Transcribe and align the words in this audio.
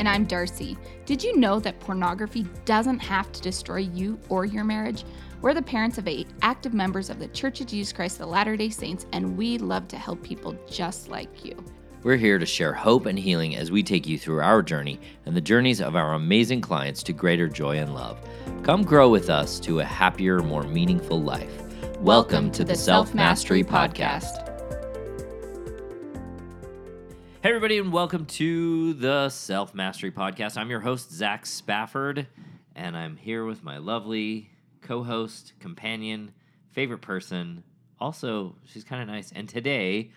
And 0.00 0.08
I'm 0.08 0.24
Darcy. 0.24 0.78
Did 1.04 1.22
you 1.22 1.36
know 1.36 1.60
that 1.60 1.78
pornography 1.78 2.46
doesn't 2.64 3.00
have 3.00 3.30
to 3.32 3.42
destroy 3.42 3.80
you 3.80 4.18
or 4.30 4.46
your 4.46 4.64
marriage? 4.64 5.04
We're 5.42 5.52
the 5.52 5.60
parents 5.60 5.98
of 5.98 6.08
eight 6.08 6.26
active 6.40 6.72
members 6.72 7.10
of 7.10 7.18
the 7.18 7.28
Church 7.28 7.60
of 7.60 7.66
Jesus 7.66 7.92
Christ 7.92 8.18
of 8.18 8.30
Latter 8.30 8.56
day 8.56 8.70
Saints, 8.70 9.04
and 9.12 9.36
we 9.36 9.58
love 9.58 9.88
to 9.88 9.98
help 9.98 10.22
people 10.22 10.56
just 10.66 11.10
like 11.10 11.44
you. 11.44 11.54
We're 12.02 12.16
here 12.16 12.38
to 12.38 12.46
share 12.46 12.72
hope 12.72 13.04
and 13.04 13.18
healing 13.18 13.56
as 13.56 13.70
we 13.70 13.82
take 13.82 14.06
you 14.06 14.18
through 14.18 14.40
our 14.40 14.62
journey 14.62 14.98
and 15.26 15.36
the 15.36 15.40
journeys 15.42 15.82
of 15.82 15.94
our 15.94 16.14
amazing 16.14 16.62
clients 16.62 17.02
to 17.02 17.12
greater 17.12 17.46
joy 17.46 17.76
and 17.76 17.92
love. 17.92 18.26
Come 18.62 18.84
grow 18.84 19.10
with 19.10 19.28
us 19.28 19.60
to 19.60 19.80
a 19.80 19.84
happier, 19.84 20.38
more 20.38 20.62
meaningful 20.62 21.20
life. 21.20 21.54
Welcome, 21.60 22.04
Welcome 22.04 22.50
to, 22.52 22.58
to, 22.60 22.64
the 22.64 22.74
Self 22.74 23.14
Mastery 23.14 23.62
Podcast. 23.62 24.49
Hey, 27.42 27.48
everybody, 27.48 27.78
and 27.78 27.90
welcome 27.90 28.26
to 28.26 28.92
the 28.92 29.30
Self 29.30 29.74
Mastery 29.74 30.10
Podcast. 30.10 30.58
I'm 30.58 30.68
your 30.68 30.80
host, 30.80 31.10
Zach 31.10 31.46
Spafford, 31.46 32.26
and 32.76 32.94
I'm 32.94 33.16
here 33.16 33.46
with 33.46 33.64
my 33.64 33.78
lovely 33.78 34.50
co 34.82 35.02
host, 35.02 35.54
companion, 35.58 36.32
favorite 36.68 37.00
person. 37.00 37.64
Also, 37.98 38.56
she's 38.66 38.84
kind 38.84 39.00
of 39.00 39.08
nice. 39.08 39.32
And 39.34 39.48
today, 39.48 40.10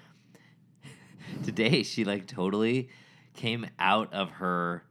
today, 1.46 1.84
she 1.84 2.04
like 2.04 2.28
totally 2.28 2.90
came 3.36 3.68
out 3.80 4.14
of 4.14 4.30
her 4.32 4.84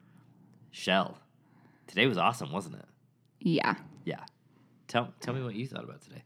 shell. 0.71 1.19
Today 1.87 2.07
was 2.07 2.17
awesome, 2.17 2.51
wasn't 2.51 2.77
it? 2.77 2.87
Yeah. 3.41 3.75
Yeah. 4.07 4.25
Tell, 4.89 5.13
tell 5.21 5.35
me 5.35 5.43
what 5.43 5.55
you 5.55 5.67
thought 5.67 5.85
about 5.85 6.01
today. 6.01 6.23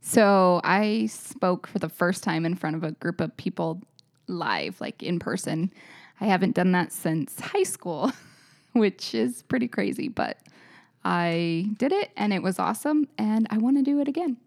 So, 0.00 0.60
I 0.64 1.06
spoke 1.06 1.68
for 1.68 1.78
the 1.78 1.88
first 1.88 2.24
time 2.24 2.44
in 2.44 2.56
front 2.56 2.74
of 2.74 2.82
a 2.82 2.90
group 2.90 3.20
of 3.20 3.36
people 3.36 3.82
live, 4.28 4.80
like 4.80 5.02
in 5.02 5.18
person. 5.18 5.72
I 6.20 6.26
haven't 6.26 6.54
done 6.54 6.72
that 6.72 6.92
since 6.92 7.38
high 7.40 7.62
school, 7.62 8.12
which 8.72 9.14
is 9.14 9.42
pretty 9.42 9.68
crazy, 9.68 10.08
but 10.08 10.38
I 11.04 11.68
did 11.78 11.92
it 11.92 12.10
and 12.16 12.32
it 12.32 12.42
was 12.42 12.58
awesome 12.58 13.08
and 13.18 13.46
I 13.50 13.58
want 13.58 13.76
to 13.76 13.82
do 13.82 14.00
it 14.00 14.08
again. 14.08 14.38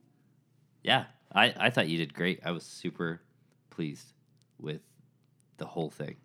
Yeah, 0.84 1.06
I, 1.34 1.54
I 1.58 1.70
thought 1.70 1.88
you 1.88 1.98
did 1.98 2.14
great. 2.14 2.40
I 2.44 2.52
was 2.52 2.64
super 2.64 3.22
pleased 3.70 4.14
with 4.60 4.82
the 5.58 5.66
whole 5.66 5.90
thing. 5.90 6.16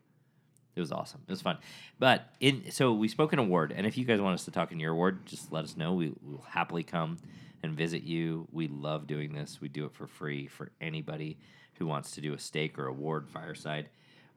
It 0.76 0.80
was 0.80 0.90
awesome. 0.90 1.20
It 1.28 1.30
was 1.30 1.42
fun. 1.42 1.58
But 1.98 2.34
in 2.40 2.72
so 2.72 2.92
we 2.92 3.06
spoke 3.06 3.32
an 3.32 3.38
award, 3.38 3.72
and 3.76 3.86
if 3.86 3.96
you 3.96 4.04
guys 4.04 4.20
want 4.20 4.34
us 4.34 4.44
to 4.46 4.50
talk 4.50 4.72
in 4.72 4.80
your 4.80 4.94
ward, 4.94 5.24
just 5.24 5.52
let 5.52 5.62
us 5.62 5.76
know. 5.76 5.94
We 5.94 6.12
will 6.20 6.44
happily 6.48 6.82
come 6.82 7.18
and 7.62 7.76
visit 7.76 8.02
you. 8.02 8.48
We 8.50 8.66
love 8.66 9.06
doing 9.06 9.32
this. 9.32 9.60
We 9.60 9.68
do 9.68 9.84
it 9.84 9.94
for 9.94 10.08
free 10.08 10.48
for 10.48 10.70
anybody 10.80 11.38
who 11.78 11.86
wants 11.86 12.12
to 12.12 12.20
do 12.20 12.32
a 12.34 12.38
stake 12.38 12.78
or 12.78 12.86
a 12.86 12.92
ward 12.92 13.28
fireside. 13.28 13.88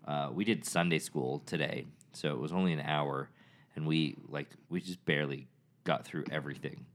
Uh, 0.07 0.29
we 0.33 0.43
did 0.43 0.65
Sunday 0.65 0.99
school 0.99 1.41
today, 1.45 1.85
so 2.13 2.29
it 2.29 2.39
was 2.39 2.51
only 2.51 2.73
an 2.73 2.79
hour, 2.81 3.29
and 3.75 3.85
we 3.85 4.15
like 4.29 4.47
we 4.69 4.81
just 4.81 5.03
barely 5.05 5.47
got 5.83 6.05
through 6.05 6.25
everything. 6.31 6.85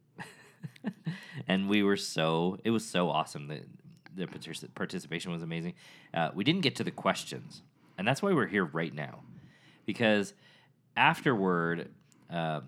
and 1.48 1.68
we 1.68 1.82
were 1.82 1.96
so 1.96 2.58
it 2.64 2.70
was 2.70 2.84
so 2.84 3.10
awesome. 3.10 3.48
The 3.48 3.60
the 4.14 4.26
participation 4.74 5.32
was 5.32 5.42
amazing. 5.42 5.74
Uh, 6.12 6.30
we 6.34 6.44
didn't 6.44 6.62
get 6.62 6.76
to 6.76 6.84
the 6.84 6.90
questions, 6.90 7.62
and 7.98 8.06
that's 8.06 8.22
why 8.22 8.32
we're 8.32 8.46
here 8.46 8.64
right 8.64 8.94
now, 8.94 9.20
because 9.86 10.34
afterward, 10.96 11.88
uh, 12.30 12.60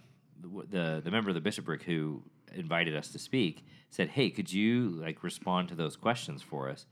the 0.71 1.01
the 1.03 1.11
member 1.11 1.31
of 1.31 1.35
the 1.35 1.41
bishopric 1.41 1.83
who 1.83 2.23
invited 2.55 2.95
us 2.95 3.09
to 3.09 3.19
speak 3.19 3.65
said, 3.91 4.11
"Hey, 4.11 4.31
could 4.31 4.53
you 4.53 4.91
like 4.91 5.23
respond 5.23 5.69
to 5.69 5.75
those 5.75 5.97
questions 5.97 6.43
for 6.43 6.69
us?" 6.69 6.87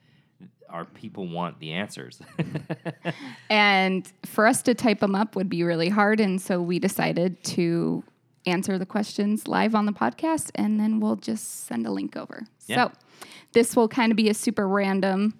Our 0.69 0.84
people 0.84 1.28
want 1.28 1.60
the 1.60 1.72
answers. 1.72 2.20
and 3.50 4.10
for 4.25 4.47
us 4.47 4.62
to 4.62 4.75
type 4.75 5.00
them 5.00 5.14
up 5.14 5.36
would 5.36 5.48
be 5.48 5.62
really 5.62 5.88
hard. 5.88 6.20
And 6.20 6.41
so 6.41 6.60
we 6.60 6.78
decided 6.78 7.42
to 7.44 8.04
answer 8.47 8.78
the 8.78 8.86
questions 8.86 9.47
live 9.47 9.75
on 9.75 9.86
the 9.86 9.92
podcast 9.92 10.50
and 10.54 10.80
then 10.80 10.98
we'll 10.98 11.16
just 11.16 11.66
send 11.66 11.86
a 11.86 11.91
link 11.91 12.16
over. 12.16 12.44
Yeah. 12.66 12.88
So 12.88 12.92
this 13.53 13.76
will 13.76 13.88
kind 13.88 14.10
of 14.10 14.16
be 14.16 14.28
a 14.28 14.34
super 14.34 14.66
random 14.66 15.34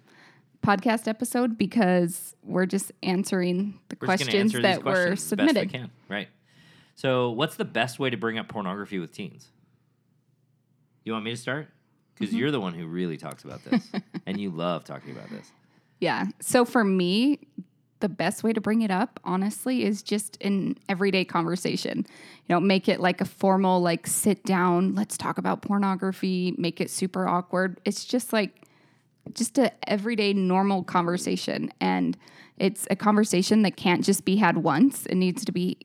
podcast 0.63 1.09
episode 1.09 1.59
because 1.59 2.37
we're 2.45 2.67
just 2.67 2.93
answering 3.03 3.81
the 3.89 3.97
we're 4.01 4.07
questions 4.07 4.53
that 4.53 4.85
were 4.85 5.17
submitted. 5.17 5.91
Right. 6.09 6.29
So, 6.95 7.31
what's 7.31 7.57
the 7.57 7.65
best 7.65 7.99
way 7.99 8.11
to 8.11 8.17
bring 8.17 8.39
up 8.39 8.49
pornography 8.49 8.99
with 8.99 9.13
teens? 9.13 9.49
You 11.05 11.13
want 11.13 11.25
me 11.25 11.33
to 11.33 11.37
start? 11.37 11.69
Because 12.15 12.31
mm-hmm. 12.31 12.39
you're 12.39 12.51
the 12.51 12.61
one 12.61 12.75
who 12.75 12.87
really 12.87 13.17
talks 13.17 13.45
about 13.45 13.65
this 13.65 13.91
and 14.27 14.41
you 14.41 14.51
love 14.51 14.85
talking 14.85 15.13
about 15.13 15.29
this. 15.31 15.51
Yeah. 16.01 16.27
So 16.41 16.65
for 16.65 16.85
me, 16.85 17.41
the 18.01 18.09
best 18.09 18.43
way 18.43 18.53
to 18.53 18.61
bring 18.61 18.83
it 18.83 18.91
up, 18.91 19.21
honestly, 19.25 19.85
is 19.85 20.03
just 20.03 20.37
an 20.43 20.77
everyday 20.89 21.25
conversation. 21.25 21.99
You 21.99 22.55
know, 22.55 22.61
make 22.61 22.89
it 22.89 23.01
like 23.01 23.21
a 23.21 23.25
formal, 23.25 23.81
like 23.81 24.07
sit 24.07 24.45
down, 24.45 24.95
let's 24.95 25.17
talk 25.17 25.39
about 25.39 25.63
pornography, 25.63 26.55
make 26.59 26.81
it 26.81 26.91
super 26.91 27.29
awkward. 27.29 27.81
It's 27.85 28.05
just 28.05 28.33
like, 28.33 28.63
just 29.35 29.57
a 29.57 29.73
everyday 29.89 30.33
normal 30.33 30.83
conversation. 30.83 31.73
And 31.81 32.17
it's 32.59 32.89
a 32.91 32.97
conversation 32.97 33.63
that 33.63 33.77
can't 33.77 34.05
just 34.05 34.25
be 34.25 34.37
had 34.37 34.59
once, 34.59 35.07
it 35.07 35.15
needs 35.15 35.45
to 35.45 35.53
be 35.53 35.79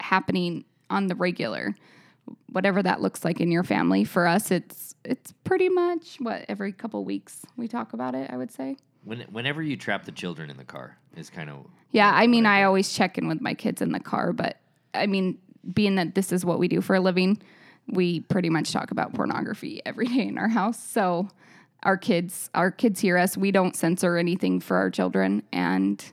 happening 0.00 0.64
on 0.88 1.08
the 1.08 1.14
regular 1.14 1.74
whatever 2.50 2.82
that 2.82 3.00
looks 3.00 3.24
like 3.24 3.40
in 3.40 3.50
your 3.50 3.62
family. 3.62 4.04
For 4.04 4.26
us, 4.26 4.50
it's 4.50 4.94
it's 5.04 5.32
pretty 5.44 5.68
much 5.68 6.16
what 6.20 6.44
every 6.48 6.72
couple 6.72 7.04
weeks 7.04 7.42
we 7.56 7.68
talk 7.68 7.92
about 7.92 8.14
it. 8.14 8.30
I 8.30 8.36
would 8.36 8.50
say. 8.50 8.76
When, 9.04 9.20
whenever 9.30 9.62
you 9.62 9.76
trap 9.76 10.04
the 10.04 10.10
children 10.10 10.50
in 10.50 10.56
the 10.56 10.64
car 10.64 10.98
is 11.16 11.30
kind 11.30 11.48
of 11.48 11.66
yeah. 11.92 12.10
I 12.12 12.26
mean, 12.26 12.46
I 12.46 12.64
always 12.64 12.92
check 12.92 13.18
in 13.18 13.28
with 13.28 13.40
my 13.40 13.54
kids 13.54 13.80
in 13.80 13.92
the 13.92 14.00
car, 14.00 14.32
but 14.32 14.58
I 14.94 15.06
mean, 15.06 15.38
being 15.72 15.94
that 15.96 16.14
this 16.14 16.32
is 16.32 16.44
what 16.44 16.58
we 16.58 16.66
do 16.66 16.80
for 16.80 16.96
a 16.96 17.00
living, 17.00 17.40
we 17.88 18.20
pretty 18.20 18.50
much 18.50 18.72
talk 18.72 18.90
about 18.90 19.14
pornography 19.14 19.80
every 19.86 20.06
day 20.06 20.26
in 20.26 20.38
our 20.38 20.48
house. 20.48 20.82
So 20.82 21.28
our 21.82 21.96
kids, 21.96 22.50
our 22.54 22.70
kids 22.70 23.00
hear 23.00 23.16
us. 23.16 23.36
We 23.36 23.50
don't 23.50 23.76
censor 23.76 24.16
anything 24.16 24.60
for 24.60 24.76
our 24.76 24.90
children, 24.90 25.42
and 25.52 26.04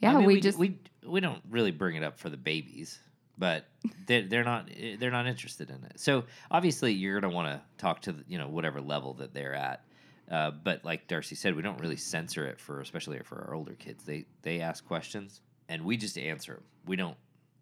yeah, 0.00 0.12
I 0.12 0.16
mean, 0.18 0.26
we, 0.26 0.34
we, 0.34 0.40
just 0.40 0.58
we 0.58 0.78
we 1.04 1.20
don't 1.20 1.42
really 1.50 1.72
bring 1.72 1.96
it 1.96 2.04
up 2.04 2.18
for 2.18 2.28
the 2.28 2.36
babies 2.36 3.00
but 3.38 3.66
they're, 4.06 4.22
they're 4.22 4.44
not 4.44 4.68
eh, 4.76 4.96
they're 4.98 5.10
not 5.10 5.26
interested 5.26 5.70
in 5.70 5.76
it. 5.84 6.00
So 6.00 6.24
obviously 6.50 6.92
you're 6.92 7.20
gonna 7.20 7.32
want 7.32 7.48
to 7.48 7.60
talk 7.78 8.02
to 8.02 8.14
you 8.26 8.38
know 8.38 8.48
whatever 8.48 8.80
level 8.80 9.14
that 9.14 9.32
they're 9.32 9.54
at. 9.54 9.84
Uh, 10.30 10.50
but 10.50 10.84
like 10.84 11.08
Darcy 11.08 11.34
said, 11.34 11.56
we 11.56 11.62
don't 11.62 11.80
really 11.80 11.96
censor 11.96 12.46
it 12.46 12.60
for 12.60 12.80
especially 12.80 13.18
for 13.20 13.46
our 13.46 13.54
older 13.54 13.74
kids. 13.74 14.04
They 14.04 14.26
they 14.42 14.60
ask 14.60 14.86
questions 14.86 15.40
and 15.68 15.84
we 15.84 15.96
just 15.96 16.18
answer 16.18 16.54
them. 16.54 16.64
We 16.86 16.96
don't 16.96 17.16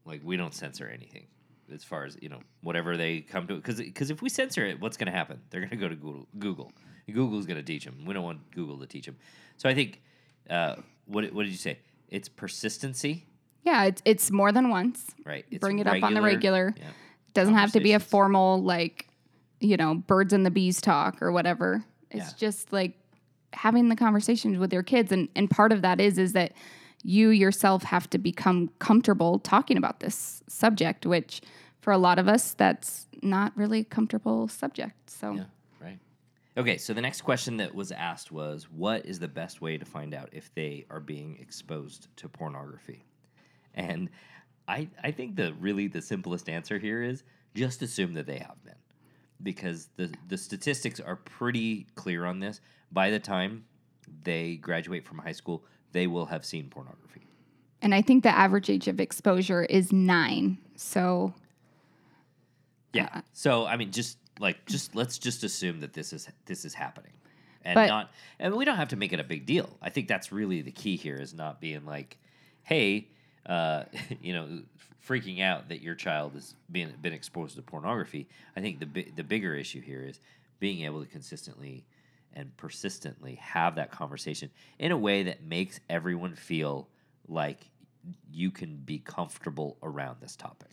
like 0.05 0.21
we 0.25 0.37
don't 0.37 0.55
censor 0.55 0.89
anything 0.89 1.27
as 1.73 1.85
far 1.85 2.05
as 2.05 2.17
you 2.21 2.29
know 2.29 2.41
whatever 2.63 2.97
they 2.97 3.21
come 3.21 3.47
to 3.49 3.57
because 3.57 3.79
because 3.79 4.11
if 4.11 4.23
we 4.23 4.29
censor 4.29 4.65
it, 4.65 4.81
what's 4.81 4.97
going 4.97 5.11
to 5.11 5.17
happen? 5.17 5.41
They're 5.51 5.61
going 5.61 5.71
to 5.71 5.77
go 5.77 5.89
to 5.89 5.97
Google. 5.97 6.27
Google. 6.39 6.73
Google's 7.13 7.47
going 7.47 7.59
to 7.59 7.63
teach 7.63 7.85
them. 7.85 8.05
We 8.05 8.15
don't 8.15 8.25
want 8.25 8.51
Google 8.51 8.79
to 8.79 8.87
teach 8.87 9.07
them. 9.07 9.17
So 9.59 9.69
I 9.69 9.75
think 9.75 10.03
uh, 10.51 10.77
what 11.07 11.33
what 11.33 11.43
did 11.45 11.53
you 11.53 11.59
say? 11.59 11.79
It's 12.09 12.29
persistency 12.29 13.27
yeah, 13.67 13.85
it's 13.85 14.01
it's 14.05 14.31
more 14.31 14.53
than 14.53 14.71
once. 14.71 15.05
Right. 15.25 15.45
It's 15.51 15.61
Bring 15.61 15.81
it 15.81 15.87
regular, 15.87 16.07
up 16.07 16.09
on 16.09 16.15
the 16.15 16.23
regular. 16.23 16.75
Yeah. 16.79 16.85
Doesn't 17.35 17.55
have 17.55 17.73
to 17.73 17.81
be 17.81 17.93
a 17.93 18.01
formal 18.01 18.63
like, 18.63 19.09
you 19.61 19.77
know, 19.77 19.97
birds 19.97 20.33
and 20.33 20.47
the 20.47 20.51
bees 20.53 20.81
talk 20.81 21.21
or 21.21 21.33
whatever. 21.33 21.85
It's 22.11 22.29
yeah. 22.29 22.37
just 22.39 22.73
like 22.73 22.95
having 23.53 23.89
the 23.89 23.97
conversations 23.97 24.59
with 24.59 24.73
your 24.73 24.85
kids 24.85 25.11
and 25.11 25.29
and 25.35 25.51
part 25.51 25.73
of 25.73 25.83
that 25.83 26.01
is 26.01 26.17
is 26.17 26.33
that 26.33 26.53
you 27.03 27.31
yourself 27.31 27.83
have 27.83 28.09
to 28.11 28.19
become 28.19 28.71
comfortable 28.79 29.41
talking 29.41 29.77
about 29.77 29.99
this 29.99 30.43
subject, 30.49 31.05
which 31.05 31.41
for 31.81 31.93
a 31.93 31.99
lot 31.99 32.21
of 32.21 32.29
us 32.29 32.55
that's 32.55 33.09
not 33.21 33.53
really 33.57 33.81
a 33.81 33.85
comfortable 33.85 34.47
subject. 34.47 35.11
So 35.11 35.33
yeah, 35.33 35.45
right. 35.83 35.99
Okay, 36.57 36.79
so 36.79 36.95
the 36.95 37.03
next 37.03 37.23
question 37.23 37.57
that 37.57 37.75
was 37.75 37.91
asked 37.91 38.31
was 38.31 38.71
what 38.71 39.05
is 39.07 39.19
the 39.19 39.29
best 39.29 39.61
way 39.61 39.77
to 39.77 39.85
find 39.85 40.15
out 40.15 40.29
if 40.31 40.55
they 40.55 40.87
are 40.89 41.01
being 41.01 41.37
exposed 41.41 42.07
to 42.19 42.29
pornography? 42.29 43.05
And 43.77 44.11
I 44.67 44.89
I 45.03 45.11
think 45.13 45.37
the 45.37 45.53
really 45.55 45.87
the 45.89 46.03
simplest 46.03 46.49
answer 46.49 46.79
here 46.79 47.03
is 47.03 47.23
just 47.55 47.83
assume 47.83 48.15
that 48.15 48.27
they 48.27 48.39
have 48.39 48.63
been. 48.65 48.75
Because 49.43 49.89
the 49.97 50.13
the 50.29 50.39
statistics 50.39 50.99
are 50.99 51.17
pretty 51.17 51.87
clear 51.95 52.25
on 52.25 52.41
this. 52.41 52.61
By 52.91 53.11
the 53.11 53.21
time 53.21 53.65
they 54.25 54.57
graduate 54.57 55.05
from 55.05 55.19
high 55.19 55.33
school, 55.33 55.65
they 55.93 56.07
will 56.07 56.27
have 56.27 56.45
seen 56.45 56.69
pornography. 56.69 57.27
And 57.83 57.95
I 57.95 58.01
think 58.03 58.23
the 58.23 58.31
average 58.31 58.71
age 58.71 58.89
of 58.89 58.99
exposure 59.01 59.63
is 59.65 59.93
9. 59.93 60.59
So 60.77 61.35
yeah. 62.93 63.09
Uh, 63.13 63.21
so 63.33 63.67
I 63.67 63.77
mean 63.77 63.93
just 63.93 64.19
like 64.41 64.65
just 64.67 64.95
let's 64.95 65.19
just 65.19 65.45
assume 65.45 65.81
that 65.81 65.93
this 65.93 66.13
is 66.13 66.29
this 66.47 66.65
is 66.65 66.75
happening, 66.75 67.13
and 67.63 67.75
But- 67.75 67.87
not 67.89 68.11
and 68.39 68.55
we 68.55 68.65
don't 68.65 68.77
have 68.77 68.89
to 68.89 68.97
make 68.97 69.13
it 69.13 69.21
a 69.21 69.25
big 69.25 69.45
deal. 69.47 69.77
I 69.83 69.91
think 69.91 70.09
that's 70.09 70.33
really 70.33 70.63
the 70.63 70.73
key 70.73 70.97
here 70.97 71.17
is 71.17 71.35
not 71.35 71.61
being 71.61 71.85
like, 71.85 72.17
hey, 72.63 73.09
uh, 73.47 73.85
you 74.23 74.33
know, 74.33 74.63
freaking 75.07 75.41
out 75.41 75.69
that 75.69 75.81
your 75.81 75.95
child 75.95 76.33
has 76.35 76.55
been 76.71 76.93
been 77.01 77.13
exposed 77.13 77.57
to 77.57 77.63
pornography. 77.63 78.27
I 78.57 78.61
think 78.61 78.81
the 78.81 78.87
bi- 78.87 79.13
the 79.15 79.25
bigger 79.25 79.55
issue 79.55 79.81
here 79.81 80.03
is 80.03 80.21
being 80.59 80.85
able 80.85 81.03
to 81.05 81.11
consistently 81.11 81.85
and 82.33 82.55
persistently 82.57 83.37
have 83.37 83.77
that 83.77 83.91
conversation 83.91 84.51
in 84.79 84.93
a 84.93 84.97
way 84.99 85.23
that 85.23 85.43
makes 85.43 85.81
everyone 85.89 86.35
feel 86.35 86.87
like 87.29 87.61
you 88.31 88.51
can 88.51 88.77
be 88.77 88.99
comfortable 88.99 89.77
around 89.83 90.17
this 90.21 90.37
topic. 90.37 90.69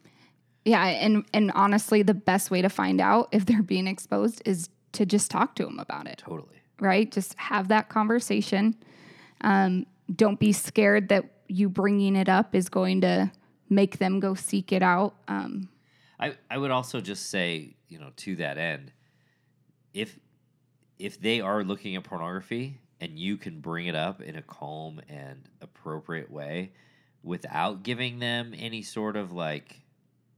Yeah, 0.65 0.85
and 0.85 1.25
and 1.33 1.51
honestly, 1.51 2.03
the 2.03 2.13
best 2.13 2.51
way 2.51 2.61
to 2.61 2.69
find 2.69 3.01
out 3.01 3.29
if 3.31 3.45
they're 3.45 3.63
being 3.63 3.87
exposed 3.87 4.41
is 4.45 4.69
to 4.93 5.05
just 5.05 5.31
talk 5.31 5.55
to 5.55 5.63
them 5.65 5.79
about 5.79 6.07
it. 6.07 6.19
Totally. 6.19 6.55
right? 6.79 7.11
Just 7.11 7.33
have 7.39 7.69
that 7.69 7.89
conversation. 7.89 8.75
Um, 9.41 9.85
don't 10.15 10.39
be 10.39 10.51
scared 10.53 11.09
that 11.09 11.32
you 11.47 11.69
bringing 11.69 12.15
it 12.15 12.29
up 12.29 12.55
is 12.55 12.69
going 12.69 13.01
to 13.01 13.31
make 13.69 13.97
them 13.97 14.19
go 14.19 14.35
seek 14.35 14.71
it 14.71 14.81
out. 14.81 15.15
Um, 15.27 15.69
I, 16.19 16.35
I 16.49 16.57
would 16.57 16.71
also 16.71 17.01
just 17.01 17.29
say, 17.29 17.75
you 17.89 17.99
know, 17.99 18.11
to 18.17 18.35
that 18.37 18.57
end, 18.57 18.91
if 19.93 20.19
if 20.99 21.19
they 21.19 21.41
are 21.41 21.63
looking 21.63 21.95
at 21.95 22.03
pornography 22.03 22.79
and 23.01 23.19
you 23.19 23.35
can 23.35 23.59
bring 23.59 23.87
it 23.87 23.95
up 23.95 24.21
in 24.21 24.35
a 24.35 24.41
calm 24.41 25.01
and 25.09 25.49
appropriate 25.61 26.31
way 26.31 26.71
without 27.23 27.83
giving 27.83 28.19
them 28.19 28.53
any 28.57 28.81
sort 28.81 29.17
of 29.17 29.31
like 29.31 29.81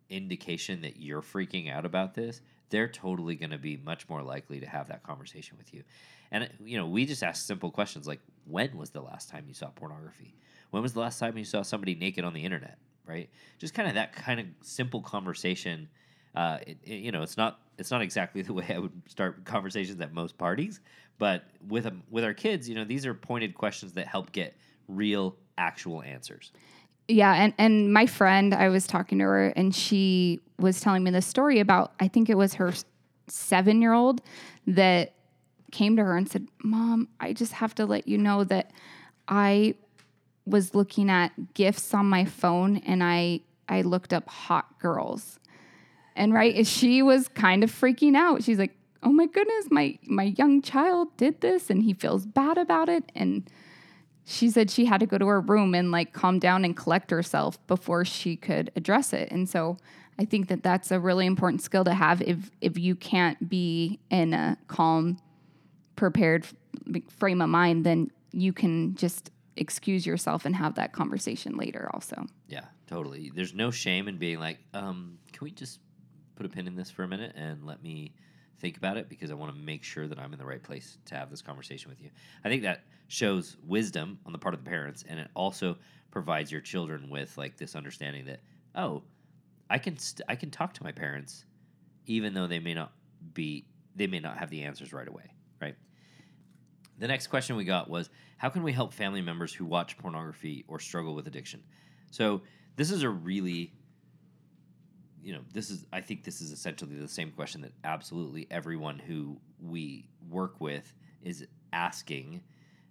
indication 0.10 0.82
that 0.82 0.98
you're 0.98 1.22
freaking 1.22 1.72
out 1.72 1.86
about 1.86 2.14
this, 2.16 2.42
they're 2.70 2.88
totally 2.88 3.36
going 3.36 3.52
to 3.52 3.58
be 3.58 3.78
much 3.78 4.08
more 4.10 4.24
likely 4.24 4.60
to 4.60 4.66
have 4.66 4.88
that 4.88 5.04
conversation 5.04 5.58
with 5.58 5.74
you. 5.74 5.84
And 6.32 6.50
you 6.64 6.78
know, 6.78 6.88
we 6.88 7.06
just 7.06 7.22
ask 7.22 7.46
simple 7.46 7.70
questions 7.70 8.08
like 8.08 8.22
when 8.46 8.78
was 8.78 8.90
the 8.90 9.02
last 9.02 9.30
time 9.30 9.46
you 9.48 9.54
saw 9.54 9.68
pornography? 9.70 10.34
When 10.72 10.82
was 10.84 10.94
the 10.94 11.00
last 11.00 11.20
time 11.20 11.38
you 11.38 11.46
saw 11.46 11.62
somebody 11.62 11.96
naked 11.96 12.24
on 12.26 12.34
the 12.34 12.44
internet, 12.44 12.78
right? 13.08 13.30
Just 13.60 13.74
kind 13.74 13.88
of 13.88 13.96
that 13.96 14.14
kind 14.14 14.40
of 14.40 14.46
simple 14.62 15.02
conversation 15.02 15.88
uh, 16.36 16.58
it, 16.68 16.78
it- 16.84 16.96
you 16.96 17.12
know, 17.12 17.22
it's 17.24 17.38
not 17.38 17.60
it's 17.78 17.92
not 17.92 18.02
exactly 18.02 18.42
the 18.44 18.54
way 18.54 18.66
I 18.70 18.78
would 18.80 18.92
start 19.08 19.44
conversations 19.46 20.00
at 20.02 20.14
most 20.14 20.38
parties, 20.38 20.82
but 21.18 21.44
with 21.68 21.86
um, 21.86 22.04
with 22.10 22.24
our 22.24 22.34
kids, 22.34 22.68
you 22.68 22.76
know, 22.76 22.84
these 22.84 23.06
are 23.06 23.14
pointed 23.14 23.56
questions 23.56 23.94
that 23.94 24.08
help 24.08 24.32
get 24.34 24.56
real, 24.88 25.36
actual 25.58 26.02
answers. 26.04 26.52
yeah, 27.08 27.34
and 27.36 27.54
and 27.58 27.94
my 27.94 28.06
friend, 28.06 28.54
I 28.54 28.70
was 28.70 28.86
talking 28.88 29.20
to 29.20 29.24
her, 29.26 29.48
and 29.50 29.74
she 29.74 30.42
was 30.60 30.82
telling 30.82 31.04
me 31.04 31.12
this 31.12 31.26
story 31.26 31.60
about 31.60 31.94
I 32.00 32.08
think 32.10 32.30
it 32.30 32.36
was 32.38 32.56
her 32.56 32.74
seven 33.28 33.82
year 33.82 33.94
old 33.94 34.22
that 34.68 35.14
came 35.72 35.96
to 35.96 36.04
her 36.04 36.18
and 36.18 36.30
said, 36.30 36.48
"Mom, 36.64 37.08
I 37.20 37.32
just 37.34 37.54
have 37.54 37.74
to 37.76 37.86
let 37.86 38.08
you 38.08 38.18
know 38.18 38.44
that 38.46 38.72
I 39.28 39.76
was 40.46 40.76
looking 40.76 41.10
at 41.10 41.54
gifts 41.54 41.94
on 41.94 42.08
my 42.08 42.26
phone, 42.26 42.78
and 42.78 43.04
I 43.04 43.42
I 43.68 43.82
looked 43.82 44.14
up 44.14 44.28
hot 44.28 44.80
girls." 44.80 45.40
And 46.16 46.34
right, 46.34 46.66
she 46.66 47.02
was 47.02 47.28
kind 47.28 47.64
of 47.64 47.72
freaking 47.72 48.16
out. 48.16 48.44
She's 48.44 48.60
like, 48.60 48.78
"Oh 49.04 49.12
my 49.12 49.26
goodness, 49.26 49.68
my 49.70 49.98
my 50.04 50.34
young 50.38 50.62
child 50.62 51.16
did 51.18 51.42
this 51.42 51.70
and 51.70 51.84
he 51.84 51.94
feels 51.94 52.26
bad 52.26 52.58
about 52.58 52.90
it." 52.90 53.12
And 53.16 53.50
she 54.26 54.50
said 54.50 54.72
she 54.72 54.86
had 54.86 55.00
to 55.00 55.06
go 55.06 55.18
to 55.18 55.28
her 55.28 55.40
room 55.40 55.76
and 55.76 55.92
like 55.92 56.12
calm 56.14 56.40
down 56.40 56.66
and 56.66 56.76
collect 56.76 57.12
herself 57.12 57.66
before 57.68 58.04
she 58.04 58.36
could 58.36 58.72
address 58.76 59.14
it. 59.14 59.32
And 59.32 59.48
so 59.48 59.78
I 60.18 60.26
think 60.26 60.48
that 60.48 60.64
that's 60.64 60.92
a 60.92 61.00
really 61.00 61.26
important 61.26 61.62
skill 61.62 61.84
to 61.84 61.94
have 61.94 62.22
if 62.22 62.50
if 62.62 62.78
you 62.78 62.96
can't 62.96 63.50
be 63.50 64.00
in 64.10 64.34
a 64.34 64.58
calm, 64.68 65.18
prepared 65.96 66.48
frame 67.10 67.42
of 67.42 67.50
mind, 67.50 67.86
then 67.86 68.12
you 68.32 68.52
can 68.52 68.96
just 68.96 69.32
excuse 69.58 70.06
yourself 70.06 70.46
and 70.46 70.56
have 70.56 70.76
that 70.76 70.92
conversation 70.92 71.58
later 71.58 71.90
also. 71.94 72.26
Yeah, 72.48 72.66
totally. 72.88 73.32
There's 73.34 73.54
no 73.54 73.72
shame 73.72 74.08
in 74.08 74.18
being 74.18 74.40
like, 74.40 74.60
um, 74.74 75.18
can 75.32 75.46
we 75.46 75.52
just 75.52 75.80
put 76.36 76.46
a 76.46 76.50
pin 76.50 76.68
in 76.68 76.76
this 76.76 76.92
for 76.92 77.04
a 77.04 77.08
minute 77.08 77.34
and 77.36 77.66
let 77.66 77.82
me 77.82 78.14
think 78.60 78.78
about 78.78 78.98
it 78.98 79.10
because 79.10 79.32
I 79.32 79.34
want 79.34 79.54
to 79.54 79.58
make 79.60 79.84
sure 79.84 80.08
that 80.08 80.20
I'm 80.20 80.34
in 80.34 80.40
the 80.40 80.46
right 80.46 80.62
place 80.62 80.98
to 81.06 81.16
have 81.16 81.30
this 81.30 81.42
conversation 81.42 81.90
with 81.90 82.02
you. 82.02 82.10
I 82.44 82.50
think 82.50 82.64
that 82.64 82.84
shows 83.08 83.58
wisdom 83.66 84.20
on 84.26 84.32
the 84.32 84.38
part 84.38 84.54
of 84.54 84.64
the 84.64 84.70
parents 84.70 85.04
and 85.08 85.20
it 85.20 85.30
also 85.34 85.78
provides 86.12 86.52
your 86.52 86.62
children 86.62 87.10
with 87.10 87.38
like 87.38 87.58
this 87.58 87.76
understanding 87.76 88.26
that 88.26 88.42
oh, 88.76 89.04
I 89.70 89.78
can 89.78 89.98
st- 89.98 90.26
I 90.28 90.36
can 90.36 90.52
talk 90.52 90.74
to 90.74 90.84
my 90.84 90.92
parents 90.92 91.46
even 92.08 92.34
though 92.34 92.48
they 92.48 92.60
may 92.60 92.74
not 92.74 92.92
be 93.34 93.66
they 93.96 94.08
may 94.08 94.20
not 94.20 94.38
have 94.38 94.50
the 94.50 94.64
answers 94.64 94.94
right 94.94 95.08
away, 95.08 95.32
right? 95.62 95.76
The 96.98 97.08
next 97.08 97.28
question 97.28 97.56
we 97.56 97.66
got 97.66 97.90
was 97.90 98.10
How 98.38 98.50
can 98.50 98.64
we 98.64 98.72
help 98.72 98.94
family 98.94 99.22
members 99.22 99.54
who 99.54 99.66
watch 99.66 99.98
pornography 99.98 100.66
or 100.68 100.80
struggle 100.80 101.16
with 101.16 101.28
addiction? 101.28 101.64
So, 102.12 102.42
this 102.76 102.92
is 102.92 103.04
a 103.04 103.10
really, 103.10 103.74
you 105.24 105.34
know, 105.34 105.42
this 105.54 105.70
is, 105.70 105.86
I 105.94 106.02
think 106.02 106.24
this 106.24 106.42
is 106.42 106.52
essentially 106.52 106.96
the 106.96 107.08
same 107.08 107.32
question 107.32 107.62
that 107.62 107.72
absolutely 107.84 108.48
everyone 108.52 109.00
who 109.00 109.40
we 109.62 110.08
work 110.30 110.60
with 110.60 110.94
is 111.22 111.46
asking. 111.72 112.42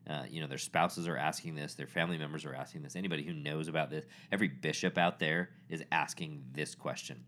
Uh, 0.09 0.25
you 0.29 0.41
know, 0.41 0.47
their 0.47 0.59
spouses 0.59 1.09
are 1.09 1.17
asking 1.17 1.55
this, 1.55 1.75
their 1.75 1.87
family 1.87 2.19
members 2.19 2.45
are 2.45 2.55
asking 2.55 2.83
this, 2.83 2.97
anybody 2.97 3.23
who 3.23 3.33
knows 3.33 3.69
about 3.69 3.91
this, 3.91 4.05
every 4.31 4.49
bishop 4.49 4.99
out 4.99 5.19
there 5.19 5.51
is 5.71 5.83
asking 5.93 6.45
this 6.53 6.75
question. 6.75 7.25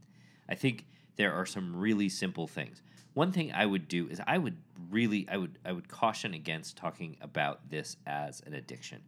I 0.48 0.54
think 0.54 0.84
there 1.16 1.32
are 1.32 1.46
some 1.46 1.74
really 1.74 2.10
simple 2.10 2.46
things. 2.46 2.82
One 3.16 3.32
thing 3.32 3.50
I 3.50 3.64
would 3.64 3.88
do 3.88 4.08
is 4.08 4.20
I 4.26 4.36
would 4.36 4.58
really 4.90 5.26
I 5.26 5.38
would 5.38 5.58
I 5.64 5.72
would 5.72 5.88
caution 5.88 6.34
against 6.34 6.76
talking 6.76 7.16
about 7.22 7.70
this 7.70 7.96
as 8.06 8.42
an 8.44 8.52
addiction. 8.52 9.00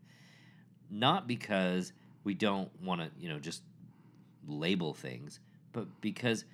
Not 0.90 1.28
because 1.28 1.92
we 2.24 2.32
don't 2.32 2.70
want 2.82 3.02
to, 3.02 3.10
you 3.20 3.28
know, 3.28 3.38
just 3.38 3.64
label 4.46 4.94
things, 4.94 5.40
but 5.72 6.00
because 6.00 6.46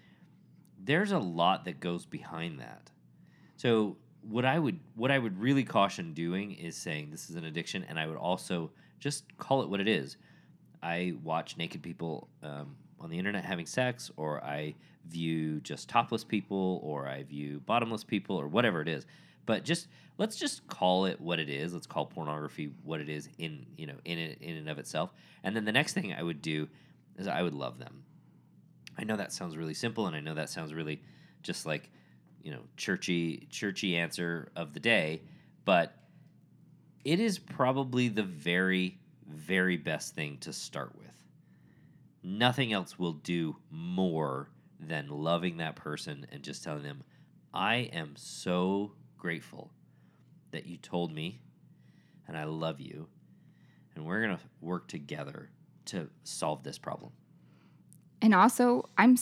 there's 0.83 1.13
a 1.13 1.19
lot 1.21 1.65
that 1.67 1.79
goes 1.79 2.05
behind 2.05 2.59
that. 2.59 2.91
So 3.57 3.99
what 4.23 4.45
I 4.45 4.59
would 4.59 4.81
what 4.97 5.13
I 5.13 5.21
would 5.21 5.39
really 5.39 5.63
caution 5.63 6.13
doing 6.13 6.55
is 6.57 6.77
saying 6.77 7.13
this 7.13 7.31
is 7.31 7.37
an 7.37 7.45
addiction, 7.45 7.85
and 7.89 8.01
I 8.01 8.09
would 8.09 8.19
also 8.19 8.73
just 8.99 9.25
call 9.39 9.63
it 9.63 9.69
what 9.69 9.79
it 9.79 9.87
is. 9.87 10.17
I 10.83 11.15
watch 11.23 11.57
naked 11.57 11.85
people 11.85 12.27
um, 12.43 12.75
on 13.05 13.11
the 13.11 13.19
internet 13.19 13.45
having 13.45 13.67
sex, 13.67 14.11
or 14.17 14.43
I 14.43 14.75
view 15.07 15.61
just 15.61 15.89
topless 15.89 16.25
people, 16.25 16.81
or 16.83 17.07
I 17.07 17.23
view 17.23 17.61
bottomless 17.67 18.03
people, 18.03 18.37
or 18.37 18.49
whatever 18.49 18.81
it 18.81 18.89
is. 18.89 19.07
But 19.45 19.63
just 19.63 19.89
let's 20.17 20.37
just 20.37 20.67
call 20.67 21.05
it 21.05 21.21
what 21.21 21.39
it 21.39 21.51
is. 21.51 21.75
Let's 21.75 21.87
call 21.87 22.07
pornography 22.07 22.73
what 22.83 23.01
it 23.01 23.11
is 23.11 23.29
in 23.39 23.67
you 23.77 23.87
know 23.87 23.97
in 24.07 24.19
it, 24.19 24.39
in 24.41 24.57
and 24.57 24.69
of 24.71 24.79
itself. 24.79 25.13
And 25.45 25.55
then 25.55 25.67
the 25.67 25.73
next 25.73 25.93
thing 25.93 26.15
I 26.15 26.23
would 26.23 26.41
do 26.41 26.67
is 27.19 27.29
I 27.29 27.43
would 27.43 27.55
love 27.55 27.79
them. 27.79 28.03
I 28.97 29.05
know 29.05 29.17
that 29.17 29.33
sounds 29.33 29.57
really 29.57 29.75
simple, 29.75 30.07
and 30.07 30.17
I 30.17 30.21
know 30.21 30.35
that 30.35 30.49
sounds 30.49 30.73
really 30.73 31.03
just 31.43 31.67
like 31.67 31.91
you 32.43 32.53
know 32.53 32.61
churchy 32.79 33.47
churchy 33.51 33.97
answer 33.97 34.51
of 34.57 34.73
the 34.73 34.81
day, 34.81 35.21
but 35.67 35.95
it 37.05 37.21
is 37.21 37.39
probably 37.39 38.09
the 38.09 38.23
very 38.23 38.99
very 39.29 39.77
best 39.77 40.15
thing 40.15 40.39
to 40.39 40.55
start 40.55 40.97
with. 40.97 41.04
Nothing 42.27 42.73
else 42.73 42.99
will 42.99 43.13
do 43.13 43.57
more 43.71 44.49
than 44.81 45.09
loving 45.09 45.59
that 45.59 45.77
person 45.77 46.27
and 46.33 46.43
just 46.43 46.65
telling 46.65 46.83
them, 46.83 47.05
I 47.53 47.91
am 47.93 48.15
so 48.17 48.93
grateful 49.19 49.71
that 50.51 50.67
you 50.67 50.79
told 50.79 51.13
me 51.13 51.41
and 52.27 52.37
I 52.37 52.45
love 52.45 52.81
you 52.81 53.09
and 53.95 54.05
we're 54.05 54.23
going 54.23 54.37
to 54.37 54.43
work 54.61 54.89
together 54.89 55.51
to 55.87 56.09
solve 56.25 56.63
this 56.63 56.79
problem. 56.79 57.13
And 58.23 58.35
also, 58.35 58.89
I'm 58.97 59.17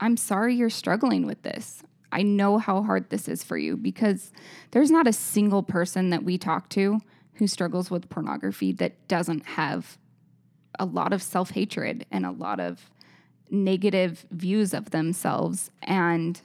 I'm 0.00 0.16
sorry 0.16 0.54
you're 0.54 0.70
struggling 0.70 1.26
with 1.26 1.42
this. 1.42 1.82
I 2.10 2.22
know 2.22 2.58
how 2.58 2.82
hard 2.82 3.10
this 3.10 3.28
is 3.28 3.44
for 3.44 3.58
you 3.58 3.76
because 3.76 4.32
there's 4.70 4.90
not 4.90 5.06
a 5.06 5.12
single 5.12 5.62
person 5.62 6.10
that 6.10 6.24
we 6.24 6.38
talk 6.38 6.68
to 6.70 7.00
who 7.34 7.46
struggles 7.46 7.90
with 7.90 8.08
pornography 8.08 8.72
that 8.72 9.06
doesn't 9.06 9.44
have 9.46 9.98
a 10.78 10.84
lot 10.84 11.12
of 11.12 11.22
self-hatred 11.22 12.06
and 12.10 12.26
a 12.26 12.30
lot 12.30 12.60
of 12.60 12.90
negative 13.50 14.26
views 14.30 14.74
of 14.74 14.90
themselves 14.90 15.70
and 15.82 16.42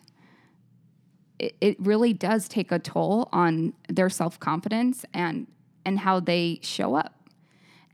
it, 1.42 1.56
it 1.60 1.80
really 1.80 2.14
does 2.14 2.48
take 2.48 2.72
a 2.72 2.78
toll 2.78 3.28
on 3.32 3.74
their 3.90 4.10
self-confidence 4.10 5.04
and 5.14 5.48
and 5.84 5.98
how 5.98 6.20
they 6.20 6.60
show 6.62 6.94
up. 6.94 7.28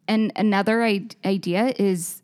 And 0.09 0.33
another 0.35 0.83
I- 0.83 1.07
idea 1.25 1.73
is 1.79 2.21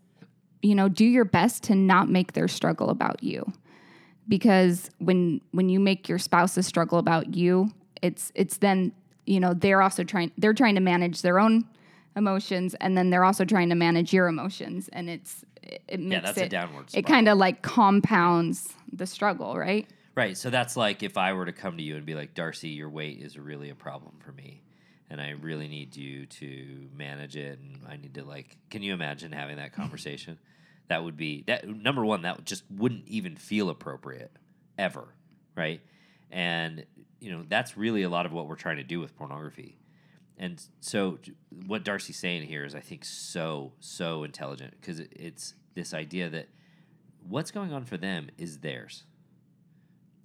you 0.61 0.75
know 0.75 0.89
do 0.89 1.05
your 1.05 1.25
best 1.25 1.63
to 1.63 1.75
not 1.75 2.09
make 2.09 2.33
their 2.33 2.47
struggle 2.47 2.89
about 2.89 3.23
you 3.23 3.51
because 4.27 4.89
when 4.99 5.41
when 5.51 5.69
you 5.69 5.79
make 5.79 6.07
your 6.07 6.19
spouse's 6.19 6.65
struggle 6.65 6.97
about 6.97 7.33
you 7.35 7.69
it's 8.01 8.31
it's 8.33 8.57
then 8.57 8.93
you 9.25 9.39
know 9.41 9.53
they're 9.53 9.81
also 9.81 10.05
trying 10.05 10.31
they're 10.37 10.53
trying 10.53 10.75
to 10.75 10.81
manage 10.81 11.21
their 11.21 11.37
own 11.37 11.65
emotions 12.15 12.75
and 12.75 12.97
then 12.97 13.09
they're 13.09 13.23
also 13.23 13.45
trying 13.45 13.69
to 13.69 13.75
manage 13.75 14.13
your 14.13 14.27
emotions 14.27 14.89
and 14.93 15.09
it's 15.09 15.43
it, 15.61 15.81
it 15.87 15.99
makes 15.99 16.23
that's 16.23 16.37
a 16.37 16.45
it 16.45 16.49
downward 16.49 16.85
it 16.93 17.05
kind 17.05 17.27
of 17.27 17.37
like 17.37 17.61
compounds 17.61 18.73
the 18.91 19.07
struggle 19.07 19.57
right 19.57 19.87
Right. 20.15 20.37
So 20.37 20.49
that's 20.49 20.77
like 20.77 21.01
if 21.01 21.17
I 21.17 21.33
were 21.33 21.45
to 21.45 21.51
come 21.51 21.77
to 21.77 21.83
you 21.83 21.95
and 21.95 22.05
be 22.05 22.13
like, 22.13 22.35
Darcy, 22.35 22.69
your 22.69 22.89
weight 22.89 23.19
is 23.21 23.37
really 23.37 23.69
a 23.69 23.75
problem 23.75 24.15
for 24.19 24.31
me. 24.31 24.61
And 25.09 25.19
I 25.19 25.31
really 25.31 25.67
need 25.67 25.95
you 25.95 26.25
to 26.25 26.89
manage 26.95 27.35
it. 27.35 27.59
And 27.59 27.79
I 27.87 27.97
need 27.97 28.13
to, 28.15 28.23
like, 28.23 28.57
can 28.69 28.83
you 28.83 28.93
imagine 28.93 29.31
having 29.31 29.57
that 29.57 29.73
conversation? 29.73 30.39
that 30.87 31.03
would 31.03 31.17
be, 31.17 31.43
that 31.47 31.67
number 31.67 32.05
one, 32.05 32.23
that 32.23 32.45
just 32.45 32.63
wouldn't 32.69 33.07
even 33.07 33.35
feel 33.35 33.69
appropriate 33.69 34.31
ever. 34.77 35.07
Right. 35.55 35.81
And, 36.31 36.85
you 37.19 37.31
know, 37.31 37.43
that's 37.47 37.77
really 37.77 38.03
a 38.03 38.09
lot 38.09 38.25
of 38.25 38.33
what 38.33 38.47
we're 38.47 38.55
trying 38.55 38.77
to 38.77 38.83
do 38.83 38.99
with 38.99 39.15
pornography. 39.15 39.77
And 40.37 40.61
so, 40.79 41.19
what 41.67 41.83
Darcy's 41.83 42.17
saying 42.17 42.43
here 42.43 42.65
is, 42.65 42.73
I 42.73 42.79
think, 42.79 43.05
so, 43.05 43.73
so 43.79 44.23
intelligent 44.23 44.73
because 44.79 44.99
it's 44.99 45.53
this 45.75 45.93
idea 45.93 46.29
that 46.29 46.47
what's 47.27 47.51
going 47.51 47.71
on 47.71 47.85
for 47.85 47.97
them 47.97 48.29
is 48.37 48.59
theirs 48.59 49.03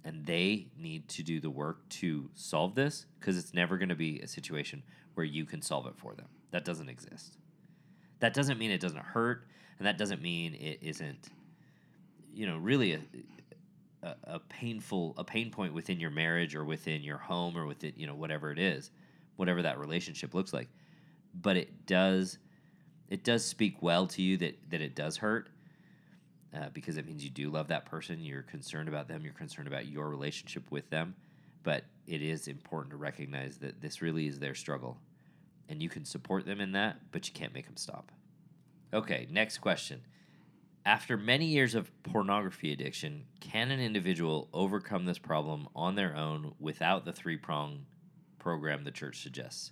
and 0.03 0.25
they 0.25 0.67
need 0.77 1.07
to 1.09 1.23
do 1.23 1.39
the 1.39 1.49
work 1.49 1.87
to 1.89 2.29
solve 2.33 2.75
this 2.75 3.05
because 3.19 3.37
it's 3.37 3.53
never 3.53 3.77
going 3.77 3.89
to 3.89 3.95
be 3.95 4.19
a 4.21 4.27
situation 4.27 4.83
where 5.13 5.25
you 5.25 5.45
can 5.45 5.61
solve 5.61 5.85
it 5.87 5.93
for 5.97 6.13
them. 6.15 6.27
That 6.51 6.65
doesn't 6.65 6.89
exist. 6.89 7.37
That 8.19 8.33
doesn't 8.33 8.57
mean 8.57 8.71
it 8.71 8.81
doesn't 8.81 9.03
hurt, 9.03 9.45
and 9.77 9.87
that 9.87 9.97
doesn't 9.97 10.21
mean 10.21 10.55
it 10.55 10.79
isn't, 10.81 11.29
you 12.33 12.47
know, 12.47 12.57
really 12.57 12.93
a, 12.93 12.99
a, 14.03 14.15
a 14.23 14.39
painful 14.39 15.13
a 15.17 15.23
pain 15.23 15.51
point 15.51 15.73
within 15.73 15.99
your 15.99 16.09
marriage 16.09 16.55
or 16.55 16.65
within 16.65 17.01
your 17.01 17.17
home 17.17 17.57
or 17.57 17.65
within 17.65 17.93
you 17.95 18.07
know 18.07 18.15
whatever 18.15 18.51
it 18.51 18.59
is, 18.59 18.91
whatever 19.39 19.61
that 19.61 19.79
relationship 19.79 20.33
looks 20.33 20.51
like. 20.51 20.67
But 21.33 21.55
it 21.55 21.85
does 21.85 22.37
it 23.07 23.23
does 23.23 23.43
speak 23.43 23.81
well 23.81 24.05
to 24.07 24.21
you 24.21 24.37
that 24.37 24.59
that 24.69 24.81
it 24.81 24.95
does 24.95 25.17
hurt 25.17 25.49
uh, 26.55 26.69
because 26.73 26.97
it 26.97 27.05
means 27.05 27.23
you 27.23 27.29
do 27.29 27.49
love 27.49 27.69
that 27.69 27.85
person. 27.85 28.19
You're 28.19 28.43
concerned 28.43 28.89
about 28.89 29.07
them. 29.07 29.23
You're 29.23 29.33
concerned 29.33 29.67
about 29.67 29.87
your 29.87 30.09
relationship 30.09 30.69
with 30.69 30.89
them. 30.89 31.15
But 31.63 31.85
it 32.05 32.21
is 32.21 32.47
important 32.47 32.91
to 32.91 32.97
recognize 32.97 33.57
that 33.57 33.81
this 33.81 34.01
really 34.01 34.27
is 34.27 34.39
their 34.39 34.55
struggle. 34.55 34.97
And 35.67 35.81
you 35.81 35.89
can 35.89 36.05
support 36.05 36.45
them 36.45 36.59
in 36.59 36.71
that, 36.71 37.11
but 37.11 37.27
you 37.27 37.33
can't 37.33 37.53
make 37.53 37.65
them 37.65 37.77
stop. 37.77 38.11
Okay, 38.93 39.27
next 39.29 39.59
question. 39.59 40.01
After 40.85 41.17
many 41.17 41.45
years 41.45 41.75
of 41.75 41.91
pornography 42.01 42.73
addiction, 42.73 43.25
can 43.39 43.69
an 43.69 43.79
individual 43.79 44.49
overcome 44.51 45.05
this 45.05 45.19
problem 45.19 45.67
on 45.75 45.93
their 45.93 46.15
own 46.15 46.55
without 46.59 47.05
the 47.05 47.13
three 47.13 47.37
prong 47.37 47.85
program 48.39 48.83
the 48.83 48.91
church 48.91 49.21
suggests? 49.21 49.71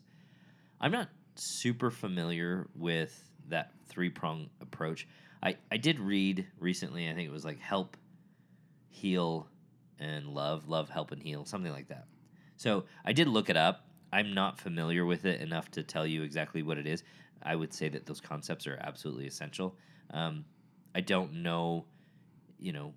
I'm 0.80 0.92
not 0.92 1.10
super 1.36 1.90
familiar 1.90 2.68
with 2.76 3.32
that 3.50 3.72
three 3.88 4.10
prong 4.10 4.50
approach. 4.62 5.08
I, 5.42 5.56
I 5.72 5.78
did 5.78 6.00
read 6.00 6.46
recently, 6.60 7.10
I 7.10 7.14
think 7.14 7.28
it 7.28 7.32
was 7.32 7.46
like 7.46 7.60
help, 7.60 7.96
heal, 8.90 9.48
and 10.00 10.28
love. 10.28 10.68
Love, 10.68 10.90
help, 10.90 11.12
and 11.12 11.22
heal. 11.22 11.46
Something 11.46 11.72
like 11.72 11.90
that. 11.90 12.06
So 12.58 12.86
I 13.06 13.14
did 13.14 13.28
look 13.28 13.50
it 13.50 13.58
up. 13.58 13.86
I'm 14.12 14.34
not 14.34 14.60
familiar 14.60 15.06
with 15.06 15.26
it 15.26 15.42
enough 15.42 15.70
to 15.72 15.84
tell 15.84 16.08
you 16.08 16.24
exactly 16.24 16.64
what 16.64 16.78
it 16.78 16.88
is. 16.88 17.04
I 17.44 17.56
would 17.56 17.74
say 17.74 17.90
that 17.90 18.06
those 18.06 18.22
concepts 18.22 18.66
are 18.68 18.80
absolutely 18.82 19.28
essential. 19.28 19.76
Um, 20.12 20.46
I 20.96 21.02
don't 21.02 21.44
know, 21.44 21.86
you 22.58 22.74
know, 22.74 22.94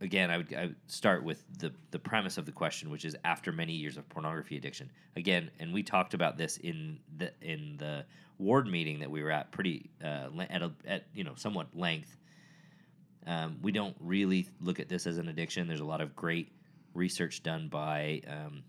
again, 0.00 0.30
I 0.30 0.38
would, 0.38 0.54
I 0.54 0.66
would 0.66 0.76
start 0.86 1.24
with 1.24 1.42
the, 1.58 1.72
the 1.90 1.98
premise 1.98 2.38
of 2.38 2.46
the 2.46 2.52
question, 2.52 2.90
which 2.90 3.04
is 3.04 3.16
after 3.24 3.52
many 3.52 3.72
years 3.72 3.96
of 3.96 4.08
pornography 4.08 4.56
addiction. 4.56 4.90
Again, 5.16 5.50
and 5.58 5.72
we 5.72 5.82
talked 5.82 6.14
about 6.14 6.36
this 6.38 6.56
in 6.56 6.98
the 7.16 7.32
in 7.42 7.76
the 7.78 8.04
ward 8.38 8.66
meeting 8.66 9.00
that 9.00 9.10
we 9.10 9.22
were 9.22 9.30
at, 9.30 9.52
pretty 9.52 9.90
uh, 10.02 10.28
at 10.48 10.62
a, 10.62 10.72
at 10.86 11.06
you 11.14 11.24
know 11.24 11.34
somewhat 11.36 11.68
length. 11.74 12.16
Um, 13.26 13.58
we 13.60 13.70
don't 13.70 13.96
really 14.00 14.48
look 14.60 14.80
at 14.80 14.88
this 14.88 15.06
as 15.06 15.18
an 15.18 15.28
addiction. 15.28 15.68
There's 15.68 15.80
a 15.80 15.84
lot 15.84 16.00
of 16.00 16.16
great 16.16 16.52
research 16.94 17.42
done 17.42 17.68
by 17.68 18.22
um, 18.26 18.62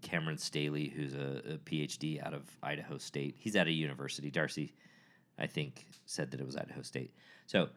Cameron 0.00 0.38
Staley, 0.38 0.88
who's 0.88 1.14
a, 1.14 1.42
a, 1.54 1.58
PhD 1.58 2.24
out 2.24 2.32
of 2.32 2.42
Idaho 2.62 2.96
State. 2.96 3.36
He's 3.38 3.56
at 3.56 3.66
a 3.66 3.70
university. 3.70 4.30
Darcy, 4.30 4.72
I 5.38 5.46
think, 5.46 5.86
said 6.06 6.30
that 6.30 6.40
it 6.40 6.46
was 6.46 6.56
Idaho 6.56 6.82
State. 6.82 7.12
So. 7.46 7.68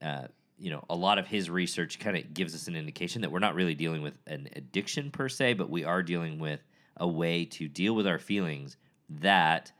Uh, 0.00 0.26
you 0.62 0.70
know, 0.70 0.84
a 0.88 0.94
lot 0.94 1.18
of 1.18 1.26
his 1.26 1.50
research 1.50 1.98
kind 1.98 2.16
of 2.16 2.32
gives 2.32 2.54
us 2.54 2.68
an 2.68 2.76
indication 2.76 3.22
that 3.22 3.32
we're 3.32 3.40
not 3.40 3.56
really 3.56 3.74
dealing 3.74 4.00
with 4.00 4.14
an 4.28 4.48
addiction 4.54 5.10
per 5.10 5.28
se, 5.28 5.54
but 5.54 5.68
we 5.68 5.82
are 5.82 6.04
dealing 6.04 6.38
with 6.38 6.60
a 6.98 7.08
way 7.08 7.44
to 7.44 7.66
deal 7.66 7.96
with 7.96 8.06
our 8.06 8.20
feelings 8.20 8.76
that 9.08 9.72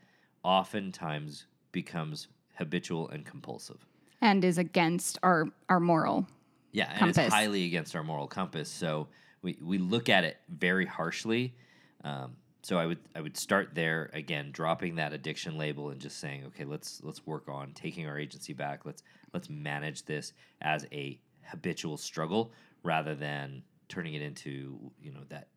oftentimes 0.42 1.46
becomes 1.70 2.26
habitual 2.56 3.08
and 3.10 3.24
compulsive. 3.24 3.86
And 4.20 4.44
is 4.44 4.58
against 4.58 5.18
our, 5.22 5.46
our 5.68 5.78
moral 5.78 6.26
yeah, 6.72 6.90
and 6.90 6.98
compass. 6.98 7.26
it's 7.26 7.34
highly 7.34 7.64
against 7.66 7.94
our 7.94 8.02
moral 8.02 8.26
compass. 8.26 8.68
So 8.68 9.06
we, 9.40 9.56
we 9.62 9.78
look 9.78 10.08
at 10.08 10.24
it 10.24 10.38
very 10.48 10.86
harshly. 10.86 11.54
Um, 12.02 12.32
so 12.62 12.78
I 12.78 12.86
would 12.86 12.98
I 13.14 13.20
would 13.20 13.36
start 13.36 13.70
there 13.74 14.10
again, 14.12 14.50
dropping 14.52 14.96
that 14.96 15.12
addiction 15.12 15.58
label 15.58 15.90
and 15.90 16.00
just 16.00 16.18
saying, 16.18 16.44
okay, 16.46 16.64
let's 16.64 17.00
let's 17.02 17.26
work 17.26 17.48
on 17.48 17.72
taking 17.72 18.06
our 18.06 18.18
agency 18.18 18.52
back. 18.52 18.86
Let's 18.86 19.02
let's 19.32 19.48
manage 19.48 20.04
this 20.04 20.32
as 20.60 20.86
a 20.92 21.18
habitual 21.44 21.96
struggle 21.96 22.52
rather 22.82 23.14
than 23.14 23.62
turning 23.88 24.14
it 24.14 24.22
into 24.22 24.90
you 25.00 25.12
know 25.12 25.22
that 25.28 25.48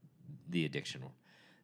the 0.49 0.65
addiction 0.65 1.01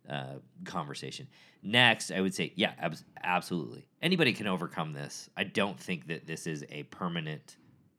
uh, 0.09 0.35
conversation. 0.65 1.27
Next, 1.63 2.11
I 2.11 2.21
would 2.21 2.33
say, 2.33 2.53
yeah, 2.55 2.73
ab- 2.79 2.97
absolutely. 3.23 3.85
Anybody 4.01 4.33
can 4.33 4.47
overcome 4.47 4.93
this. 4.93 5.29
I 5.37 5.43
don't 5.43 5.79
think 5.79 6.07
that 6.07 6.25
this 6.25 6.47
is 6.47 6.65
a 6.69 6.83
permanent 6.83 7.57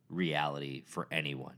reality 0.09 0.83
for 0.87 1.07
anyone. 1.11 1.55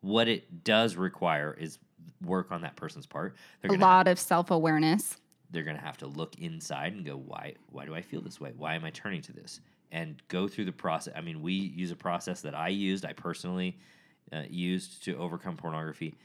What 0.00 0.28
it 0.28 0.64
does 0.64 0.96
require 0.96 1.56
is 1.58 1.78
work 2.24 2.50
on 2.50 2.62
that 2.62 2.76
person's 2.76 3.06
part. 3.06 3.36
They're 3.60 3.76
a 3.76 3.78
lot 3.78 4.06
have, 4.06 4.14
of 4.14 4.18
self 4.18 4.50
awareness. 4.50 5.18
They're 5.50 5.62
going 5.62 5.76
to 5.76 5.82
have 5.82 5.98
to 5.98 6.06
look 6.06 6.36
inside 6.38 6.94
and 6.94 7.04
go, 7.04 7.16
why? 7.16 7.54
Why 7.70 7.84
do 7.84 7.94
I 7.94 8.00
feel 8.00 8.22
this 8.22 8.40
way? 8.40 8.52
Why 8.56 8.74
am 8.74 8.84
I 8.84 8.90
turning 8.90 9.22
to 9.22 9.32
this? 9.32 9.60
And 9.92 10.20
go 10.28 10.48
through 10.48 10.64
the 10.64 10.72
process. 10.72 11.12
I 11.14 11.20
mean, 11.20 11.42
we 11.42 11.52
use 11.52 11.90
a 11.90 11.96
process 11.96 12.40
that 12.40 12.54
I 12.54 12.68
used. 12.68 13.04
I 13.04 13.12
personally 13.12 13.78
uh, 14.32 14.44
used 14.48 15.04
to 15.04 15.16
overcome 15.18 15.56
pornography 15.56 16.16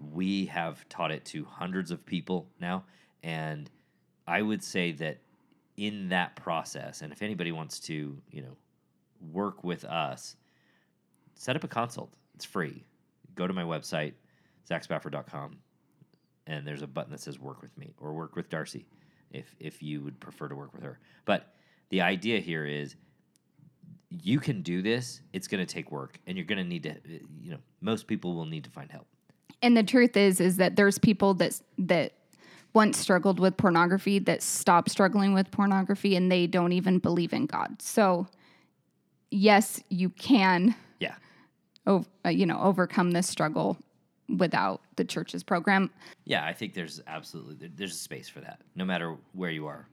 we 0.00 0.46
have 0.46 0.88
taught 0.88 1.10
it 1.10 1.24
to 1.26 1.44
hundreds 1.44 1.90
of 1.90 2.04
people 2.06 2.48
now. 2.60 2.84
And 3.22 3.70
I 4.26 4.42
would 4.42 4.64
say 4.64 4.92
that 4.92 5.18
in 5.76 6.08
that 6.08 6.36
process, 6.36 7.02
and 7.02 7.12
if 7.12 7.22
anybody 7.22 7.52
wants 7.52 7.78
to, 7.80 8.16
you 8.30 8.42
know, 8.42 8.56
work 9.32 9.62
with 9.62 9.84
us, 9.84 10.36
set 11.34 11.56
up 11.56 11.64
a 11.64 11.68
consult. 11.68 12.12
It's 12.34 12.44
free. 12.44 12.84
Go 13.34 13.46
to 13.46 13.52
my 13.52 13.62
website, 13.62 14.14
zachspafford.com, 14.68 15.58
and 16.46 16.66
there's 16.66 16.82
a 16.82 16.86
button 16.86 17.12
that 17.12 17.20
says 17.20 17.38
work 17.38 17.60
with 17.60 17.76
me 17.76 17.92
or 17.98 18.12
work 18.14 18.36
with 18.36 18.48
Darcy 18.48 18.86
if, 19.30 19.54
if 19.60 19.82
you 19.82 20.00
would 20.00 20.18
prefer 20.20 20.48
to 20.48 20.54
work 20.54 20.72
with 20.72 20.82
her. 20.82 20.98
But 21.24 21.54
the 21.90 22.00
idea 22.00 22.40
here 22.40 22.64
is 22.64 22.96
you 24.10 24.40
can 24.40 24.62
do 24.62 24.82
this. 24.82 25.20
It's 25.32 25.46
going 25.46 25.64
to 25.64 25.72
take 25.72 25.92
work, 25.92 26.18
and 26.26 26.36
you're 26.36 26.46
going 26.46 26.58
to 26.58 26.64
need 26.64 26.82
to, 26.84 26.94
you 27.42 27.52
know, 27.52 27.58
most 27.80 28.06
people 28.06 28.34
will 28.34 28.46
need 28.46 28.64
to 28.64 28.70
find 28.70 28.90
help 28.90 29.06
and 29.62 29.76
the 29.76 29.82
truth 29.82 30.16
is 30.16 30.40
is 30.40 30.56
that 30.56 30.76
there's 30.76 30.98
people 30.98 31.34
that 31.34 31.60
that 31.78 32.12
once 32.72 32.98
struggled 32.98 33.40
with 33.40 33.56
pornography 33.56 34.18
that 34.20 34.42
stop 34.42 34.88
struggling 34.88 35.34
with 35.34 35.50
pornography 35.50 36.14
and 36.14 36.30
they 36.30 36.46
don't 36.46 36.72
even 36.72 36.98
believe 36.98 37.32
in 37.32 37.46
God. 37.46 37.82
So 37.82 38.28
yes, 39.30 39.82
you 39.88 40.10
can 40.10 40.74
yeah. 40.98 41.14
Ov- 41.86 42.08
uh, 42.24 42.28
you 42.28 42.46
know, 42.46 42.60
overcome 42.60 43.12
this 43.12 43.26
struggle 43.26 43.76
without 44.38 44.82
the 44.96 45.04
church's 45.04 45.42
program. 45.42 45.90
Yeah, 46.24 46.44
I 46.44 46.52
think 46.52 46.74
there's 46.74 47.00
absolutely 47.06 47.70
there's 47.74 47.92
a 47.92 47.98
space 47.98 48.28
for 48.28 48.40
that. 48.40 48.60
No 48.74 48.84
matter 48.84 49.16
where 49.32 49.50
you 49.50 49.66
are, 49.66 49.88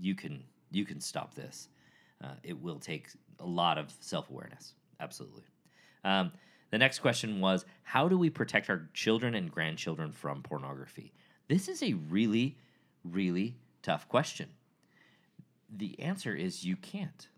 you 0.00 0.14
can 0.14 0.42
you 0.70 0.84
can 0.84 1.00
stop 1.00 1.34
this. 1.34 1.68
Uh, 2.22 2.34
it 2.42 2.60
will 2.60 2.78
take 2.78 3.08
a 3.40 3.46
lot 3.46 3.78
of 3.78 3.92
self 4.00 4.30
awareness. 4.30 4.74
Absolutely. 5.00 5.42
Um, 6.04 6.32
the 6.70 6.78
next 6.78 7.00
question 7.00 7.40
was 7.40 7.64
How 7.82 8.08
do 8.08 8.18
we 8.18 8.30
protect 8.30 8.70
our 8.70 8.88
children 8.94 9.34
and 9.34 9.50
grandchildren 9.50 10.12
from 10.12 10.42
pornography? 10.42 11.12
This 11.48 11.68
is 11.68 11.82
a 11.82 11.94
really, 11.94 12.56
really 13.04 13.56
tough 13.82 14.08
question. 14.08 14.48
The 15.74 15.98
answer 16.00 16.34
is 16.34 16.64
you 16.64 16.76
can't. 16.76 17.28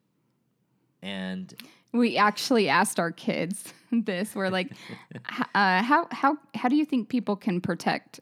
And 1.02 1.54
we 1.92 2.16
actually 2.16 2.68
asked 2.68 2.99
our 2.99 3.12
kids 3.12 3.73
this. 3.92 4.35
We're 4.35 4.50
like, 4.50 4.73
uh, 5.54 5.82
how 5.82 6.08
how 6.11 6.38
how 6.54 6.68
do 6.68 6.76
you 6.76 6.85
think 6.85 7.08
people 7.08 7.37
can 7.37 7.61
protect 7.61 8.20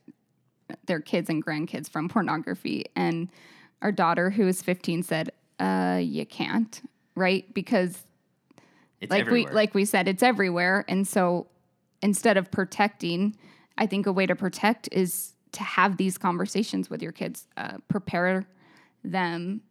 their 0.87 1.01
kids 1.01 1.31
and 1.31 1.45
grandkids 1.45 1.89
from 1.89 2.09
pornography? 2.09 2.87
And 2.95 3.31
our 3.83 3.93
daughter, 3.93 4.31
who 4.31 4.47
is 4.47 4.63
15, 4.63 5.03
said, 5.03 5.31
uh, 5.59 6.01
"You 6.03 6.27
can't, 6.27 6.81
right? 7.15 7.53
Because 7.55 8.07
it's 9.01 9.11
like 9.11 9.23
everywhere. 9.23 9.53
we 9.53 9.55
like 9.55 9.75
we 9.75 9.85
said, 9.85 10.09
it's 10.09 10.23
everywhere. 10.23 10.85
And 10.89 11.07
so 11.07 11.47
instead 12.03 12.37
of 12.37 12.51
protecting, 12.51 13.37
I 13.79 13.87
think 13.87 14.07
a 14.07 14.13
way 14.13 14.27
to 14.27 14.35
protect 14.35 14.89
is 14.93 15.35
to 15.53 15.63
have 15.63 15.97
these 15.97 16.19
conversations 16.19 16.91
with 16.91 17.03
your 17.03 17.13
kids, 17.13 17.47
uh, 17.57 17.79
prepare 17.89 18.47
them 19.05 19.63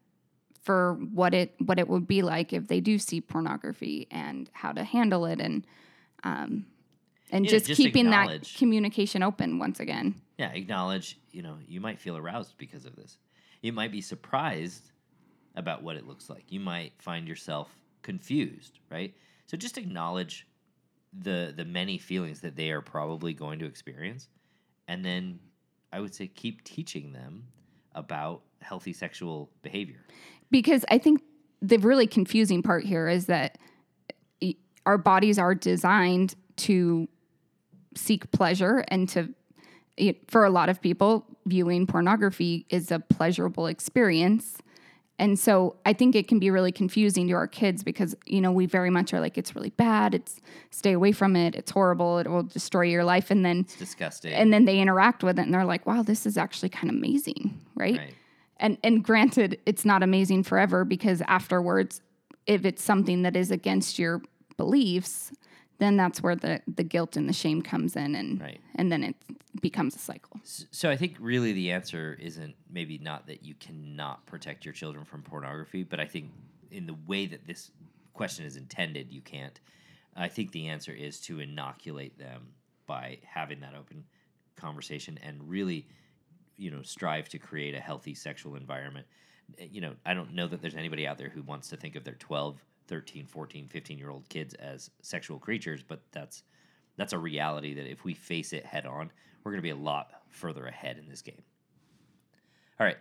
for 0.61 0.95
what 1.13 1.33
it 1.33 1.53
what 1.59 1.77
it 1.79 1.87
would 1.87 2.07
be 2.07 2.21
like 2.21 2.53
if 2.53 2.67
they 2.67 2.79
do 2.79 2.97
see 2.97 3.21
pornography 3.21 4.07
and 4.09 4.49
how 4.53 4.71
to 4.71 4.83
handle 4.83 5.25
it 5.25 5.39
and 5.39 5.65
um, 6.23 6.65
and 7.31 7.45
Yeah, 7.45 7.51
just, 7.51 7.67
just 7.67 7.77
keeping 7.77 8.09
that 8.11 8.49
communication 8.57 9.21
open 9.23 9.59
once 9.59 9.79
again. 9.79 10.15
Yeah, 10.37 10.51
acknowledge, 10.51 11.19
you 11.31 11.41
know, 11.41 11.57
you 11.67 11.81
might 11.81 11.99
feel 11.99 12.17
aroused 12.17 12.57
because 12.57 12.85
of 12.85 12.95
this. 12.95 13.17
You 13.65 13.73
might 13.73 13.91
be 13.91 14.01
surprised 14.01 14.91
about 15.55 15.81
what 15.81 15.95
it 15.95 16.05
looks 16.05 16.29
like. 16.29 16.51
You 16.51 16.59
might 16.59 16.93
find 16.99 17.27
yourself 17.27 17.69
confused, 18.03 18.77
right? 18.91 19.15
So 19.47 19.57
just 19.57 19.77
acknowledge 19.79 20.47
the 21.17 21.53
the 21.55 21.65
many 21.65 21.97
feelings 21.97 22.41
that 22.41 22.55
they 22.55 22.69
are 22.71 22.81
probably 22.81 23.33
going 23.33 23.57
to 23.59 23.65
experience 23.65 24.27
and 24.87 25.03
then 25.03 25.39
I 25.91 25.99
would 25.99 26.13
say 26.13 26.27
keep 26.27 26.63
teaching 26.63 27.13
them 27.13 27.45
about 27.93 28.41
healthy 28.61 28.93
sexual 28.93 29.49
behavior. 29.61 30.03
because 30.51 30.83
I 30.91 30.97
think 30.97 31.21
the 31.61 31.77
really 31.77 32.05
confusing 32.05 32.61
part 32.61 32.83
here 32.83 33.07
is 33.07 33.27
that 33.27 33.57
eh, 34.41 34.53
our 34.85 34.97
bodies 34.97 35.39
are 35.39 35.55
designed 35.55 36.35
to 36.57 37.07
seek 37.95 38.29
pleasure 38.31 38.83
and 38.89 39.07
to 39.09 39.33
it, 39.97 40.29
for 40.29 40.45
a 40.45 40.49
lot 40.49 40.69
of 40.69 40.81
people 40.81 41.25
viewing 41.45 41.87
pornography 41.87 42.65
is 42.69 42.91
a 42.91 42.99
pleasurable 42.99 43.67
experience 43.67 44.57
and 45.17 45.39
so 45.39 45.75
i 45.85 45.93
think 45.93 46.15
it 46.15 46.27
can 46.27 46.39
be 46.39 46.49
really 46.49 46.71
confusing 46.71 47.27
to 47.27 47.33
our 47.33 47.47
kids 47.47 47.83
because 47.83 48.15
you 48.25 48.41
know 48.41 48.51
we 48.51 48.65
very 48.65 48.89
much 48.89 49.13
are 49.13 49.19
like 49.19 49.37
it's 49.37 49.55
really 49.55 49.69
bad 49.71 50.13
it's 50.13 50.41
stay 50.71 50.91
away 50.91 51.11
from 51.11 51.35
it 51.35 51.55
it's 51.55 51.71
horrible 51.71 52.17
it 52.17 52.27
will 52.27 52.43
destroy 52.43 52.81
your 52.81 53.03
life 53.03 53.31
and 53.31 53.45
then 53.45 53.59
It's 53.61 53.77
disgusting. 53.77 54.33
and 54.33 54.51
then 54.51 54.65
they 54.65 54.79
interact 54.79 55.23
with 55.23 55.39
it 55.39 55.43
and 55.43 55.53
they're 55.53 55.65
like 55.65 55.85
wow 55.85 56.01
this 56.01 56.25
is 56.25 56.37
actually 56.37 56.69
kind 56.69 56.89
of 56.89 56.95
amazing 56.97 57.61
right? 57.75 57.97
right. 57.97 58.13
and 58.57 58.77
and 58.83 59.03
granted 59.03 59.59
it's 59.65 59.85
not 59.85 60.03
amazing 60.03 60.43
forever 60.43 60.83
because 60.83 61.21
afterwards 61.27 62.01
if 62.47 62.65
it's 62.65 62.83
something 62.83 63.21
that 63.21 63.35
is 63.35 63.51
against 63.51 63.97
your 63.97 64.21
beliefs 64.57 65.31
then 65.79 65.97
that's 65.97 66.21
where 66.23 66.35
the 66.35 66.61
the 66.67 66.83
guilt 66.83 67.15
and 67.17 67.27
the 67.27 67.33
shame 67.33 67.61
comes 67.61 67.95
in 67.95 68.15
and 68.15 68.41
Right. 68.41 68.59
and 68.75 68.91
then 68.91 69.03
it 69.03 69.15
becomes 69.61 69.95
a 69.95 69.99
cycle 69.99 70.39
So 70.43 70.89
I 70.89 70.97
think 70.97 71.15
really 71.19 71.53
the 71.53 71.71
answer 71.71 72.17
isn't 72.19 72.55
maybe 72.69 72.97
not 72.97 73.27
that 73.27 73.43
you 73.43 73.55
cannot 73.55 74.25
protect 74.25 74.65
your 74.65 74.73
children 74.73 75.05
from 75.05 75.21
pornography, 75.21 75.83
but 75.83 75.99
I 75.99 76.05
think 76.05 76.31
in 76.71 76.85
the 76.87 76.95
way 77.07 77.25
that 77.27 77.45
this 77.47 77.71
question 78.13 78.45
is 78.45 78.55
intended, 78.57 79.11
you 79.11 79.21
can't. 79.21 79.59
I 80.15 80.27
think 80.29 80.51
the 80.51 80.67
answer 80.67 80.91
is 80.93 81.19
to 81.21 81.39
inoculate 81.39 82.17
them 82.17 82.47
by 82.85 83.19
having 83.25 83.59
that 83.61 83.73
open 83.75 84.05
conversation 84.55 85.19
and 85.23 85.49
really, 85.49 85.87
you 86.57 86.71
know, 86.71 86.81
strive 86.81 87.27
to 87.29 87.37
create 87.39 87.75
a 87.75 87.79
healthy 87.79 88.13
sexual 88.13 88.55
environment. 88.55 89.05
You 89.59 89.81
know, 89.81 89.93
I 90.05 90.13
don't 90.13 90.33
know 90.33 90.47
that 90.47 90.61
there's 90.61 90.75
anybody 90.75 91.05
out 91.07 91.17
there 91.17 91.29
who 91.29 91.41
wants 91.41 91.69
to 91.69 91.77
think 91.77 91.95
of 91.95 92.03
their 92.03 92.15
12, 92.15 92.57
13, 92.87 93.25
14, 93.25 93.67
15 93.67 93.97
year 93.97 94.09
old 94.09 94.27
kids 94.29 94.53
as 94.55 94.89
sexual 95.01 95.39
creatures, 95.39 95.83
but 95.87 96.01
that's 96.11 96.43
that's 96.97 97.13
a 97.13 97.19
reality 97.19 97.73
that 97.73 97.89
if 97.89 98.03
we 98.03 98.13
face 98.13 98.53
it 98.53 98.65
head 98.65 98.85
on, 98.85 99.11
we're 99.43 99.51
going 99.51 99.59
to 99.59 99.63
be 99.63 99.69
a 99.69 99.75
lot 99.75 100.11
further 100.29 100.65
ahead 100.65 100.97
in 100.97 101.09
this 101.09 101.21
game. 101.21 101.41
All 102.79 102.85
right. 102.85 102.97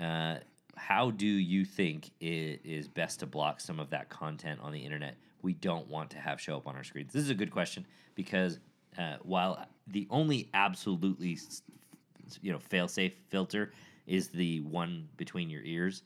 Uh, 0.00 0.40
how 0.76 1.10
do 1.10 1.26
you 1.26 1.64
think 1.64 2.10
it 2.20 2.60
is 2.64 2.88
best 2.88 3.20
to 3.20 3.26
block 3.26 3.60
some 3.60 3.80
of 3.80 3.90
that 3.90 4.08
content 4.08 4.60
on 4.62 4.72
the 4.72 4.78
internet 4.78 5.16
we 5.42 5.52
don't 5.54 5.88
want 5.88 6.10
to 6.10 6.18
have 6.18 6.40
show 6.40 6.56
up 6.56 6.66
on 6.66 6.76
our 6.76 6.84
screens? 6.84 7.12
This 7.12 7.22
is 7.22 7.30
a 7.30 7.34
good 7.34 7.50
question 7.50 7.86
because 8.14 8.58
uh, 8.98 9.16
while 9.22 9.66
the 9.88 10.06
only 10.10 10.48
absolutely 10.54 11.38
you 12.42 12.52
know 12.52 12.58
fail-safe 12.58 13.14
filter 13.28 13.72
is 14.06 14.28
the 14.28 14.60
one 14.60 15.08
between 15.16 15.50
your 15.50 15.62
ears, 15.62 16.02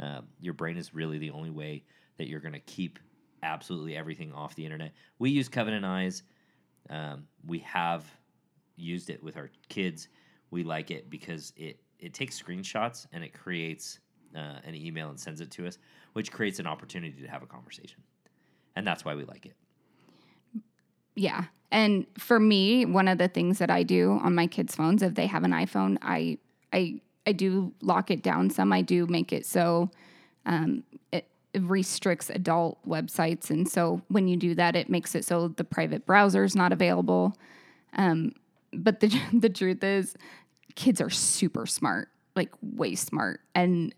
uh, 0.00 0.20
your 0.40 0.54
brain 0.54 0.76
is 0.76 0.94
really 0.94 1.18
the 1.18 1.30
only 1.30 1.50
way 1.50 1.82
that 2.18 2.28
you're 2.28 2.40
going 2.40 2.52
to 2.52 2.60
keep 2.60 2.98
absolutely 3.42 3.96
everything 3.96 4.32
off 4.32 4.54
the 4.54 4.64
internet. 4.64 4.92
We 5.18 5.30
use 5.30 5.48
Covenant 5.48 5.84
Eyes. 5.84 6.22
Um, 6.90 7.26
we 7.46 7.58
have 7.60 8.04
used 8.76 9.10
it 9.10 9.22
with 9.22 9.36
our 9.36 9.50
kids. 9.68 10.08
We 10.50 10.62
like 10.64 10.90
it 10.90 11.10
because 11.10 11.52
it 11.56 11.78
it 11.98 12.14
takes 12.14 12.40
screenshots 12.40 13.06
and 13.12 13.22
it 13.22 13.32
creates 13.32 14.00
uh, 14.36 14.58
an 14.64 14.74
email 14.74 15.08
and 15.10 15.18
sends 15.18 15.40
it 15.40 15.50
to 15.52 15.66
us, 15.66 15.78
which 16.14 16.32
creates 16.32 16.58
an 16.58 16.66
opportunity 16.66 17.20
to 17.22 17.28
have 17.28 17.42
a 17.42 17.46
conversation, 17.46 18.02
and 18.76 18.86
that's 18.86 19.04
why 19.04 19.14
we 19.14 19.24
like 19.24 19.46
it. 19.46 19.54
yeah 21.14 21.44
and 21.70 22.06
for 22.18 22.40
me 22.40 22.84
one 22.86 23.08
of 23.08 23.18
the 23.18 23.28
things 23.28 23.58
that 23.58 23.70
i 23.70 23.82
do 23.82 24.18
on 24.22 24.34
my 24.34 24.46
kids 24.46 24.74
phones 24.74 25.02
if 25.02 25.14
they 25.14 25.26
have 25.26 25.44
an 25.44 25.50
iphone 25.52 25.98
i 26.02 26.38
i 26.72 26.98
i 27.26 27.32
do 27.32 27.72
lock 27.82 28.10
it 28.10 28.22
down 28.22 28.48
some 28.50 28.72
i 28.72 28.80
do 28.82 29.06
make 29.06 29.32
it 29.32 29.44
so 29.44 29.90
um, 30.46 30.82
restricts 31.58 32.30
adult 32.30 32.78
websites. 32.88 33.50
And 33.50 33.68
so 33.68 34.00
when 34.08 34.26
you 34.28 34.36
do 34.36 34.54
that 34.54 34.74
it 34.76 34.88
makes 34.88 35.14
it 35.14 35.24
so 35.24 35.48
the 35.48 35.64
private 35.64 36.06
browser 36.06 36.44
is 36.44 36.56
not 36.56 36.72
available. 36.72 37.36
Um, 37.94 38.32
but 38.72 39.00
the 39.00 39.08
the 39.32 39.50
truth 39.50 39.84
is 39.84 40.14
kids 40.74 41.00
are 41.00 41.10
super 41.10 41.66
smart 41.66 42.08
like 42.34 42.50
way 42.62 42.94
smart. 42.94 43.40
And 43.54 43.94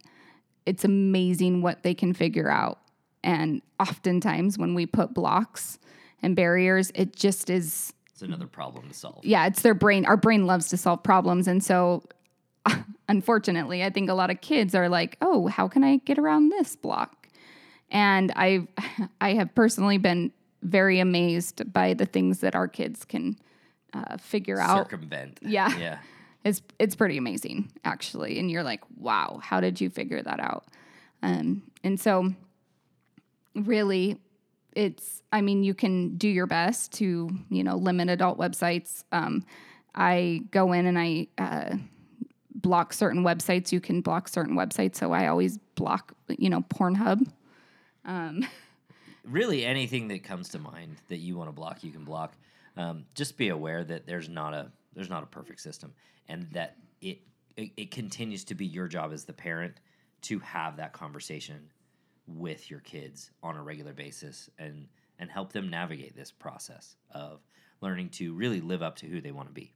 it's 0.66 0.84
amazing 0.84 1.62
what 1.62 1.82
they 1.84 1.94
can 1.94 2.12
figure 2.14 2.50
out. 2.50 2.80
And 3.22 3.62
oftentimes 3.78 4.58
when 4.58 4.74
we 4.74 4.86
put 4.86 5.14
blocks 5.14 5.78
and 6.22 6.34
barriers 6.34 6.90
it 6.94 7.14
just 7.14 7.50
is 7.50 7.92
It's 8.10 8.22
another 8.22 8.46
problem 8.48 8.88
to 8.88 8.94
solve. 8.94 9.24
yeah 9.24 9.46
it's 9.46 9.62
their 9.62 9.74
brain 9.74 10.04
our 10.06 10.16
brain 10.16 10.46
loves 10.46 10.68
to 10.70 10.76
solve 10.76 11.02
problems. 11.04 11.46
And 11.46 11.62
so 11.62 12.02
unfortunately 13.08 13.84
i 13.84 13.90
think 13.90 14.08
a 14.08 14.14
lot 14.14 14.30
of 14.30 14.40
kids 14.40 14.74
are 14.74 14.88
like 14.88 15.18
oh 15.20 15.46
how 15.48 15.68
can 15.68 15.84
i 15.84 15.98
get 15.98 16.18
around 16.18 16.48
this 16.48 16.74
block 16.76 17.23
and 17.94 18.30
i 18.37 18.66
i 19.22 19.33
have 19.33 19.54
personally 19.54 19.96
been 19.96 20.30
very 20.64 20.98
amazed 20.98 21.72
by 21.72 21.94
the 21.94 22.07
things 22.07 22.40
that 22.40 22.54
our 22.54 22.66
kids 22.66 23.04
can 23.04 23.37
uh, 23.92 24.16
figure 24.16 24.59
out. 24.59 24.90
Circumvent. 24.90 25.38
Yeah. 25.42 25.76
Yeah. 25.78 25.98
it's 26.44 26.62
it's 26.78 26.96
pretty 26.96 27.16
amazing 27.16 27.70
actually. 27.85 28.38
And 28.38 28.50
you're 28.50 28.64
like 28.64 28.83
wow 28.96 29.40
how 29.42 29.61
did 29.61 29.80
you 29.80 29.90
figure 29.90 30.22
that 30.22 30.40
out? 30.40 30.64
Um, 31.22 31.62
and 31.85 31.98
so 32.00 32.33
really 33.54 34.18
it's 34.74 35.22
i 35.33 35.40
mean 35.40 35.62
you 35.62 35.72
can 35.72 36.16
do 36.16 36.26
your 36.26 36.48
best 36.48 36.92
to 36.92 37.30
you 37.48 37.62
know 37.62 37.76
limit 37.76 38.09
adult 38.09 38.38
websites. 38.38 39.04
Um, 39.12 39.44
i 39.94 40.40
go 40.50 40.72
in 40.72 40.87
and 40.87 40.98
i 40.98 41.28
uh, 41.38 41.76
block 42.54 42.92
certain 42.92 43.22
websites. 43.22 43.70
You 43.70 43.80
can 43.80 44.00
block 44.00 44.28
certain 44.28 44.57
websites. 44.57 44.96
So 44.96 45.12
i 45.12 45.28
always 45.28 45.59
block 45.76 46.14
you 46.28 46.50
know 46.50 46.62
pornhub 46.62 47.26
really 49.24 49.64
anything 49.64 50.08
that 50.08 50.22
comes 50.22 50.50
to 50.50 50.58
mind 50.58 50.96
that 51.08 51.18
you 51.18 51.36
want 51.36 51.48
to 51.48 51.52
block 51.52 51.82
you 51.82 51.90
can 51.90 52.04
block. 52.04 52.34
Um, 52.76 53.04
just 53.14 53.36
be 53.36 53.48
aware 53.48 53.84
that 53.84 54.06
there's 54.06 54.28
not 54.28 54.52
a 54.54 54.70
there's 54.94 55.10
not 55.10 55.22
a 55.22 55.26
perfect 55.26 55.60
system 55.60 55.92
and 56.28 56.48
that 56.52 56.76
it, 57.00 57.20
it 57.56 57.70
it 57.76 57.90
continues 57.90 58.44
to 58.44 58.54
be 58.54 58.66
your 58.66 58.88
job 58.88 59.12
as 59.12 59.24
the 59.24 59.32
parent 59.32 59.74
to 60.22 60.38
have 60.40 60.76
that 60.76 60.92
conversation 60.92 61.70
with 62.26 62.70
your 62.70 62.80
kids 62.80 63.30
on 63.42 63.56
a 63.56 63.62
regular 63.62 63.92
basis 63.92 64.48
and 64.58 64.88
and 65.18 65.30
help 65.30 65.52
them 65.52 65.68
navigate 65.68 66.16
this 66.16 66.32
process 66.32 66.96
of 67.12 67.40
learning 67.80 68.08
to 68.08 68.34
really 68.34 68.60
live 68.60 68.82
up 68.82 68.96
to 68.96 69.06
who 69.06 69.20
they 69.20 69.30
want 69.30 69.48
to 69.48 69.54
be. 69.54 69.72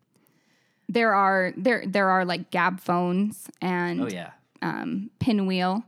There 0.88 1.14
are 1.14 1.52
there 1.56 1.84
there 1.86 2.08
are 2.08 2.24
like 2.24 2.50
Gabb 2.50 2.80
phones 2.80 3.50
and 3.60 4.00
oh 4.02 4.08
yeah. 4.08 4.30
um, 4.62 5.10
pinwheel 5.20 5.84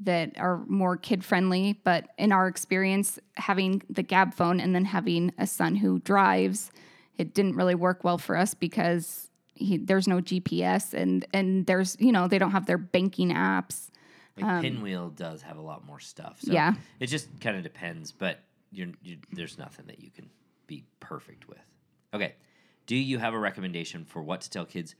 that 0.00 0.32
are 0.38 0.58
more 0.66 0.96
kid 0.96 1.24
friendly. 1.24 1.80
But 1.84 2.08
in 2.18 2.32
our 2.32 2.48
experience, 2.48 3.18
having 3.34 3.82
the 3.88 4.02
Gabb 4.02 4.34
phone 4.34 4.60
and 4.60 4.74
then 4.74 4.84
having 4.84 5.32
a 5.38 5.46
son 5.46 5.74
who 5.76 6.00
drives, 6.00 6.70
it 7.16 7.32
didn't 7.34 7.56
really 7.56 7.74
work 7.74 8.04
well 8.04 8.18
for 8.18 8.36
us 8.36 8.52
because 8.54 9.30
he, 9.54 9.78
there's 9.78 10.06
no 10.06 10.20
GPS 10.20 10.92
and 10.92 11.24
and 11.32 11.64
there's 11.66 11.96
you 11.98 12.12
know 12.12 12.28
they 12.28 12.38
don't 12.38 12.50
have 12.50 12.66
their 12.66 12.76
banking 12.76 13.30
apps. 13.30 13.88
like 14.36 14.62
pinwheel 14.62 15.08
does 15.08 15.40
have 15.40 15.56
a 15.56 15.62
lot 15.62 15.86
more 15.86 15.98
stuff 15.98 16.38
so 16.42 16.50
Um, 16.50 16.54
Yeah. 16.54 16.74
it 17.00 17.06
just 17.06 17.28
kind 17.40 17.56
of 17.56 17.62
depends 17.62 18.12
but 18.12 18.40
you're, 18.70 18.88
you 19.02 19.16
there's 19.32 19.56
nothing 19.56 19.86
that 19.86 20.00
you 20.02 20.10
can 20.10 20.28
be 20.66 20.84
perfect 21.00 21.48
with 21.48 21.64
okay 22.12 22.34
do 22.84 22.94
you 22.96 23.16
have 23.18 23.32
a 23.32 23.38
recommendation 23.38 24.04
for 24.04 24.22
what 24.22 24.42
to 24.42 24.50
tell 24.50 24.66
kids 24.66 24.94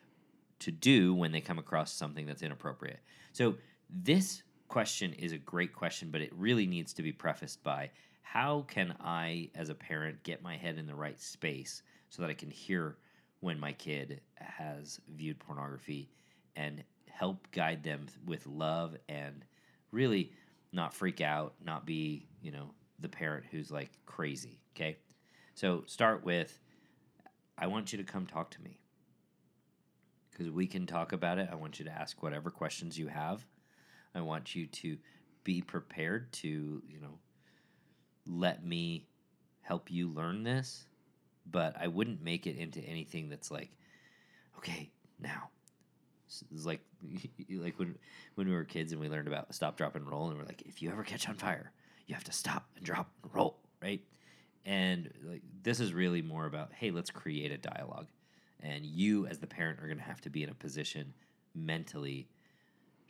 to 0.60 0.70
do 0.70 1.12
when 1.14 1.32
they 1.32 1.42
come 1.42 1.58
across 1.58 1.92
something 1.92 2.24
that's 2.24 2.40
inappropriate 2.42 3.00
so 3.34 3.56
this 3.90 4.42
question 4.68 5.12
is 5.14 5.32
a 5.32 5.38
great 5.38 5.72
question 5.72 6.10
but 6.10 6.20
it 6.20 6.32
really 6.34 6.66
needs 6.66 6.92
to 6.92 7.02
be 7.02 7.12
prefaced 7.12 7.62
by 7.62 7.90
how 8.22 8.64
can 8.68 8.94
i 9.00 9.48
as 9.54 9.68
a 9.68 9.74
parent 9.74 10.22
get 10.22 10.42
my 10.42 10.56
head 10.56 10.78
in 10.78 10.86
the 10.86 10.94
right 10.94 11.20
space 11.20 11.82
so 12.10 12.22
that 12.22 12.30
i 12.30 12.34
can 12.34 12.50
hear 12.50 12.96
when 13.40 13.60
my 13.60 13.72
kid 13.72 14.20
has 14.34 15.00
viewed 15.08 15.38
pornography 15.38 16.08
and 16.56 16.82
help 17.08 17.50
guide 17.52 17.82
them 17.82 18.06
with 18.26 18.46
love 18.46 18.96
and 19.08 19.44
really 19.90 20.32
not 20.72 20.92
freak 20.92 21.20
out, 21.20 21.54
not 21.64 21.86
be, 21.86 22.26
you 22.42 22.52
know, 22.52 22.70
the 23.00 23.08
parent 23.08 23.44
who's 23.50 23.70
like 23.70 23.90
crazy. 24.04 24.58
Okay. 24.74 24.96
So 25.54 25.84
start 25.86 26.24
with 26.24 26.60
I 27.58 27.66
want 27.68 27.92
you 27.92 27.98
to 27.98 28.04
come 28.04 28.26
talk 28.26 28.50
to 28.50 28.62
me 28.62 28.78
because 30.30 30.50
we 30.50 30.66
can 30.66 30.86
talk 30.86 31.12
about 31.12 31.38
it. 31.38 31.48
I 31.50 31.54
want 31.54 31.78
you 31.78 31.86
to 31.86 31.90
ask 31.90 32.22
whatever 32.22 32.50
questions 32.50 32.98
you 32.98 33.08
have. 33.08 33.46
I 34.16 34.22
want 34.22 34.54
you 34.54 34.66
to 34.66 34.96
be 35.44 35.62
prepared 35.62 36.32
to, 36.32 36.48
you 36.48 37.00
know, 37.00 37.18
let 38.26 38.64
me 38.64 39.06
help 39.62 39.90
you 39.90 40.08
learn 40.08 40.42
this 40.42 40.86
but 41.50 41.76
I 41.80 41.88
wouldn't 41.88 42.22
make 42.22 42.46
it 42.46 42.56
into 42.56 42.80
anything 42.80 43.28
that's 43.28 43.50
like, 43.50 43.70
okay, 44.58 44.90
now. 45.18 45.50
It's 46.52 46.66
like 46.66 46.80
like 47.50 47.78
when 47.78 47.96
when 48.34 48.48
we 48.48 48.54
were 48.54 48.64
kids 48.64 48.90
and 48.92 49.00
we 49.00 49.08
learned 49.08 49.28
about 49.28 49.54
stop, 49.54 49.76
drop, 49.76 49.94
and 49.94 50.10
roll, 50.10 50.28
and 50.28 50.38
we're 50.38 50.44
like, 50.44 50.62
if 50.62 50.82
you 50.82 50.90
ever 50.90 51.04
catch 51.04 51.28
on 51.28 51.36
fire, 51.36 51.70
you 52.06 52.14
have 52.14 52.24
to 52.24 52.32
stop 52.32 52.68
and 52.76 52.84
drop 52.84 53.10
and 53.22 53.32
roll, 53.32 53.58
right? 53.80 54.00
And 54.64 55.12
like 55.24 55.42
this 55.62 55.78
is 55.78 55.94
really 55.94 56.22
more 56.22 56.46
about, 56.46 56.72
hey, 56.72 56.90
let's 56.90 57.10
create 57.10 57.52
a 57.52 57.58
dialogue, 57.58 58.08
and 58.60 58.84
you 58.84 59.26
as 59.26 59.38
the 59.38 59.46
parent 59.46 59.78
are 59.78 59.86
going 59.86 59.98
to 59.98 60.04
have 60.04 60.20
to 60.22 60.30
be 60.30 60.42
in 60.42 60.50
a 60.50 60.54
position 60.54 61.14
mentally 61.54 62.28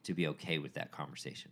to 0.06 0.14
be 0.14 0.26
okay 0.28 0.58
with 0.58 0.74
that 0.74 0.90
conversation. 0.92 1.50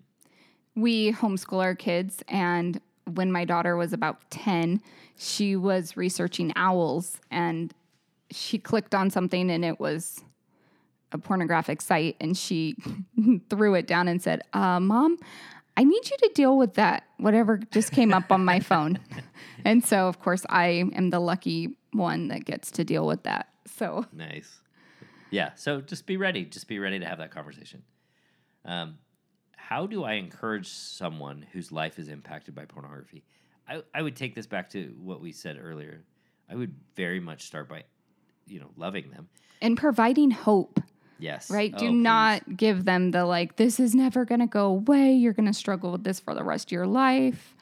we 0.75 1.13
homeschool 1.13 1.63
our 1.63 1.75
kids 1.75 2.23
and 2.29 2.81
when 3.13 3.31
my 3.31 3.45
daughter 3.45 3.77
was 3.77 3.93
about 3.93 4.19
10 4.31 4.81
she 5.17 5.55
was 5.57 5.97
researching 5.97 6.53
owls 6.57 7.19
and 7.31 7.73
she 8.31 8.59
clicked 8.59 8.95
on 8.95 9.11
something 9.11 9.51
and 9.51 9.65
it 9.65 9.79
was 9.79 10.23
a 11.13 11.19
pornographic 11.19 11.81
site 11.81 12.17
and 12.21 12.37
she 12.37 12.75
threw 13.51 13.75
it 13.75 13.87
down 13.87 14.09
and 14.09 14.21
said 14.23 14.41
uh, 14.55 14.81
mom 14.81 15.17
i 15.77 15.85
need 15.85 16.11
you 16.11 16.17
to 16.17 16.31
deal 16.35 16.57
with 16.57 16.75
that 16.75 17.05
whatever 17.19 17.59
just 17.71 17.93
came 17.93 18.13
up 18.13 18.33
on 18.33 18.45
my 18.45 18.59
phone 18.59 18.99
and 19.65 19.85
so 19.85 20.09
of 20.09 20.19
course 20.21 20.45
i 20.49 20.67
am 20.95 21.11
the 21.11 21.21
lucky 21.21 21.77
one 21.93 22.27
that 22.29 22.45
gets 22.45 22.71
to 22.73 22.83
deal 22.85 23.07
with 23.07 23.23
that 23.23 23.49
so 23.67 24.05
Nice. 24.13 24.61
Yeah. 25.31 25.51
So 25.57 25.81
just 25.81 26.07
be 26.07 26.17
ready. 26.17 26.45
Just 26.45 26.69
be 26.69 26.79
ready 26.79 27.01
to 27.01 27.07
have 27.07 27.19
that 27.19 27.33
conversation. 27.33 27.83
Um, 28.65 28.99
how 29.57 29.87
do 29.87 30.05
I 30.05 30.15
encourage 30.15 30.69
someone 30.69 31.45
whose 31.53 31.73
life 31.73 31.99
is 31.99 32.09
impacted 32.09 32.55
by 32.55 32.65
pornography? 32.67 33.25
I, 33.69 33.83
I 33.95 34.03
would 34.03 34.17
take 34.17 34.35
this 34.35 34.47
back 34.47 34.71
to 34.71 34.95
what 35.03 35.21
we 35.21 35.33
said 35.33 35.59
earlier. 35.63 36.03
I 36.51 36.55
would 36.55 36.75
very 36.97 37.21
much 37.21 37.45
start 37.45 37.69
by, 37.69 37.85
you 38.47 38.61
know, 38.61 38.71
loving 38.77 39.11
them. 39.11 39.29
and 39.63 39.77
providing 39.77 40.31
hope 40.31 40.81
Yes. 41.19 41.51
right? 41.51 41.73
Oh, 41.75 41.79
Do 41.79 41.89
please. 41.89 41.95
not 42.03 42.57
give 42.57 42.85
them 42.85 43.11
the 43.13 43.25
like, 43.25 43.57
this 43.57 43.81
is 43.81 43.95
never 43.95 44.25
going 44.27 44.41
to 44.41 44.47
go 44.47 44.67
away. 44.67 45.13
You're 45.15 45.33
going 45.33 45.47
to 45.47 45.55
struggle 45.55 45.93
with 45.93 46.05
this 46.05 46.21
for 46.21 46.35
the 46.35 46.45
rest 46.45 46.69
of 46.69 46.73
your 46.73 46.87
life. 46.87 47.55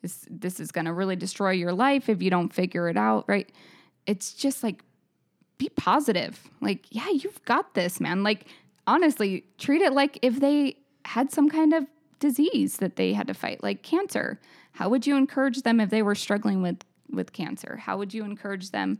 This 0.00 0.24
this 0.30 0.60
is 0.60 0.72
going 0.72 0.86
to 0.86 0.94
really 0.94 1.16
destroy 1.16 1.50
your 1.50 1.74
life 1.74 2.08
if 2.08 2.22
you 2.22 2.30
don't 2.30 2.54
figure 2.54 2.88
it 2.88 2.96
out, 2.96 3.24
right? 3.28 3.50
It's 4.06 4.32
just 4.32 4.62
like 4.62 4.82
be 5.58 5.68
positive. 5.76 6.40
Like, 6.62 6.86
yeah, 6.90 7.10
you've 7.10 7.44
got 7.44 7.74
this, 7.74 8.00
man. 8.00 8.22
Like 8.22 8.46
honestly, 8.90 9.44
treat 9.56 9.82
it 9.82 9.92
like 9.92 10.18
if 10.20 10.40
they 10.40 10.76
had 11.04 11.30
some 11.30 11.48
kind 11.48 11.72
of 11.72 11.86
disease 12.18 12.78
that 12.78 12.96
they 12.96 13.12
had 13.12 13.28
to 13.28 13.34
fight, 13.34 13.62
like 13.62 13.82
cancer. 13.82 14.40
How 14.72 14.88
would 14.88 15.06
you 15.06 15.16
encourage 15.16 15.62
them 15.62 15.80
if 15.80 15.90
they 15.90 16.02
were 16.02 16.16
struggling 16.16 16.60
with 16.60 16.78
with 17.10 17.32
cancer? 17.32 17.76
How 17.76 17.96
would 17.98 18.12
you 18.12 18.24
encourage 18.24 18.70
them 18.70 18.98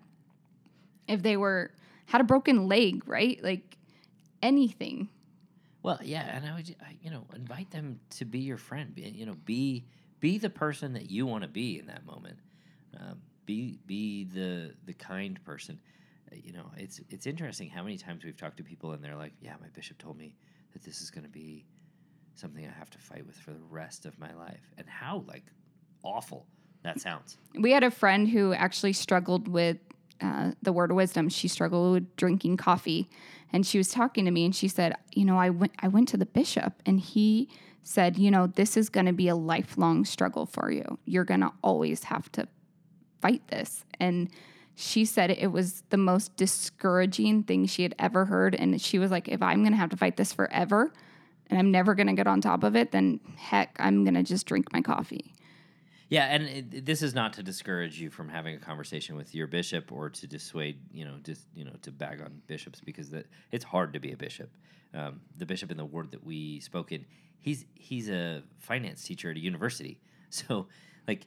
if 1.09 1.23
they 1.23 1.37
were 1.37 1.73
had 2.07 2.21
a 2.21 2.25
broken 2.25 2.69
leg, 2.69 3.03
right? 3.07 3.43
Like 3.43 3.77
anything. 4.43 5.09
Well, 5.83 5.99
yeah, 6.03 6.37
and 6.37 6.47
I 6.47 6.55
would, 6.55 6.69
you 7.03 7.11
know, 7.11 7.25
invite 7.35 7.71
them 7.71 8.01
to 8.11 8.25
be 8.25 8.41
your 8.41 8.59
friend. 8.59 8.93
You 8.97 9.27
know, 9.27 9.37
be 9.45 9.87
be 10.21 10.39
the 10.39 10.51
person 10.51 10.93
that 10.93 11.11
you 11.11 11.27
want 11.27 11.43
to 11.43 11.49
be 11.49 11.79
in 11.79 11.87
that 11.87 12.07
moment. 12.07 12.39
Um, 12.99 13.21
be 13.45 13.79
be 13.87 14.25
the 14.25 14.73
the 14.85 14.95
kind 14.95 15.43
person. 15.45 15.81
You 16.33 16.53
know, 16.53 16.71
it's 16.77 17.01
it's 17.09 17.27
interesting 17.27 17.69
how 17.69 17.83
many 17.83 17.99
times 17.99 18.25
we've 18.25 18.37
talked 18.37 18.57
to 18.59 18.65
people 18.65 18.93
and 18.93 19.03
they're 19.03 19.17
like, 19.17 19.33
"Yeah, 19.41 19.55
my 19.61 19.69
bishop 19.69 19.99
told 19.99 20.17
me 20.17 20.37
that 20.73 20.83
this 20.83 21.01
is 21.01 21.11
going 21.11 21.25
to 21.25 21.31
be 21.31 21.67
something 22.35 22.65
I 22.67 22.71
have 22.79 22.91
to 22.91 22.99
fight 22.99 23.27
with 23.27 23.37
for 23.37 23.51
the 23.51 23.63
rest 23.69 24.07
of 24.07 24.19
my 24.19 24.33
life," 24.35 24.73
and 24.79 24.89
how 24.89 25.25
like 25.27 25.45
awful 26.03 26.47
that 26.83 27.01
sounds. 27.01 27.37
We 27.59 27.73
had 27.73 27.85
a 27.85 27.91
friend 27.91 28.29
who 28.29 28.53
actually 28.55 28.93
struggled 28.95 29.49
with 29.49 29.79
uh, 30.21 30.53
the 30.63 30.73
word 30.73 30.91
of 30.91 30.97
wisdom. 30.97 31.29
She 31.29 31.49
struggled 31.49 31.93
with 31.93 32.17
drinking 32.17 32.57
coffee, 32.57 33.09
and 33.53 33.67
she 33.67 33.79
was 33.79 33.89
talking 33.89 34.25
to 34.25 34.31
me, 34.31 34.45
and 34.45 34.55
she 34.55 34.69
said, 34.69 34.95
"You 35.13 35.25
know, 35.25 35.39
I 35.39 35.51
went 35.51 35.73
I 35.81 35.89
went 35.89 36.09
to 36.11 36.17
the 36.17 36.27
bishop, 36.27 36.83
and 36.87 37.01
he 37.01 37.49
said, 37.83 38.19
you 38.19 38.31
know, 38.31 38.47
this 38.47 38.77
is 38.77 38.91
going 38.91 39.07
to 39.07 39.13
be 39.13 39.29
a 39.29 39.35
lifelong 39.35 40.05
struggle 40.05 40.45
for 40.45 40.71
you. 40.71 40.99
You're 41.07 41.25
going 41.25 41.41
to 41.41 41.53
always 41.63 42.05
have 42.05 42.31
to 42.33 42.47
fight 43.21 43.47
this." 43.49 43.85
And 43.99 44.31
she 44.81 45.05
said 45.05 45.31
it 45.31 45.53
was 45.53 45.83
the 45.91 45.99
most 45.99 46.35
discouraging 46.37 47.43
thing 47.43 47.67
she 47.67 47.83
had 47.83 47.95
ever 47.99 48.25
heard, 48.25 48.55
and 48.55 48.81
she 48.81 48.99
was 48.99 49.11
like, 49.11 49.29
"If 49.29 49.43
I'm 49.43 49.63
going 49.63 49.73
to 49.73 49.79
have 49.79 49.91
to 49.91 49.97
fight 49.97 50.17
this 50.17 50.33
forever." 50.33 50.93
And 51.49 51.59
I'm 51.59 51.73
never 51.73 51.97
going 51.97 52.07
to 52.07 52.13
get 52.13 52.29
on 52.29 52.41
top 52.41 52.63
of 52.63 52.77
it, 52.77 52.93
then 52.93 53.19
heck, 53.37 53.77
I'm 53.81 54.05
going 54.05 54.15
to 54.15 54.23
just 54.23 54.47
drink 54.47 54.73
my 54.73 54.81
coffee. 54.81 55.35
Yeah, 56.09 56.27
and 56.27 56.45
it, 56.45 56.87
this 56.87 57.03
is 57.03 57.13
not 57.13 57.33
to 57.35 57.43
discourage 57.43 58.01
you 58.01 58.09
from 58.09 58.29
having 58.29 58.55
a 58.55 58.59
conversation 58.59 59.17
with 59.17 59.35
your 59.35 59.49
bishop 59.49 59.93
or 59.93 60.11
to 60.11 60.27
dissuade, 60.27 60.79
you 60.93 61.05
know, 61.05 61.17
just 61.23 61.43
you 61.55 61.65
know, 61.65 61.75
to 61.83 61.91
bag 61.91 62.21
on 62.21 62.41
bishops 62.47 62.81
because 62.81 63.11
that 63.11 63.27
it's 63.53 63.65
hard 63.65 63.93
to 63.93 64.01
be 64.01 64.13
a 64.13 64.17
bishop. 64.17 64.51
Um, 64.95 65.21
the 65.37 65.47
bishop 65.47 65.71
in 65.71 65.77
the 65.77 65.85
ward 65.85 66.13
that 66.13 66.25
we 66.25 66.61
spoke 66.61 66.91
in, 66.91 67.05
he's 67.39 67.65
he's 67.75 68.09
a 68.09 68.43
finance 68.59 69.05
teacher 69.05 69.31
at 69.31 69.37
a 69.37 69.41
university, 69.41 70.01
so 70.31 70.67
like 71.07 71.27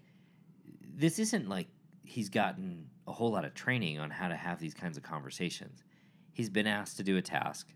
this 0.96 1.20
isn't 1.20 1.48
like 1.48 1.68
he's 2.04 2.30
gotten 2.30 2.89
a 3.08 3.12
whole 3.12 3.32
lot 3.32 3.46
of 3.46 3.54
training 3.54 4.00
on 4.00 4.10
how 4.10 4.28
to 4.28 4.36
have 4.36 4.60
these 4.60 4.74
kinds 4.74 4.98
of 4.98 5.04
conversations. 5.04 5.84
He's 6.32 6.50
been 6.50 6.68
asked 6.68 6.98
to 6.98 7.04
do 7.04 7.18
a 7.18 7.22
task. 7.22 7.68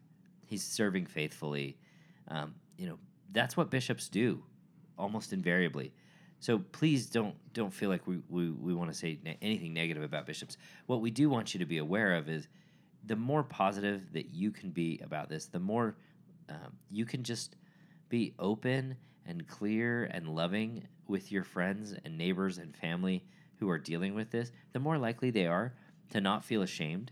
He's 0.46 0.63
serving 0.63 1.06
faithfully. 1.06 1.78
Um, 2.28 2.56
you 2.78 2.88
know, 2.88 2.98
that's 3.32 3.58
what 3.58 3.70
bishops 3.70 4.10
do, 4.10 4.44
almost 4.98 5.34
invariably. 5.34 5.94
So 6.40 6.60
please 6.60 7.08
don't 7.08 7.36
don't 7.54 7.74
feel 7.74 7.90
like 7.90 8.06
we, 8.06 8.20
we, 8.30 8.52
we 8.52 8.74
want 8.74 8.92
to 8.92 8.98
say 8.98 9.20
ne- 9.24 9.38
anything 9.42 9.74
negative 9.74 10.04
about 10.04 10.26
bishops. 10.26 10.58
What 10.86 11.02
we 11.02 11.12
do 11.12 11.30
want 11.30 11.54
you 11.54 11.60
to 11.60 11.66
be 11.66 11.80
aware 11.80 12.16
of 12.16 12.30
is 12.30 12.48
the 13.04 13.16
more 13.16 13.44
positive 13.44 14.13
that 14.13 14.34
you 14.34 14.52
can 14.52 14.70
be 14.70 15.00
about 15.04 15.30
this, 15.30 15.48
the 15.48 15.60
more 15.60 15.96
um, 16.50 16.74
you 16.90 17.06
can 17.06 17.24
just 17.24 17.56
be 18.10 18.34
open 18.38 18.98
and 19.26 19.48
clear 19.48 20.06
and 20.06 20.30
loving 20.30 20.88
with 21.08 21.32
your 21.32 21.44
friends 21.44 21.94
and 22.06 22.18
neighbors 22.18 22.58
and 22.58 22.76
family 22.76 23.26
who 23.60 23.70
are 23.70 23.78
dealing 23.78 24.13
with 24.13 24.32
this, 24.32 24.52
the 24.74 24.80
more 24.80 24.98
likely 24.98 25.32
they 25.32 25.48
are 25.48 25.74
to 26.12 26.22
not 26.22 26.46
feel 26.46 26.62
ashamed, 26.62 27.12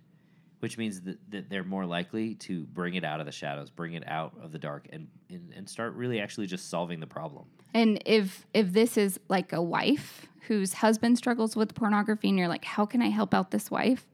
which 0.59 0.77
means 0.77 1.01
that, 1.01 1.17
that 1.29 1.49
they're 1.49 1.63
more 1.63 1.85
likely 1.85 2.35
to 2.35 2.65
bring 2.65 2.95
it 2.95 3.03
out 3.03 3.19
of 3.19 3.25
the 3.25 3.31
shadows, 3.31 3.69
bring 3.69 3.93
it 3.93 4.07
out 4.07 4.33
of 4.41 4.51
the 4.51 4.59
dark, 4.59 4.87
and, 4.91 5.07
and, 5.29 5.53
and 5.55 5.69
start 5.69 5.93
really 5.93 6.19
actually 6.19 6.47
just 6.47 6.69
solving 6.69 6.99
the 6.99 7.07
problem. 7.07 7.45
And 7.73 8.01
if 8.05 8.45
if 8.53 8.71
this 8.71 8.97
is 8.97 9.19
like 9.27 9.51
a 9.51 9.61
wife 9.61 10.27
whose 10.47 10.73
husband 10.73 11.17
struggles 11.17 11.55
with 11.55 11.73
pornography 11.73 12.29
and 12.29 12.37
you're 12.37 12.47
like, 12.47 12.65
how 12.65 12.85
can 12.85 13.01
I 13.01 13.09
help 13.09 13.33
out 13.33 13.51
this 13.51 13.69
wife? 13.69 14.05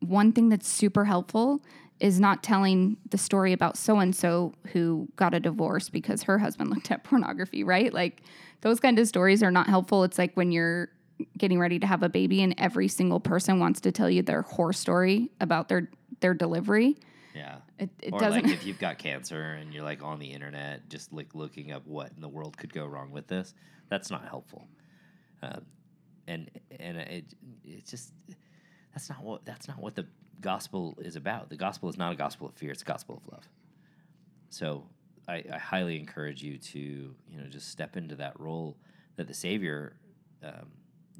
One 0.00 0.32
thing 0.32 0.48
that's 0.48 0.68
super 0.68 1.04
helpful 1.04 1.62
is 2.00 2.18
not 2.18 2.42
telling 2.42 2.96
the 3.10 3.18
story 3.18 3.52
about 3.52 3.76
so 3.76 3.98
and 3.98 4.16
so 4.16 4.54
who 4.72 5.08
got 5.16 5.34
a 5.34 5.40
divorce 5.40 5.88
because 5.88 6.22
her 6.24 6.38
husband 6.38 6.70
looked 6.74 6.90
at 6.90 7.04
pornography, 7.04 7.62
right? 7.62 7.92
Like 7.92 8.22
those 8.62 8.80
kind 8.80 8.98
of 8.98 9.06
stories 9.06 9.42
are 9.42 9.50
not 9.50 9.68
helpful. 9.68 10.04
It's 10.04 10.18
like 10.18 10.34
when 10.34 10.50
you're 10.50 10.90
getting 11.36 11.58
ready 11.58 11.78
to 11.78 11.86
have 11.86 12.02
a 12.02 12.08
baby 12.08 12.42
and 12.42 12.54
every 12.58 12.88
single 12.88 13.20
person 13.20 13.58
wants 13.58 13.80
to 13.82 13.92
tell 13.92 14.10
you 14.10 14.22
their 14.22 14.42
horror 14.42 14.72
story 14.72 15.30
about 15.40 15.68
their 15.68 15.90
their 16.20 16.34
delivery. 16.34 16.96
Yeah. 17.34 17.58
It, 17.78 17.90
it 18.02 18.12
or 18.12 18.18
doesn't 18.18 18.44
like 18.44 18.52
if 18.52 18.66
you've 18.66 18.78
got 18.78 18.98
cancer 18.98 19.40
and 19.40 19.72
you're 19.72 19.84
like 19.84 20.02
on 20.02 20.18
the 20.18 20.26
internet, 20.26 20.88
just 20.88 21.12
like 21.12 21.34
looking 21.34 21.72
up 21.72 21.86
what 21.86 22.12
in 22.14 22.20
the 22.20 22.28
world 22.28 22.56
could 22.56 22.72
go 22.72 22.86
wrong 22.86 23.10
with 23.10 23.26
this. 23.26 23.54
That's 23.88 24.10
not 24.10 24.28
helpful. 24.28 24.68
Um, 25.42 25.62
and 26.26 26.50
and 26.78 26.96
it 26.98 27.24
it's 27.64 27.90
just 27.90 28.12
that's 28.92 29.08
not 29.08 29.22
what 29.22 29.44
that's 29.44 29.68
not 29.68 29.78
what 29.78 29.94
the 29.94 30.06
gospel 30.40 30.98
is 31.00 31.16
about. 31.16 31.50
The 31.50 31.56
gospel 31.56 31.88
is 31.88 31.96
not 31.96 32.12
a 32.12 32.16
gospel 32.16 32.48
of 32.48 32.54
fear; 32.54 32.70
it's 32.70 32.82
a 32.82 32.84
gospel 32.84 33.22
of 33.24 33.32
love. 33.32 33.48
So 34.50 34.84
I, 35.28 35.44
I 35.52 35.58
highly 35.58 35.98
encourage 35.98 36.42
you 36.42 36.58
to 36.58 36.78
you 36.78 37.38
know 37.38 37.46
just 37.48 37.68
step 37.68 37.96
into 37.96 38.16
that 38.16 38.38
role 38.38 38.76
that 39.16 39.28
the 39.28 39.34
Savior 39.34 39.96
um, 40.42 40.68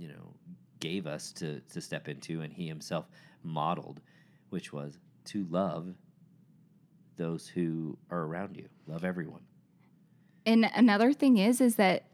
you 0.01 0.09
know 0.09 0.35
gave 0.81 1.07
us 1.07 1.31
to 1.33 1.61
to 1.73 1.81
step 1.81 2.09
into, 2.09 2.41
and 2.41 2.53
He 2.53 2.67
Himself 2.67 3.07
modeled, 3.45 4.01
which 4.49 4.73
was 4.73 4.99
to 5.27 5.47
love 5.51 5.95
those 7.17 7.47
who 7.47 7.99
are 8.11 8.23
around 8.23 8.57
you. 8.57 8.67
Love 8.87 9.05
everyone. 9.05 9.43
And 10.47 10.71
another 10.75 11.13
thing 11.13 11.37
is 11.37 11.61
is 11.61 11.77
that 11.77 12.05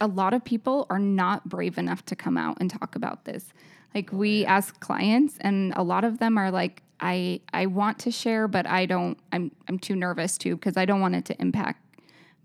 a 0.00 0.06
lot 0.06 0.34
of 0.34 0.44
people 0.44 0.86
are 0.90 0.98
not 0.98 1.48
brave 1.48 1.78
enough 1.78 2.04
to 2.06 2.16
come 2.16 2.36
out 2.36 2.58
and 2.60 2.70
talk 2.70 2.94
about 2.94 3.24
this. 3.24 3.52
Like 3.94 4.12
oh, 4.12 4.16
we 4.18 4.44
ask 4.44 4.78
clients 4.80 5.38
and 5.40 5.72
a 5.76 5.82
lot 5.82 6.04
of 6.04 6.18
them 6.18 6.36
are 6.36 6.50
like 6.50 6.82
I 7.00 7.40
I 7.52 7.66
want 7.66 7.98
to 8.00 8.10
share 8.10 8.48
but 8.48 8.66
I 8.66 8.84
don't 8.86 9.18
I'm 9.32 9.50
I'm 9.68 9.78
too 9.78 9.96
nervous 9.96 10.36
to 10.38 10.56
because 10.56 10.76
I 10.76 10.84
don't 10.84 11.00
want 11.00 11.14
it 11.14 11.24
to 11.26 11.40
impact 11.40 11.81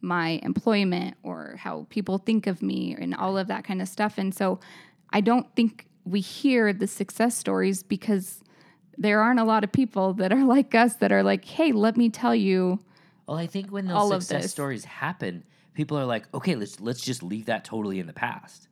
my 0.01 0.39
employment 0.43 1.15
or 1.23 1.55
how 1.57 1.87
people 1.89 2.17
think 2.17 2.47
of 2.47 2.61
me 2.61 2.95
and 2.99 3.15
all 3.15 3.37
of 3.37 3.47
that 3.47 3.63
kind 3.63 3.81
of 3.81 3.87
stuff. 3.87 4.17
And 4.17 4.33
so 4.33 4.59
I 5.11 5.21
don't 5.21 5.53
think 5.55 5.87
we 6.05 6.21
hear 6.21 6.71
the 6.73 6.87
success 6.87 7.35
stories 7.35 7.83
because 7.83 8.41
there 8.97 9.21
aren't 9.21 9.39
a 9.39 9.43
lot 9.43 9.63
of 9.63 9.71
people 9.71 10.13
that 10.13 10.31
are 10.31 10.43
like 10.55 10.73
us 10.75 10.95
that 10.95 11.11
are 11.11 11.23
like, 11.23 11.45
"Hey, 11.45 11.71
let 11.71 11.97
me 11.97 12.09
tell 12.09 12.35
you 12.35 12.79
Well, 13.27 13.37
I 13.37 13.47
think 13.47 13.69
when 13.71 13.87
those 13.87 14.09
success 14.09 14.51
stories 14.51 14.85
happen, 14.85 15.43
people 15.73 15.97
are 15.97 16.05
like, 16.05 16.27
okay, 16.33 16.55
let's 16.55 16.79
let's 16.79 17.01
just 17.01 17.21
leave 17.23 17.45
that 17.45 17.63
totally 17.63 17.99
in 17.99 18.07
the 18.07 18.13
past. 18.13 18.67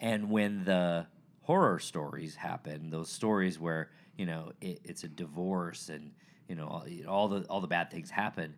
And 0.00 0.30
when 0.30 0.64
the 0.64 1.06
horror 1.42 1.78
stories 1.78 2.36
happen, 2.36 2.90
those 2.90 3.10
stories 3.10 3.58
where 3.58 3.90
you 4.16 4.26
know 4.26 4.52
it, 4.60 4.80
it's 4.84 5.04
a 5.04 5.08
divorce 5.08 5.88
and 5.88 6.12
you 6.48 6.54
know 6.54 6.66
all, 6.66 6.86
all 7.08 7.28
the 7.28 7.44
all 7.48 7.60
the 7.60 7.66
bad 7.66 7.90
things 7.90 8.10
happen, 8.10 8.54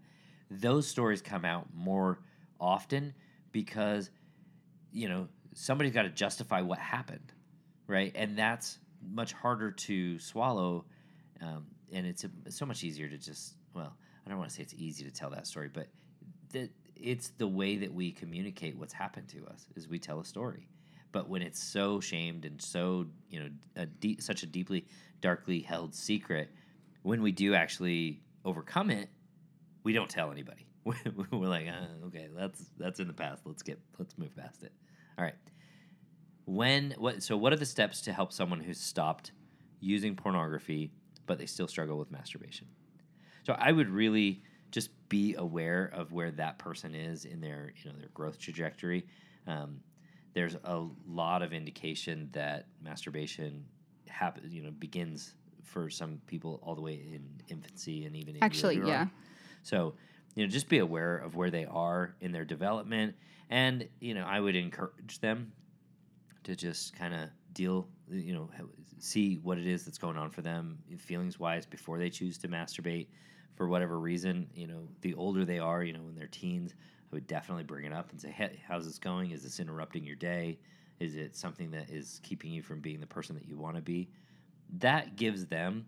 those 0.50 0.86
stories 0.86 1.22
come 1.22 1.44
out 1.44 1.68
more 1.74 2.18
often 2.60 3.14
because 3.52 4.10
you 4.92 5.08
know 5.08 5.28
somebody's 5.54 5.92
got 5.92 6.02
to 6.02 6.10
justify 6.10 6.60
what 6.60 6.78
happened, 6.78 7.32
right? 7.86 8.12
And 8.14 8.36
that's 8.36 8.78
much 9.02 9.32
harder 9.32 9.70
to 9.70 10.18
swallow, 10.18 10.84
um, 11.40 11.66
and 11.92 12.06
it's, 12.06 12.24
a, 12.24 12.30
it's 12.46 12.56
so 12.56 12.66
much 12.66 12.84
easier 12.84 13.08
to 13.08 13.18
just 13.18 13.54
well, 13.74 13.96
I 14.24 14.28
don't 14.28 14.38
want 14.38 14.50
to 14.50 14.56
say 14.56 14.62
it's 14.62 14.74
easy 14.74 15.04
to 15.04 15.10
tell 15.10 15.30
that 15.30 15.46
story, 15.46 15.70
but 15.72 15.88
that 16.52 16.70
it's 16.96 17.28
the 17.38 17.46
way 17.46 17.76
that 17.76 17.92
we 17.92 18.12
communicate 18.12 18.76
what's 18.76 18.92
happened 18.92 19.28
to 19.28 19.46
us 19.46 19.66
is 19.76 19.88
we 19.88 19.98
tell 19.98 20.20
a 20.20 20.24
story. 20.24 20.68
But 21.12 21.28
when 21.28 21.42
it's 21.42 21.62
so 21.62 22.00
shamed 22.00 22.44
and 22.44 22.60
so 22.60 23.06
you 23.28 23.40
know 23.40 23.48
a 23.76 23.86
deep, 23.86 24.22
such 24.22 24.42
a 24.42 24.46
deeply 24.46 24.86
darkly 25.20 25.60
held 25.60 25.94
secret, 25.94 26.50
when 27.02 27.22
we 27.22 27.32
do 27.32 27.54
actually 27.54 28.22
overcome 28.44 28.90
it, 28.90 29.08
we 29.82 29.92
don't 29.92 30.10
tell 30.10 30.30
anybody. 30.30 30.66
We're 30.84 31.48
like, 31.48 31.68
uh, 31.68 32.06
okay, 32.06 32.28
that's 32.36 32.70
that's 32.78 33.00
in 33.00 33.06
the 33.06 33.14
past. 33.14 33.42
Let's 33.44 33.62
get 33.62 33.78
let's 33.98 34.16
move 34.18 34.34
past 34.36 34.62
it. 34.62 34.72
All 35.18 35.24
right. 35.24 35.34
When 36.46 36.94
what? 36.98 37.22
So 37.22 37.36
what 37.36 37.52
are 37.52 37.56
the 37.56 37.66
steps 37.66 38.00
to 38.02 38.12
help 38.12 38.32
someone 38.32 38.60
who's 38.60 38.80
stopped 38.80 39.32
using 39.80 40.14
pornography 40.16 40.92
but 41.26 41.38
they 41.38 41.46
still 41.46 41.68
struggle 41.68 41.98
with 41.98 42.10
masturbation? 42.10 42.66
So 43.44 43.54
I 43.58 43.72
would 43.72 43.88
really 43.88 44.42
just 44.70 44.90
be 45.08 45.34
aware 45.34 45.90
of 45.94 46.12
where 46.12 46.30
that 46.32 46.58
person 46.58 46.94
is 46.94 47.24
in 47.24 47.40
their 47.40 47.72
you 47.82 47.90
know 47.90 47.98
their 47.98 48.10
growth 48.14 48.38
trajectory. 48.38 49.06
Um, 49.46 49.80
there's 50.32 50.56
a 50.64 50.86
lot 51.06 51.42
of 51.42 51.52
indication 51.52 52.28
that 52.32 52.66
masturbation 52.82 53.64
happens 54.08 54.52
you 54.52 54.62
know 54.62 54.70
begins 54.70 55.34
for 55.62 55.88
some 55.88 56.20
people 56.26 56.60
all 56.62 56.74
the 56.74 56.80
way 56.80 56.94
in 56.94 57.22
infancy 57.48 58.04
and 58.04 58.16
even 58.16 58.36
in 58.36 58.42
Actually, 58.42 58.76
yeah. 58.78 59.06
So 59.62 59.94
you 60.34 60.44
know 60.44 60.50
just 60.50 60.68
be 60.68 60.78
aware 60.78 61.16
of 61.18 61.36
where 61.36 61.50
they 61.50 61.64
are 61.66 62.14
in 62.20 62.32
their 62.32 62.44
development, 62.44 63.14
and 63.48 63.88
you 64.00 64.14
know 64.14 64.24
I 64.24 64.40
would 64.40 64.56
encourage 64.56 65.20
them 65.20 65.52
to 66.44 66.56
just 66.56 66.96
kind 66.96 67.14
of 67.14 67.28
deal 67.52 67.88
you 68.10 68.32
know 68.32 68.50
see 68.98 69.36
what 69.36 69.58
it 69.58 69.66
is 69.66 69.84
that's 69.84 69.98
going 69.98 70.16
on 70.16 70.30
for 70.30 70.42
them 70.42 70.78
feelings 70.98 71.38
wise 71.38 71.66
before 71.66 71.98
they 71.98 72.10
choose 72.10 72.38
to 72.38 72.48
masturbate. 72.48 73.06
For 73.56 73.68
whatever 73.68 73.98
reason 73.98 74.48
you 74.54 74.66
know 74.66 74.88
the 75.02 75.14
older 75.14 75.44
they 75.44 75.58
are 75.58 75.84
you 75.84 75.92
know 75.92 76.00
when 76.00 76.14
they're 76.14 76.28
teens 76.28 76.72
i 76.72 77.14
would 77.14 77.26
definitely 77.26 77.64
bring 77.64 77.84
it 77.84 77.92
up 77.92 78.10
and 78.10 78.20
say 78.20 78.30
hey 78.30 78.62
how's 78.66 78.86
this 78.86 78.98
going? 78.98 79.32
Is 79.32 79.42
this 79.42 79.60
interrupting 79.60 80.04
your 80.04 80.16
day? 80.16 80.58
Is 80.98 81.16
it 81.16 81.36
something 81.36 81.70
that 81.72 81.90
is 81.90 82.20
keeping 82.22 82.52
you 82.52 82.62
from 82.62 82.80
being 82.80 83.00
the 83.00 83.06
person 83.06 83.34
that 83.34 83.46
you 83.46 83.56
want 83.56 83.76
to 83.76 83.82
be? 83.82 84.08
That 84.78 85.16
gives 85.16 85.46
them 85.46 85.86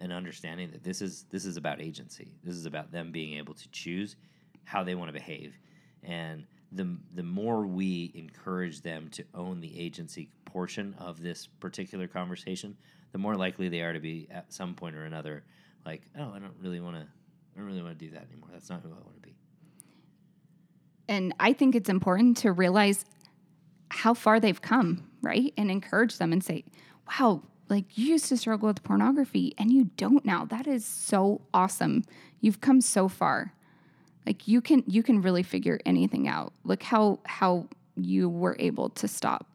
an 0.00 0.12
understanding 0.12 0.70
that 0.70 0.84
this 0.84 1.00
is 1.00 1.24
this 1.30 1.44
is 1.44 1.56
about 1.56 1.80
agency 1.80 2.32
this 2.44 2.54
is 2.54 2.66
about 2.66 2.92
them 2.92 3.10
being 3.12 3.38
able 3.38 3.54
to 3.54 3.68
choose 3.70 4.16
how 4.64 4.82
they 4.84 4.94
want 4.94 5.08
to 5.08 5.12
behave 5.12 5.58
and 6.02 6.46
the 6.72 6.96
the 7.14 7.22
more 7.22 7.66
we 7.66 8.12
encourage 8.14 8.82
them 8.82 9.08
to 9.10 9.24
own 9.34 9.60
the 9.60 9.78
agency 9.78 10.28
portion 10.56 10.94
of 10.98 11.20
this 11.20 11.46
particular 11.46 12.08
conversation, 12.08 12.74
the 13.12 13.18
more 13.18 13.34
likely 13.34 13.68
they 13.68 13.82
are 13.82 13.92
to 13.92 14.00
be 14.00 14.26
at 14.30 14.50
some 14.50 14.74
point 14.74 14.96
or 14.96 15.04
another 15.04 15.44
like, 15.84 16.00
oh, 16.18 16.32
I 16.34 16.38
don't 16.38 16.54
really 16.62 16.80
want 16.80 16.96
to, 16.96 17.02
I 17.02 17.58
don't 17.58 17.66
really 17.66 17.82
want 17.82 17.98
to 17.98 18.04
do 18.04 18.10
that 18.12 18.26
anymore. 18.30 18.48
That's 18.52 18.70
not 18.70 18.80
who 18.80 18.88
I 18.88 18.94
want 18.94 19.14
to 19.16 19.28
be. 19.28 19.34
And 21.08 21.34
I 21.38 21.52
think 21.52 21.74
it's 21.74 21.90
important 21.90 22.38
to 22.38 22.52
realize 22.52 23.04
how 23.90 24.14
far 24.14 24.40
they've 24.40 24.60
come, 24.60 25.10
right? 25.20 25.52
And 25.58 25.70
encourage 25.70 26.16
them 26.16 26.32
and 26.32 26.42
say, 26.42 26.64
wow, 27.06 27.42
like 27.68 27.98
you 27.98 28.06
used 28.06 28.26
to 28.26 28.36
struggle 28.36 28.68
with 28.68 28.82
pornography 28.82 29.54
and 29.58 29.72
you 29.72 29.90
don't 29.96 30.24
now. 30.24 30.44
That 30.44 30.66
is 30.66 30.84
so 30.84 31.42
awesome. 31.52 32.04
You've 32.40 32.60
come 32.60 32.80
so 32.80 33.08
far. 33.08 33.52
Like 34.24 34.48
you 34.48 34.60
can 34.60 34.84
you 34.86 35.02
can 35.02 35.22
really 35.22 35.42
figure 35.42 35.78
anything 35.86 36.28
out. 36.28 36.52
Look 36.64 36.82
how 36.82 37.20
how 37.24 37.68
you 37.96 38.28
were 38.28 38.56
able 38.58 38.90
to 38.90 39.08
stop 39.08 39.46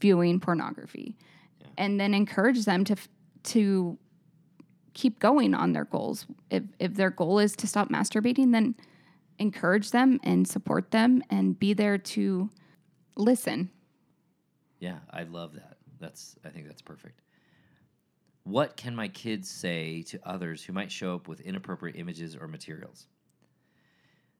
viewing 0.00 0.40
pornography. 0.40 1.16
And 1.76 2.00
then 2.00 2.14
encourage 2.14 2.64
them 2.64 2.84
to 2.84 2.96
to 3.42 3.98
keep 4.94 5.18
going 5.18 5.54
on 5.54 5.72
their 5.72 5.84
goals. 5.84 6.26
If 6.50 6.64
if 6.78 6.94
their 6.94 7.10
goal 7.10 7.38
is 7.38 7.56
to 7.56 7.66
stop 7.66 7.88
masturbating, 7.90 8.52
then 8.52 8.74
encourage 9.38 9.90
them 9.90 10.20
and 10.22 10.46
support 10.46 10.90
them 10.90 11.22
and 11.30 11.58
be 11.58 11.72
there 11.72 11.96
to 11.96 12.50
listen. 13.16 13.70
Yeah, 14.78 14.98
I 15.10 15.22
love 15.24 15.54
that. 15.54 15.78
That's 15.98 16.36
I 16.44 16.50
think 16.50 16.66
that's 16.66 16.82
perfect. 16.82 17.20
What 18.44 18.76
can 18.76 18.94
my 18.94 19.08
kids 19.08 19.50
say 19.50 20.02
to 20.04 20.20
others 20.24 20.64
who 20.64 20.72
might 20.72 20.90
show 20.90 21.14
up 21.14 21.28
with 21.28 21.40
inappropriate 21.40 21.96
images 21.96 22.36
or 22.36 22.48
materials? 22.48 23.06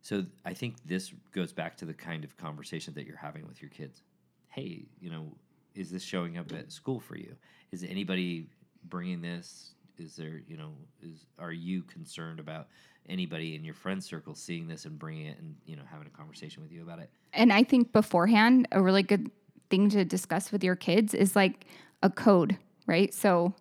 So 0.02 0.24
I 0.44 0.54
think 0.54 0.76
this 0.86 1.12
goes 1.32 1.52
back 1.52 1.76
to 1.78 1.84
the 1.84 1.94
kind 1.94 2.24
of 2.24 2.36
conversation 2.36 2.94
that 2.94 3.06
you're 3.06 3.16
having 3.16 3.46
with 3.46 3.60
your 3.60 3.70
kids. 3.70 4.02
Hey, 4.48 4.86
you 5.00 5.10
know, 5.10 5.26
is 5.74 5.90
this 5.90 6.02
showing 6.02 6.38
up 6.38 6.52
at 6.52 6.72
school 6.72 6.98
for 6.98 7.16
you? 7.16 7.36
Is 7.70 7.84
anybody 7.84 8.46
bringing 8.84 9.20
this? 9.20 9.74
Is 9.98 10.16
there, 10.16 10.40
you 10.48 10.56
know, 10.56 10.72
is 11.02 11.26
are 11.38 11.52
you 11.52 11.82
concerned 11.82 12.40
about 12.40 12.68
anybody 13.08 13.54
in 13.54 13.64
your 13.64 13.74
friend 13.74 14.02
circle 14.02 14.34
seeing 14.34 14.66
this 14.66 14.86
and 14.86 14.98
bringing 14.98 15.26
it 15.26 15.38
and 15.38 15.54
you 15.66 15.76
know 15.76 15.82
having 15.90 16.06
a 16.06 16.10
conversation 16.10 16.62
with 16.62 16.72
you 16.72 16.82
about 16.82 17.00
it? 17.00 17.10
And 17.34 17.52
I 17.52 17.62
think 17.62 17.92
beforehand, 17.92 18.66
a 18.72 18.82
really 18.82 19.02
good 19.02 19.30
thing 19.68 19.90
to 19.90 20.04
discuss 20.04 20.50
with 20.50 20.64
your 20.64 20.76
kids 20.76 21.12
is 21.12 21.36
like 21.36 21.66
a 22.02 22.08
code, 22.08 22.56
right? 22.86 23.12
So 23.12 23.54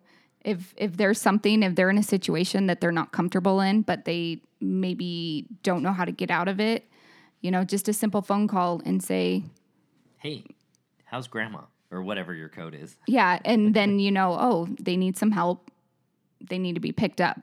if 0.44 0.74
if 0.76 0.96
there's 0.96 1.20
something, 1.20 1.62
if 1.62 1.74
they're 1.74 1.90
in 1.90 1.98
a 1.98 2.02
situation 2.02 2.66
that 2.66 2.80
they're 2.80 2.92
not 2.92 3.12
comfortable 3.12 3.60
in, 3.60 3.82
but 3.82 4.04
they 4.04 4.40
maybe 4.60 5.46
don't 5.62 5.82
know 5.82 5.92
how 5.92 6.04
to 6.04 6.12
get 6.12 6.30
out 6.30 6.48
of 6.48 6.60
it, 6.60 6.86
you 7.40 7.50
know, 7.50 7.64
just 7.64 7.88
a 7.88 7.92
simple 7.92 8.22
phone 8.22 8.48
call 8.48 8.80
and 8.84 9.02
say, 9.02 9.44
Hey, 10.18 10.44
how's 11.04 11.28
grandma 11.28 11.62
or 11.90 12.02
whatever 12.02 12.34
your 12.34 12.48
code 12.48 12.74
is? 12.74 12.96
yeah, 13.06 13.38
and 13.44 13.74
then 13.74 13.98
you 13.98 14.10
know, 14.10 14.36
oh, 14.38 14.68
they 14.80 14.96
need 14.96 15.16
some 15.16 15.30
help. 15.32 15.70
They 16.40 16.58
need 16.58 16.74
to 16.74 16.80
be 16.80 16.92
picked 16.92 17.20
up. 17.20 17.40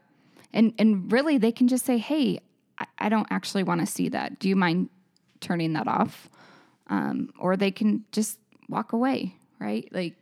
And 0.53 0.73
and 0.79 1.11
really 1.11 1.37
they 1.37 1.51
can 1.51 1.67
just 1.67 1.85
say, 1.85 1.97
"Hey, 1.97 2.39
I, 2.79 2.85
I 2.97 3.09
don't 3.09 3.27
actually 3.29 3.63
want 3.63 3.81
to 3.81 3.85
see 3.87 4.09
that. 4.09 4.39
Do 4.39 4.49
you 4.49 4.55
mind 4.55 4.89
turning 5.39 5.73
that 5.73 5.87
off?" 5.87 6.29
Um, 6.89 7.31
or 7.37 7.57
they 7.57 7.69
can 7.69 8.05
just 8.11 8.39
walk 8.69 8.93
away, 8.93 9.35
right? 9.59 9.87
Like 9.91 10.15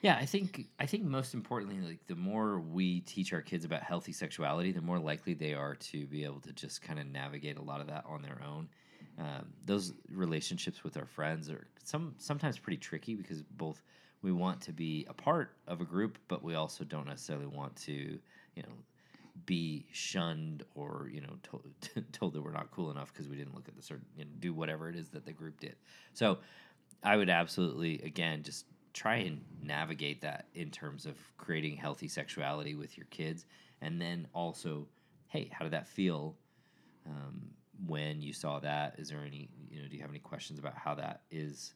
Yeah, 0.00 0.16
I 0.16 0.24
think 0.24 0.68
I 0.78 0.86
think 0.86 1.04
most 1.04 1.34
importantly, 1.34 1.80
like 1.80 2.06
the 2.06 2.16
more 2.16 2.58
we 2.60 3.00
teach 3.00 3.32
our 3.32 3.42
kids 3.42 3.64
about 3.64 3.82
healthy 3.82 4.12
sexuality, 4.12 4.72
the 4.72 4.80
more 4.80 4.98
likely 4.98 5.34
they 5.34 5.52
are 5.52 5.74
to 5.76 6.06
be 6.06 6.24
able 6.24 6.40
to 6.40 6.52
just 6.52 6.80
kind 6.80 6.98
of 6.98 7.06
navigate 7.06 7.58
a 7.58 7.62
lot 7.62 7.80
of 7.80 7.86
that 7.88 8.04
on 8.06 8.22
their 8.22 8.40
own. 8.42 8.68
Um, 9.18 9.52
those 9.64 9.92
relationships 10.10 10.82
with 10.82 10.96
our 10.96 11.04
friends 11.06 11.50
are 11.50 11.66
some 11.84 12.14
sometimes 12.18 12.58
pretty 12.58 12.78
tricky 12.78 13.14
because 13.14 13.42
both 13.42 13.82
we 14.22 14.32
want 14.32 14.62
to 14.62 14.72
be 14.72 15.06
a 15.08 15.14
part 15.14 15.56
of 15.66 15.80
a 15.82 15.84
group, 15.84 16.18
but 16.28 16.42
we 16.42 16.54
also 16.54 16.84
don't 16.84 17.06
necessarily 17.06 17.46
want 17.46 17.76
to, 17.76 17.92
you 18.54 18.62
know, 18.62 18.72
be 19.46 19.86
shunned 19.92 20.64
or 20.74 21.08
you 21.12 21.20
know 21.20 21.36
told, 21.42 21.64
told 22.12 22.32
that 22.34 22.42
we're 22.42 22.52
not 22.52 22.70
cool 22.70 22.90
enough 22.90 23.12
because 23.12 23.28
we 23.28 23.36
didn't 23.36 23.54
look 23.54 23.68
at 23.68 23.76
the 23.76 23.82
certain 23.82 24.06
you 24.16 24.24
know 24.24 24.30
do 24.38 24.52
whatever 24.52 24.88
it 24.88 24.96
is 24.96 25.10
that 25.10 25.24
the 25.26 25.32
group 25.32 25.60
did. 25.60 25.76
So 26.12 26.38
I 27.02 27.16
would 27.16 27.30
absolutely 27.30 28.00
again 28.02 28.42
just 28.42 28.66
try 28.92 29.16
and 29.16 29.44
navigate 29.62 30.20
that 30.22 30.46
in 30.54 30.70
terms 30.70 31.06
of 31.06 31.16
creating 31.36 31.76
healthy 31.76 32.08
sexuality 32.08 32.74
with 32.74 32.96
your 32.96 33.06
kids, 33.10 33.46
and 33.80 34.00
then 34.00 34.26
also, 34.32 34.86
hey, 35.28 35.48
how 35.52 35.64
did 35.64 35.72
that 35.72 35.88
feel 35.88 36.36
um, 37.06 37.50
when 37.86 38.20
you 38.20 38.32
saw 38.32 38.58
that? 38.60 38.94
Is 38.98 39.08
there 39.08 39.24
any 39.26 39.48
you 39.70 39.82
know 39.82 39.88
do 39.88 39.96
you 39.96 40.02
have 40.02 40.10
any 40.10 40.18
questions 40.18 40.58
about 40.58 40.74
how 40.76 40.94
that 40.96 41.22
is 41.30 41.74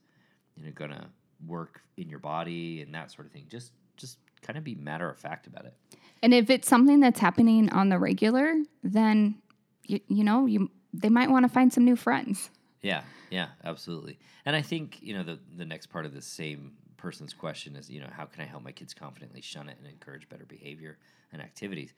you 0.57 0.65
know 0.65 0.73
gonna 0.75 1.09
work 1.47 1.81
in 1.97 2.09
your 2.09 2.19
body 2.19 2.83
and 2.83 2.95
that 2.95 3.11
sort 3.11 3.27
of 3.27 3.33
thing? 3.33 3.47
Just 3.49 3.73
just 3.97 4.19
kind 4.43 4.59
of 4.59 4.65
be 4.65 4.75
matter 4.75 5.09
of 5.09 5.19
fact 5.19 5.47
about 5.47 5.65
it. 5.65 5.75
And 6.23 6.35
if 6.35 6.51
it's 6.51 6.69
something 6.69 7.01
that's 7.01 7.21
happening 7.21 7.71
on 7.71 7.89
the 7.89 7.99
regular, 7.99 8.55
then 8.83 9.37
you, 9.83 10.01
you 10.09 10.25
know, 10.25 10.47
you 10.47 10.71
they 10.93 11.09
might 11.09 11.31
want 11.31 11.45
to 11.45 11.49
find 11.49 11.73
some 11.73 11.85
new 11.85 11.97
friends. 11.97 12.51
Yeah, 12.83 13.03
yeah, 13.31 13.49
absolutely. 13.65 14.19
And 14.45 14.55
I 14.55 14.63
think 14.63 14.99
you 15.01 15.15
know 15.15 15.23
the 15.23 15.39
the 15.57 15.65
next 15.65 15.87
part 15.87 16.07
of 16.07 16.15
the 16.15 16.23
same 16.23 16.73
person's 17.05 17.35
question 17.35 17.77
is 17.77 17.91
you 17.91 18.01
know 18.01 18.09
how 18.11 18.25
can 18.25 18.41
I 18.41 18.47
help 18.47 18.65
my 18.65 18.73
kids 18.73 18.95
confidently 18.95 19.43
shun 19.43 19.69
it 19.69 19.77
and 19.79 19.87
encourage 19.87 20.27
better 20.27 20.47
behavior 20.47 20.97
and 21.35 21.43
activities. 21.43 21.93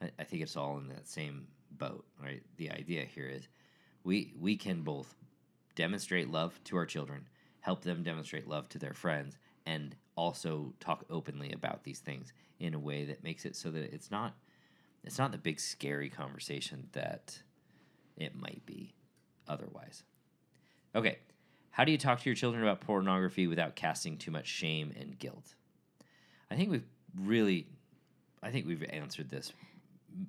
I, 0.00 0.10
I 0.16 0.22
think 0.22 0.42
it's 0.42 0.56
all 0.56 0.78
in 0.78 0.86
that 0.90 1.08
same 1.08 1.48
boat, 1.72 2.04
right? 2.22 2.40
The 2.56 2.70
idea 2.70 3.02
here 3.02 3.26
is 3.26 3.48
we 4.04 4.32
we 4.38 4.56
can 4.56 4.82
both 4.82 5.12
demonstrate 5.74 6.30
love 6.30 6.60
to 6.64 6.76
our 6.76 6.86
children, 6.86 7.26
help 7.58 7.82
them 7.82 8.04
demonstrate 8.04 8.46
love 8.46 8.68
to 8.68 8.78
their 8.78 8.94
friends, 8.94 9.36
and 9.66 9.96
also 10.14 10.72
talk 10.78 11.04
openly 11.10 11.50
about 11.50 11.82
these 11.82 11.98
things 11.98 12.32
in 12.60 12.74
a 12.74 12.78
way 12.78 13.04
that 13.06 13.24
makes 13.24 13.44
it 13.44 13.56
so 13.56 13.72
that 13.72 13.92
it's 13.92 14.08
not 14.08 14.34
it's 15.02 15.18
not 15.18 15.32
the 15.32 15.38
big 15.38 15.58
scary 15.58 16.08
conversation 16.08 16.86
that 16.92 17.42
it 18.16 18.36
might 18.36 18.64
be 18.64 18.94
otherwise. 19.48 20.04
Okay, 20.94 21.18
how 21.70 21.84
do 21.84 21.92
you 21.92 21.98
talk 21.98 22.20
to 22.20 22.28
your 22.28 22.34
children 22.34 22.62
about 22.62 22.80
pornography 22.80 23.46
without 23.46 23.76
casting 23.76 24.16
too 24.16 24.30
much 24.30 24.46
shame 24.46 24.92
and 24.98 25.18
guilt? 25.18 25.54
I 26.50 26.56
think 26.56 26.70
we've 26.70 26.86
really, 27.16 27.66
I 28.42 28.50
think 28.50 28.66
we've 28.66 28.84
answered 28.84 29.28
this 29.30 29.52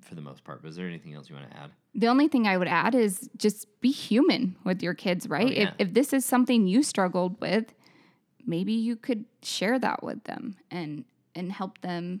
for 0.02 0.14
the 0.14 0.20
most 0.20 0.44
part. 0.44 0.62
But 0.62 0.68
is 0.68 0.76
there 0.76 0.86
anything 0.86 1.14
else 1.14 1.28
you 1.28 1.36
want 1.36 1.50
to 1.50 1.56
add? 1.56 1.70
The 1.94 2.08
only 2.08 2.28
thing 2.28 2.46
I 2.46 2.56
would 2.56 2.68
add 2.68 2.94
is 2.94 3.28
just 3.36 3.66
be 3.80 3.90
human 3.90 4.56
with 4.64 4.82
your 4.82 4.94
kids, 4.94 5.28
right? 5.28 5.46
Oh, 5.46 5.50
yeah. 5.50 5.62
If 5.78 5.88
if 5.88 5.94
this 5.94 6.12
is 6.12 6.24
something 6.24 6.66
you 6.66 6.82
struggled 6.82 7.40
with, 7.40 7.74
maybe 8.46 8.72
you 8.72 8.96
could 8.96 9.24
share 9.42 9.78
that 9.78 10.02
with 10.02 10.24
them 10.24 10.56
and 10.70 11.04
and 11.34 11.50
help 11.50 11.80
them 11.80 12.20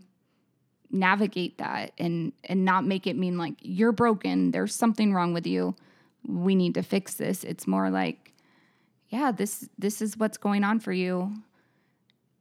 navigate 0.90 1.58
that 1.58 1.92
and 1.98 2.32
and 2.44 2.64
not 2.64 2.84
make 2.84 3.06
it 3.06 3.16
mean 3.16 3.38
like 3.38 3.54
you're 3.60 3.92
broken, 3.92 4.50
there's 4.50 4.74
something 4.74 5.12
wrong 5.12 5.32
with 5.32 5.46
you. 5.46 5.76
We 6.26 6.54
need 6.54 6.74
to 6.74 6.82
fix 6.82 7.14
this. 7.14 7.44
It's 7.44 7.66
more 7.66 7.90
like 7.90 8.32
yeah, 9.10 9.32
this 9.32 9.68
this 9.78 10.00
is 10.00 10.16
what's 10.16 10.38
going 10.38 10.64
on 10.64 10.80
for 10.80 10.92
you. 10.92 11.32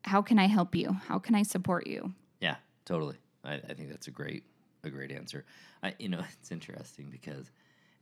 How 0.04 0.22
can 0.22 0.40
I 0.40 0.48
help 0.48 0.76
you? 0.76 0.94
How 1.08 1.20
can 1.20 1.36
I 1.36 1.44
support 1.44 1.88
you? 1.88 2.14
Yeah, 2.40 2.56
totally. 2.86 3.18
I, 3.44 3.56
I 3.56 3.74
think 3.74 3.90
that's 3.90 4.08
a 4.08 4.12
great 4.12 4.44
a 4.84 4.90
great 4.90 5.12
answer. 5.12 5.46
I 5.84 5.96
you 6.00 6.10
know 6.10 6.22
it's 6.40 6.52
interesting 6.52 7.10
because 7.10 7.52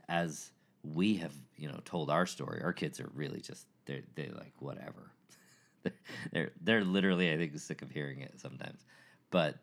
as 0.09 0.51
we 0.83 1.15
have 1.15 1.33
you 1.55 1.69
know 1.69 1.79
told 1.85 2.09
our 2.09 2.25
story, 2.25 2.61
our 2.61 2.73
kids 2.73 2.99
are 2.99 3.09
really 3.13 3.39
just 3.39 3.65
they're 3.85 4.03
they 4.15 4.29
like 4.29 4.53
whatever. 4.59 5.11
they're, 5.83 5.93
they're 6.31 6.51
they're 6.61 6.83
literally 6.83 7.31
I 7.31 7.37
think 7.37 7.57
sick 7.57 7.81
of 7.81 7.89
hearing 7.89 8.19
it 8.19 8.39
sometimes, 8.39 8.85
but 9.31 9.55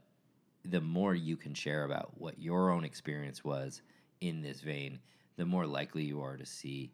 the 0.64 0.80
more 0.80 1.14
you 1.14 1.36
can 1.36 1.52
share 1.52 1.84
about 1.84 2.18
what 2.18 2.38
your 2.38 2.70
own 2.70 2.84
experience 2.84 3.44
was 3.44 3.82
in 4.22 4.40
this 4.40 4.62
vein, 4.62 4.98
the 5.36 5.44
more 5.44 5.66
likely 5.66 6.04
you 6.04 6.22
are 6.22 6.38
to 6.38 6.46
see 6.46 6.90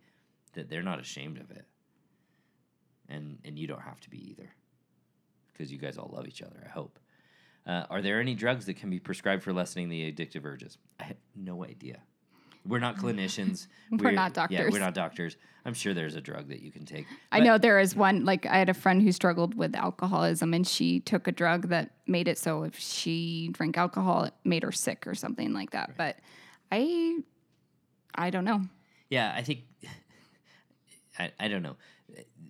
that 0.54 0.68
they're 0.68 0.82
not 0.82 0.98
ashamed 0.98 1.38
of 1.38 1.52
it, 1.52 1.64
and 3.10 3.38
and 3.44 3.58
you 3.58 3.66
don't 3.66 3.82
have 3.82 4.00
to 4.00 4.10
be 4.10 4.30
either, 4.30 4.50
because 5.52 5.70
you 5.70 5.78
guys 5.78 5.98
all 5.98 6.10
love 6.12 6.26
each 6.26 6.42
other. 6.42 6.62
I 6.64 6.68
hope. 6.68 6.98
Uh, 7.66 7.84
are 7.90 8.00
there 8.00 8.20
any 8.20 8.34
drugs 8.34 8.66
that 8.66 8.74
can 8.74 8.88
be 8.90 8.98
prescribed 8.98 9.42
for 9.42 9.52
lessening 9.52 9.88
the 9.88 10.10
addictive 10.10 10.44
urges? 10.44 10.78
I 10.98 11.04
have 11.04 11.16
no 11.36 11.64
idea. 11.64 12.00
We're 12.66 12.78
not 12.78 12.96
clinicians. 12.96 13.68
We're 13.90 14.10
not 14.10 14.34
doctors. 14.34 14.58
Yeah, 14.58 14.68
we're 14.70 14.80
not 14.80 14.92
doctors. 14.92 15.36
I'm 15.64 15.74
sure 15.74 15.94
there's 15.94 16.14
a 16.14 16.20
drug 16.20 16.48
that 16.48 16.60
you 16.60 16.70
can 16.70 16.84
take. 16.84 17.06
I 17.32 17.40
know 17.40 17.58
there 17.58 17.78
is 17.78 17.96
one, 17.96 18.24
like, 18.24 18.46
I 18.46 18.58
had 18.58 18.68
a 18.68 18.74
friend 18.74 19.02
who 19.02 19.12
struggled 19.12 19.54
with 19.54 19.74
alcoholism 19.74 20.54
and 20.54 20.66
she 20.66 21.00
took 21.00 21.26
a 21.26 21.32
drug 21.32 21.68
that 21.68 21.90
made 22.06 22.28
it 22.28 22.38
so 22.38 22.62
if 22.64 22.78
she 22.78 23.48
drank 23.52 23.76
alcohol, 23.76 24.24
it 24.24 24.34
made 24.44 24.62
her 24.62 24.72
sick 24.72 25.06
or 25.06 25.14
something 25.14 25.52
like 25.52 25.70
that. 25.70 25.92
But 25.96 26.16
I, 26.70 27.20
I 28.14 28.30
don't 28.30 28.44
know. 28.44 28.62
Yeah, 29.10 29.32
I 29.34 29.42
think 29.42 29.60
I, 31.18 31.32
I 31.38 31.48
don't 31.48 31.62
know. 31.62 31.76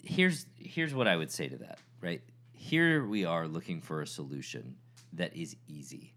Here's 0.02 0.46
here's 0.56 0.94
what 0.94 1.08
I 1.08 1.16
would 1.16 1.30
say 1.30 1.48
to 1.48 1.56
that, 1.58 1.78
right? 2.00 2.22
Here 2.52 3.06
we 3.06 3.24
are 3.24 3.46
looking 3.46 3.80
for 3.80 4.02
a 4.02 4.06
solution 4.06 4.76
that 5.12 5.36
is 5.36 5.56
easy. 5.66 6.14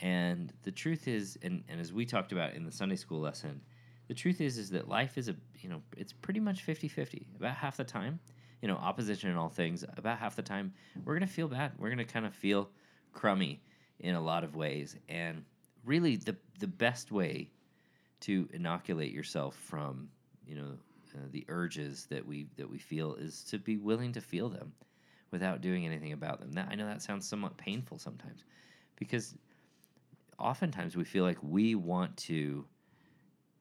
And 0.00 0.52
the 0.62 0.72
truth 0.72 1.08
is 1.08 1.38
and, 1.42 1.64
and 1.68 1.80
as 1.80 1.92
we 1.92 2.04
talked 2.04 2.32
about 2.32 2.54
in 2.54 2.64
the 2.64 2.72
Sunday 2.72 2.96
school 2.96 3.20
lesson, 3.20 3.60
the 4.08 4.14
truth 4.14 4.40
is 4.40 4.58
is 4.58 4.70
that 4.70 4.88
life 4.88 5.18
is 5.18 5.28
a 5.28 5.36
you 5.60 5.68
know, 5.68 5.82
it's 5.96 6.12
pretty 6.12 6.40
much 6.40 6.66
50-50. 6.66 7.36
About 7.36 7.56
half 7.56 7.76
the 7.76 7.84
time, 7.84 8.20
you 8.62 8.68
know, 8.68 8.76
opposition 8.76 9.30
in 9.30 9.36
all 9.36 9.48
things, 9.48 9.84
about 9.96 10.18
half 10.18 10.36
the 10.36 10.42
time 10.42 10.72
we're 11.04 11.14
gonna 11.14 11.26
feel 11.26 11.48
bad. 11.48 11.72
We're 11.78 11.90
gonna 11.90 12.04
kind 12.04 12.26
of 12.26 12.34
feel 12.34 12.70
crummy 13.12 13.62
in 13.98 14.14
a 14.14 14.20
lot 14.20 14.44
of 14.44 14.56
ways. 14.56 14.96
And 15.08 15.44
really 15.84 16.16
the 16.16 16.36
the 16.58 16.66
best 16.66 17.10
way 17.10 17.50
to 18.20 18.48
inoculate 18.52 19.12
yourself 19.12 19.54
from 19.56 20.08
you 20.46 20.56
know 20.56 20.72
uh, 21.16 21.26
the 21.30 21.44
urges 21.48 22.06
that 22.10 22.26
we 22.26 22.46
that 22.56 22.68
we 22.68 22.78
feel 22.78 23.14
is 23.14 23.42
to 23.44 23.58
be 23.58 23.76
willing 23.76 24.12
to 24.12 24.20
feel 24.20 24.48
them 24.48 24.72
without 25.30 25.60
doing 25.60 25.84
anything 25.84 26.12
about 26.12 26.40
them. 26.40 26.52
That, 26.52 26.68
I 26.70 26.74
know 26.74 26.86
that 26.86 27.02
sounds 27.02 27.28
somewhat 27.28 27.56
painful 27.56 27.98
sometimes 27.98 28.44
because 28.96 29.34
oftentimes 30.38 30.96
we 30.96 31.04
feel 31.04 31.24
like 31.24 31.38
we 31.42 31.74
want 31.74 32.16
to 32.16 32.64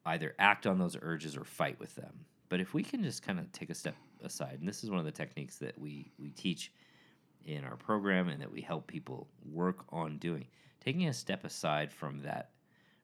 either 0.05 0.35
act 0.39 0.67
on 0.67 0.77
those 0.77 0.97
urges 1.01 1.35
or 1.35 1.43
fight 1.43 1.79
with 1.79 1.95
them. 1.95 2.25
But 2.49 2.59
if 2.59 2.73
we 2.73 2.83
can 2.83 3.03
just 3.03 3.23
kind 3.23 3.39
of 3.39 3.51
take 3.51 3.69
a 3.69 3.75
step 3.75 3.95
aside, 4.23 4.57
and 4.59 4.67
this 4.67 4.83
is 4.83 4.89
one 4.89 4.99
of 4.99 5.05
the 5.05 5.11
techniques 5.11 5.57
that 5.57 5.77
we 5.79 6.11
we 6.19 6.29
teach 6.31 6.71
in 7.45 7.63
our 7.63 7.75
program 7.75 8.29
and 8.29 8.41
that 8.41 8.51
we 8.51 8.61
help 8.61 8.87
people 8.87 9.27
work 9.51 9.85
on 9.89 10.17
doing, 10.17 10.47
taking 10.83 11.07
a 11.07 11.13
step 11.13 11.43
aside 11.43 11.91
from 11.91 12.19
that 12.19 12.51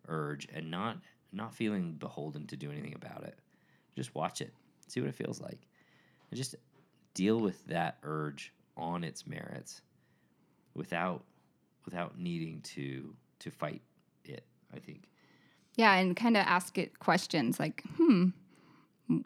urge 0.08 0.48
and 0.54 0.70
not 0.70 0.98
not 1.32 1.54
feeling 1.54 1.94
beholden 1.94 2.46
to 2.48 2.58
do 2.58 2.72
anything 2.72 2.94
about 2.94 3.24
it. 3.24 3.40
Just 3.95 4.15
watch 4.15 4.41
it, 4.41 4.54
see 4.88 5.01
what 5.01 5.10
it 5.10 5.15
feels 5.15 5.41
like, 5.41 5.60
and 6.30 6.38
just 6.38 6.56
deal 7.13 7.39
with 7.39 7.65
that 7.67 7.97
urge 8.04 8.54
on 8.77 9.04
its 9.04 9.27
merits 9.27 9.82
without 10.73 11.23
without 11.86 12.17
needing 12.17 12.62
to 12.62 13.13
to 13.39 13.51
fight 13.51 13.82
it. 14.23 14.45
I 14.73 14.80
think. 14.80 15.10
Yeah. 15.75 15.93
And 15.95 16.15
kind 16.15 16.38
of 16.38 16.45
ask 16.45 16.77
it 16.77 16.99
questions 16.99 17.60
like, 17.60 17.84
hmm, 17.97 18.30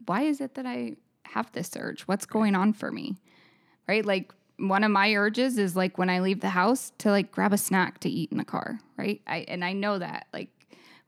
why 0.05 0.21
is 0.23 0.41
it 0.41 0.55
that 0.55 0.65
I 0.65 0.95
have 1.23 1.51
this 1.51 1.71
urge? 1.75 2.03
What's 2.03 2.25
going 2.25 2.55
on 2.55 2.73
for 2.73 2.91
me? 2.91 3.17
Right. 3.87 4.05
Like, 4.05 4.33
one 4.57 4.83
of 4.83 4.91
my 4.91 5.13
urges 5.13 5.57
is 5.57 5.75
like 5.75 5.97
when 5.97 6.09
I 6.09 6.19
leave 6.19 6.39
the 6.39 6.49
house 6.49 6.91
to 6.99 7.11
like 7.11 7.31
grab 7.31 7.51
a 7.51 7.57
snack 7.57 7.99
to 7.99 8.09
eat 8.09 8.31
in 8.31 8.37
the 8.37 8.45
car, 8.45 8.79
right? 8.97 9.21
I 9.27 9.39
and 9.47 9.65
I 9.65 9.73
know 9.73 9.99
that 9.99 10.27
like 10.33 10.49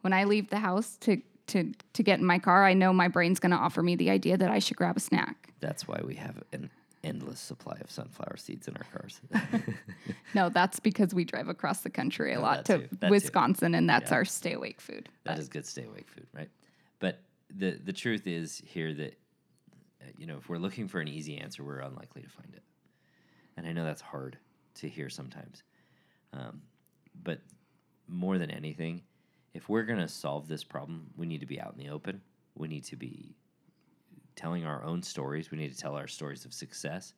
when 0.02 0.14
I 0.14 0.26
leave 0.26 0.50
the 0.50 0.60
house 0.60 0.98
to 1.02 1.22
to 1.48 1.72
to 1.94 2.04
get 2.04 2.20
in 2.20 2.26
my 2.26 2.40
car, 2.40 2.66
I 2.66 2.74
know 2.74 2.94
my 2.94 3.08
brain's 3.08 3.40
going 3.40 3.52
to 3.52 3.58
offer 3.58 3.82
me 3.84 3.96
the 3.96 4.10
idea 4.10 4.38
that 4.38 4.52
I 4.52 4.60
should 4.60 4.78
grab 4.78 4.98
a 4.98 5.00
snack. 5.00 5.54
That's 5.60 5.88
why 5.88 6.02
we 6.06 6.16
have 6.16 6.44
an 6.54 6.70
endless 7.04 7.40
supply 7.40 7.78
of 7.82 7.90
sunflower 7.90 8.38
seeds 8.38 8.68
in 8.68 8.76
our 8.78 8.86
cars. 8.92 9.22
No, 10.34 10.50
that's 10.50 10.80
because 10.80 11.14
we 11.14 11.24
drive 11.24 11.48
across 11.48 11.82
the 11.82 11.90
country 11.90 12.34
a 12.34 12.38
Oh, 12.38 12.42
lot 12.42 12.66
to 12.66 12.80
too, 12.80 12.88
that 13.00 13.08
too. 13.08 13.12
Wisconsin 13.12 13.74
and 13.76 13.90
that's 13.90 14.12
Yeah. 14.12 14.18
our 14.18 14.26
stay 14.26 14.54
awake 14.54 14.82
food. 14.82 15.08
That 15.24 15.36
But- 15.36 15.40
is 15.40 15.48
good 15.50 15.66
stay 15.66 15.86
awake 15.86 16.08
food, 16.10 16.28
right? 16.34 16.50
But 17.00 17.22
the 17.50 17.72
the 17.84 17.94
truth 17.94 18.28
is 18.28 18.62
here 18.66 18.94
that 18.94 19.14
uh, 20.02 20.06
you 20.18 20.28
know 20.28 20.38
if 20.38 20.50
we're 20.50 20.58
looking 20.58 20.88
for 20.88 21.00
an 21.00 21.08
easy 21.08 21.38
answer, 21.38 21.64
we're 21.64 21.80
unlikely 21.80 22.24
to 22.24 22.30
find 22.30 22.54
it, 22.54 22.64
and 23.56 23.66
I 23.66 23.72
know 23.72 23.86
that's 23.86 24.02
hard 24.02 24.38
to 24.76 24.90
hear 24.90 25.10
sometimes. 25.10 25.64
Um, 26.34 26.62
but 27.24 27.40
more 28.08 28.38
than 28.38 28.52
anything, 28.52 29.02
if 29.54 29.70
we're 29.70 29.84
going 29.84 30.00
to 30.00 30.08
solve 30.08 30.48
this 30.48 30.64
problem, 30.64 31.08
we 31.16 31.26
need 31.26 31.40
to 31.40 31.46
be 31.46 31.60
out 31.60 31.74
in 31.78 31.84
the 31.84 31.92
open. 31.92 32.22
We 32.56 32.68
need 32.68 32.84
to 32.86 32.96
be 32.96 33.36
telling 34.36 34.66
our 34.66 34.84
own 34.84 35.02
stories. 35.02 35.52
We 35.52 35.58
need 35.58 35.72
to 35.72 35.78
tell 35.78 35.96
our 35.96 36.08
stories 36.08 36.46
of 36.46 36.54
success. 36.54 37.14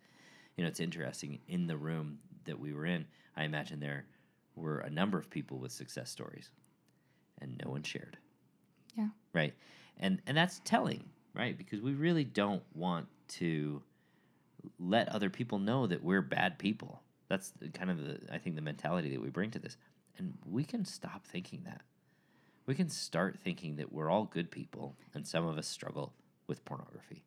You 0.56 0.64
know, 0.64 0.70
it's 0.70 0.80
interesting. 0.80 1.40
In 1.48 1.68
the 1.68 1.78
room 1.78 2.20
that 2.46 2.60
we 2.60 2.74
were 2.74 2.86
in, 2.86 3.06
I 3.36 3.44
imagine 3.44 3.80
there 3.80 4.06
were 4.56 4.80
a 4.80 4.90
number 4.90 5.18
of 5.18 5.30
people 5.30 5.58
with 5.58 5.72
success 5.72 6.10
stories, 6.10 6.50
and 7.42 7.62
no 7.64 7.72
one 7.72 7.84
shared. 7.84 8.18
Yeah. 8.98 9.10
Right. 9.34 9.54
And 9.98 10.22
and 10.28 10.36
that's 10.36 10.62
telling, 10.64 11.04
right? 11.34 11.58
Because 11.58 11.82
we 11.82 11.94
really 11.94 12.24
don't 12.24 12.64
want 12.74 13.08
to 13.30 13.82
let 14.80 15.10
other 15.10 15.30
people 15.30 15.60
know 15.60 15.88
that 15.88 16.04
we're 16.04 16.22
bad 16.22 16.58
people. 16.58 17.02
That's 17.28 17.54
kind 17.74 17.92
of 17.92 17.98
the 17.98 18.20
I 18.32 18.38
think 18.38 18.56
the 18.56 18.62
mentality 18.62 19.10
that 19.12 19.22
we 19.22 19.30
bring 19.30 19.52
to 19.52 19.60
this. 19.60 19.78
And 20.18 20.38
we 20.46 20.66
can 20.66 20.84
stop 20.84 21.26
thinking 21.26 21.62
that. 21.66 21.82
We 22.70 22.76
can 22.76 22.88
start 22.88 23.40
thinking 23.44 23.78
that 23.78 23.92
we're 23.92 24.12
all 24.12 24.26
good 24.26 24.52
people 24.52 24.96
and 25.16 25.26
some 25.26 25.44
of 25.48 25.58
us 25.58 25.68
struggle 25.68 26.14
with 26.46 26.64
pornography. 26.66 27.24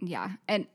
Yeah. 0.00 0.30
And 0.48 0.66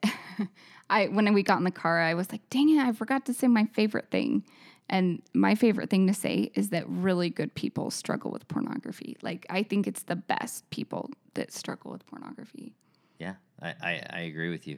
I 0.87 1.07
when 1.07 1.33
we 1.33 1.41
got 1.41 1.57
in 1.57 1.63
the 1.63 1.71
car, 1.71 1.99
I 1.99 2.13
was 2.13 2.31
like, 2.31 2.47
dang 2.51 2.69
it, 2.69 2.79
I 2.79 2.91
forgot 2.91 3.25
to 3.25 3.33
say 3.33 3.47
my 3.47 3.65
favorite 3.73 4.11
thing. 4.11 4.45
And 4.87 5.23
my 5.33 5.55
favorite 5.55 5.89
thing 5.89 6.05
to 6.05 6.13
say 6.13 6.51
is 6.53 6.69
that 6.69 6.87
really 6.87 7.31
good 7.31 7.55
people 7.55 7.89
struggle 7.89 8.29
with 8.29 8.47
pornography. 8.47 9.17
Like 9.23 9.47
I 9.49 9.63
think 9.63 9.87
it's 9.87 10.03
the 10.03 10.15
best 10.15 10.69
people 10.69 11.09
that 11.33 11.51
struggle 11.51 11.89
with 11.89 12.05
pornography. 12.05 12.75
Yeah, 13.17 13.33
I, 13.59 13.69
I, 13.81 14.03
I 14.11 14.19
agree 14.19 14.51
with 14.51 14.67
you. 14.67 14.77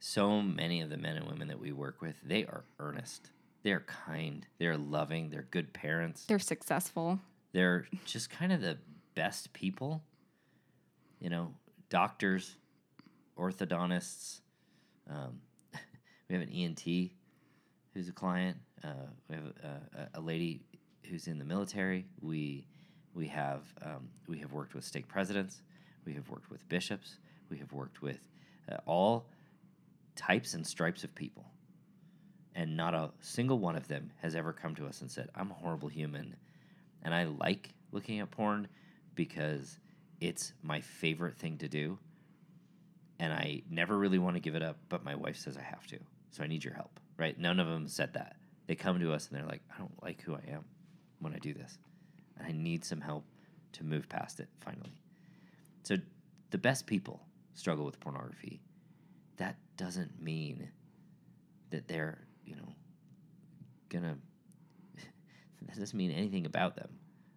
So 0.00 0.42
many 0.42 0.80
of 0.80 0.90
the 0.90 0.96
men 0.96 1.18
and 1.18 1.28
women 1.28 1.46
that 1.46 1.60
we 1.60 1.70
work 1.70 2.02
with, 2.02 2.16
they 2.24 2.44
are 2.46 2.64
earnest. 2.80 3.30
They're 3.62 3.80
kind. 3.80 4.46
They're 4.58 4.76
loving. 4.76 5.30
They're 5.30 5.46
good 5.50 5.72
parents. 5.72 6.24
They're 6.24 6.38
successful. 6.38 7.20
They're 7.52 7.86
just 8.04 8.30
kind 8.30 8.52
of 8.52 8.60
the 8.60 8.78
best 9.14 9.52
people. 9.52 10.02
You 11.20 11.30
know, 11.30 11.54
doctors, 11.88 12.56
orthodontists. 13.38 14.40
Um, 15.08 15.40
we 16.28 16.34
have 16.34 16.42
an 16.42 16.52
ENT 16.52 17.10
who's 17.94 18.08
a 18.08 18.12
client. 18.12 18.56
Uh, 18.82 19.06
we 19.28 19.36
have 19.36 19.44
uh, 19.64 20.08
a, 20.14 20.18
a 20.18 20.20
lady 20.20 20.62
who's 21.08 21.26
in 21.26 21.38
the 21.38 21.44
military. 21.44 22.06
We 22.20 22.66
we 23.14 23.28
have 23.28 23.62
um, 23.82 24.08
we 24.26 24.38
have 24.38 24.52
worked 24.52 24.74
with 24.74 24.84
stake 24.84 25.08
presidents. 25.08 25.62
We 26.04 26.14
have 26.14 26.28
worked 26.28 26.50
with 26.50 26.68
bishops. 26.68 27.18
We 27.50 27.58
have 27.58 27.72
worked 27.72 28.02
with 28.02 28.18
uh, 28.70 28.76
all 28.86 29.26
types 30.16 30.54
and 30.54 30.66
stripes 30.66 31.04
of 31.04 31.14
people, 31.14 31.44
and 32.54 32.76
not 32.76 32.94
a 32.94 33.10
single 33.20 33.58
one 33.58 33.76
of 33.76 33.88
them 33.88 34.10
has 34.20 34.34
ever 34.34 34.52
come 34.52 34.74
to 34.76 34.86
us 34.86 35.00
and 35.00 35.10
said, 35.10 35.30
"I'm 35.34 35.50
a 35.50 35.54
horrible 35.54 35.88
human." 35.88 36.36
and 37.02 37.14
I 37.14 37.24
like 37.24 37.70
looking 37.90 38.20
at 38.20 38.30
porn 38.30 38.68
because 39.14 39.78
it's 40.20 40.52
my 40.62 40.80
favorite 40.80 41.36
thing 41.36 41.58
to 41.58 41.68
do. 41.68 41.98
And 43.18 43.32
I 43.32 43.62
never 43.70 43.96
really 43.96 44.18
want 44.18 44.36
to 44.36 44.40
give 44.40 44.54
it 44.54 44.62
up, 44.62 44.78
but 44.88 45.04
my 45.04 45.14
wife 45.14 45.36
says 45.36 45.56
I 45.56 45.62
have 45.62 45.86
to. 45.88 45.98
So 46.30 46.42
I 46.42 46.46
need 46.46 46.64
your 46.64 46.74
help. 46.74 46.98
right? 47.18 47.38
None 47.38 47.60
of 47.60 47.68
them 47.68 47.86
said 47.88 48.14
that. 48.14 48.36
They 48.66 48.74
come 48.74 48.98
to 49.00 49.12
us 49.12 49.28
and 49.28 49.38
they're 49.38 49.46
like, 49.46 49.62
I 49.74 49.78
don't 49.78 50.02
like 50.02 50.22
who 50.22 50.34
I 50.34 50.42
am 50.50 50.64
when 51.20 51.34
I 51.34 51.38
do 51.38 51.52
this. 51.52 51.78
And 52.38 52.46
I 52.46 52.52
need 52.52 52.84
some 52.84 53.00
help 53.00 53.24
to 53.72 53.84
move 53.84 54.08
past 54.08 54.40
it 54.40 54.48
finally. 54.60 54.94
So 55.82 55.96
the 56.50 56.58
best 56.58 56.86
people 56.86 57.20
struggle 57.54 57.84
with 57.84 58.00
pornography. 58.00 58.60
That 59.36 59.56
doesn't 59.76 60.20
mean 60.22 60.70
that 61.70 61.88
they're, 61.88 62.18
you 62.44 62.56
know, 62.56 62.74
gonna 63.88 64.16
that 65.66 65.78
doesn't 65.78 65.96
mean 65.96 66.10
anything 66.10 66.46
about 66.46 66.76
them 66.76 66.88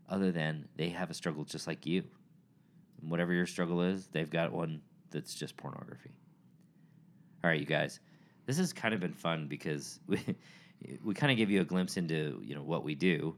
other 0.09 0.31
than 0.31 0.67
they 0.75 0.89
have 0.89 1.09
a 1.09 1.13
struggle 1.13 1.43
just 1.43 1.67
like 1.67 1.85
you. 1.85 2.03
And 3.01 3.11
whatever 3.11 3.33
your 3.33 3.45
struggle 3.45 3.81
is, 3.81 4.07
they've 4.07 4.29
got 4.29 4.51
one 4.51 4.81
that's 5.11 5.33
just 5.33 5.57
pornography. 5.57 6.11
All 7.43 7.49
right, 7.49 7.59
you 7.59 7.65
guys. 7.65 7.99
This 8.45 8.57
has 8.57 8.73
kind 8.73 8.93
of 8.93 8.99
been 8.99 9.13
fun 9.13 9.47
because 9.47 9.99
we 10.07 10.19
we 11.03 11.13
kind 11.13 11.31
of 11.31 11.37
give 11.37 11.49
you 11.49 11.61
a 11.61 11.65
glimpse 11.65 11.97
into, 11.97 12.39
you 12.43 12.53
know, 12.53 12.61
what 12.61 12.83
we 12.83 12.95
do 12.95 13.35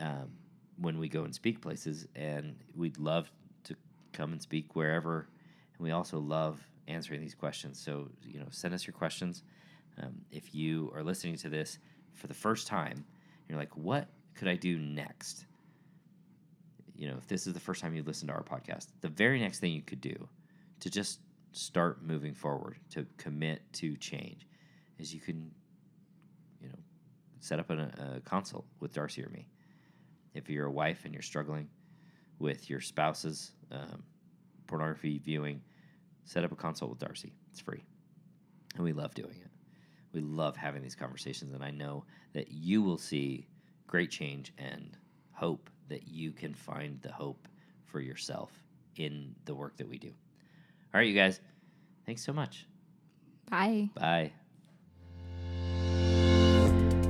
um, 0.00 0.30
when 0.78 0.98
we 0.98 1.08
go 1.08 1.24
and 1.24 1.34
speak 1.34 1.60
places 1.60 2.06
and 2.14 2.56
we'd 2.74 2.98
love 2.98 3.30
to 3.64 3.74
come 4.12 4.32
and 4.32 4.40
speak 4.40 4.74
wherever 4.74 5.28
and 5.76 5.84
we 5.84 5.90
also 5.90 6.18
love 6.18 6.60
answering 6.88 7.20
these 7.20 7.34
questions. 7.34 7.78
So, 7.78 8.08
you 8.24 8.38
know, 8.38 8.46
send 8.50 8.74
us 8.74 8.86
your 8.86 8.94
questions. 8.94 9.42
Um, 10.02 10.14
if 10.30 10.54
you 10.54 10.92
are 10.94 11.02
listening 11.02 11.36
to 11.36 11.48
this 11.48 11.78
for 12.12 12.26
the 12.26 12.34
first 12.34 12.66
time, 12.66 13.04
you're 13.48 13.58
like, 13.58 13.76
what 13.76 14.08
could 14.34 14.48
I 14.48 14.56
do 14.56 14.78
next? 14.78 15.46
You 16.96 17.08
know, 17.08 17.16
if 17.18 17.26
this 17.26 17.46
is 17.46 17.54
the 17.54 17.60
first 17.60 17.80
time 17.80 17.94
you 17.94 18.02
listen 18.02 18.28
to 18.28 18.34
our 18.34 18.42
podcast, 18.42 18.88
the 19.00 19.08
very 19.08 19.40
next 19.40 19.58
thing 19.58 19.72
you 19.72 19.82
could 19.82 20.00
do 20.00 20.28
to 20.80 20.90
just 20.90 21.20
start 21.52 22.02
moving 22.02 22.34
forward, 22.34 22.76
to 22.90 23.06
commit 23.16 23.60
to 23.74 23.96
change, 23.96 24.46
is 24.98 25.14
you 25.14 25.20
can, 25.20 25.50
you 26.60 26.68
know, 26.68 26.78
set 27.40 27.58
up 27.58 27.70
a, 27.70 27.90
a 28.16 28.20
consult 28.20 28.64
with 28.80 28.92
Darcy 28.92 29.24
or 29.24 29.28
me. 29.28 29.46
If 30.34 30.48
you're 30.48 30.66
a 30.66 30.72
wife 30.72 31.04
and 31.04 31.12
you're 31.12 31.22
struggling 31.22 31.68
with 32.38 32.68
your 32.68 32.80
spouse's 32.80 33.52
um, 33.70 34.02
pornography 34.66 35.18
viewing, 35.18 35.60
set 36.24 36.42
up 36.44 36.52
a 36.52 36.56
consult 36.56 36.90
with 36.90 36.98
Darcy. 36.98 37.32
It's 37.50 37.60
free. 37.60 37.84
And 38.74 38.84
we 38.84 38.92
love 38.92 39.14
doing 39.14 39.36
it. 39.40 39.50
We 40.14 40.20
love 40.20 40.56
having 40.56 40.82
these 40.82 40.94
conversations. 40.94 41.52
And 41.52 41.62
I 41.62 41.70
know 41.70 42.04
that 42.32 42.50
you 42.50 42.82
will 42.82 42.98
see 42.98 43.46
great 43.86 44.10
change 44.10 44.52
and 44.58 44.96
hope 45.32 45.68
that 45.88 46.08
you 46.08 46.32
can 46.32 46.54
find 46.54 47.00
the 47.02 47.12
hope 47.12 47.48
for 47.84 48.00
yourself 48.00 48.50
in 48.96 49.34
the 49.44 49.54
work 49.54 49.76
that 49.76 49.88
we 49.88 49.98
do. 49.98 50.08
All 50.08 51.00
right, 51.00 51.06
you 51.06 51.14
guys. 51.14 51.40
Thanks 52.06 52.24
so 52.24 52.32
much. 52.32 52.66
Bye. 53.50 53.90
Bye. 53.94 54.32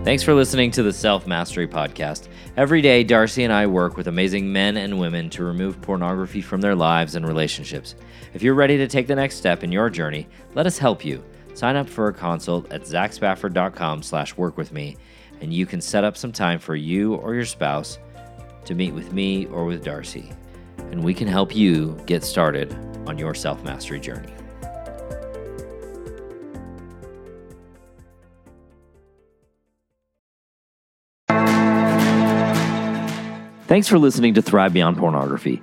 Thanks 0.05 0.22
for 0.22 0.34
listening 0.34 0.70
to 0.72 0.82
the 0.82 0.92
Self 0.92 1.26
Mastery 1.26 1.66
Podcast. 1.66 2.28
Every 2.59 2.82
day, 2.82 3.05
Darcy 3.05 3.42
and 3.44 3.52
I 3.52 3.66
work 3.66 3.96
with 3.96 4.07
amazing 4.07 4.52
men 4.52 4.76
and 4.76 4.98
women 4.98 5.30
to 5.30 5.44
remove 5.44 5.80
pornography 5.80 6.42
from 6.42 6.61
their 6.61 6.74
lives 6.74 7.14
and 7.14 7.26
relationships. 7.26 7.94
If 8.34 8.42
you're 8.42 8.55
ready 8.55 8.76
to 8.76 8.86
take 8.86 9.07
the 9.07 9.14
next 9.14 9.36
step 9.36 9.64
in 9.64 9.72
your 9.72 9.88
journey, 9.88 10.28
let 10.55 10.66
us 10.66 10.76
help 10.76 11.07
you. 11.07 11.24
Sign 11.55 11.76
up 11.76 11.88
for 11.88 12.09
a 12.09 12.12
consult 12.12 12.70
at 12.72 12.82
zachspafford.com 12.82 14.02
slash 14.02 14.36
work 14.36 14.57
with 14.57 14.72
me, 14.72 14.96
and 15.40 15.55
you 15.55 15.66
can 15.66 15.80
set 15.80 16.05
up 16.05 16.16
some 16.16 16.32
time 16.32 16.59
for 16.59 16.76
you 16.76 17.14
or 17.14 17.34
your 17.34 17.44
spouse 17.44 17.98
to 18.64 18.74
meet 18.74 18.92
with 18.92 19.12
me 19.12 19.46
or 19.46 19.64
with 19.64 19.84
Darcy. 19.84 20.32
And 20.90 21.02
we 21.02 21.14
can 21.14 21.28
help 21.28 21.55
you 21.55 21.96
get 22.07 22.24
started 22.24 22.72
on 23.07 23.18
your 23.18 23.34
self 23.34 23.62
mastery 23.62 24.00
journey. 24.00 24.32
Thanks 33.66 33.88
for 33.88 33.98
listening 33.98 34.34
to 34.34 34.42
Thrive 34.42 34.72
Beyond 34.72 34.98
Pornography. 34.98 35.62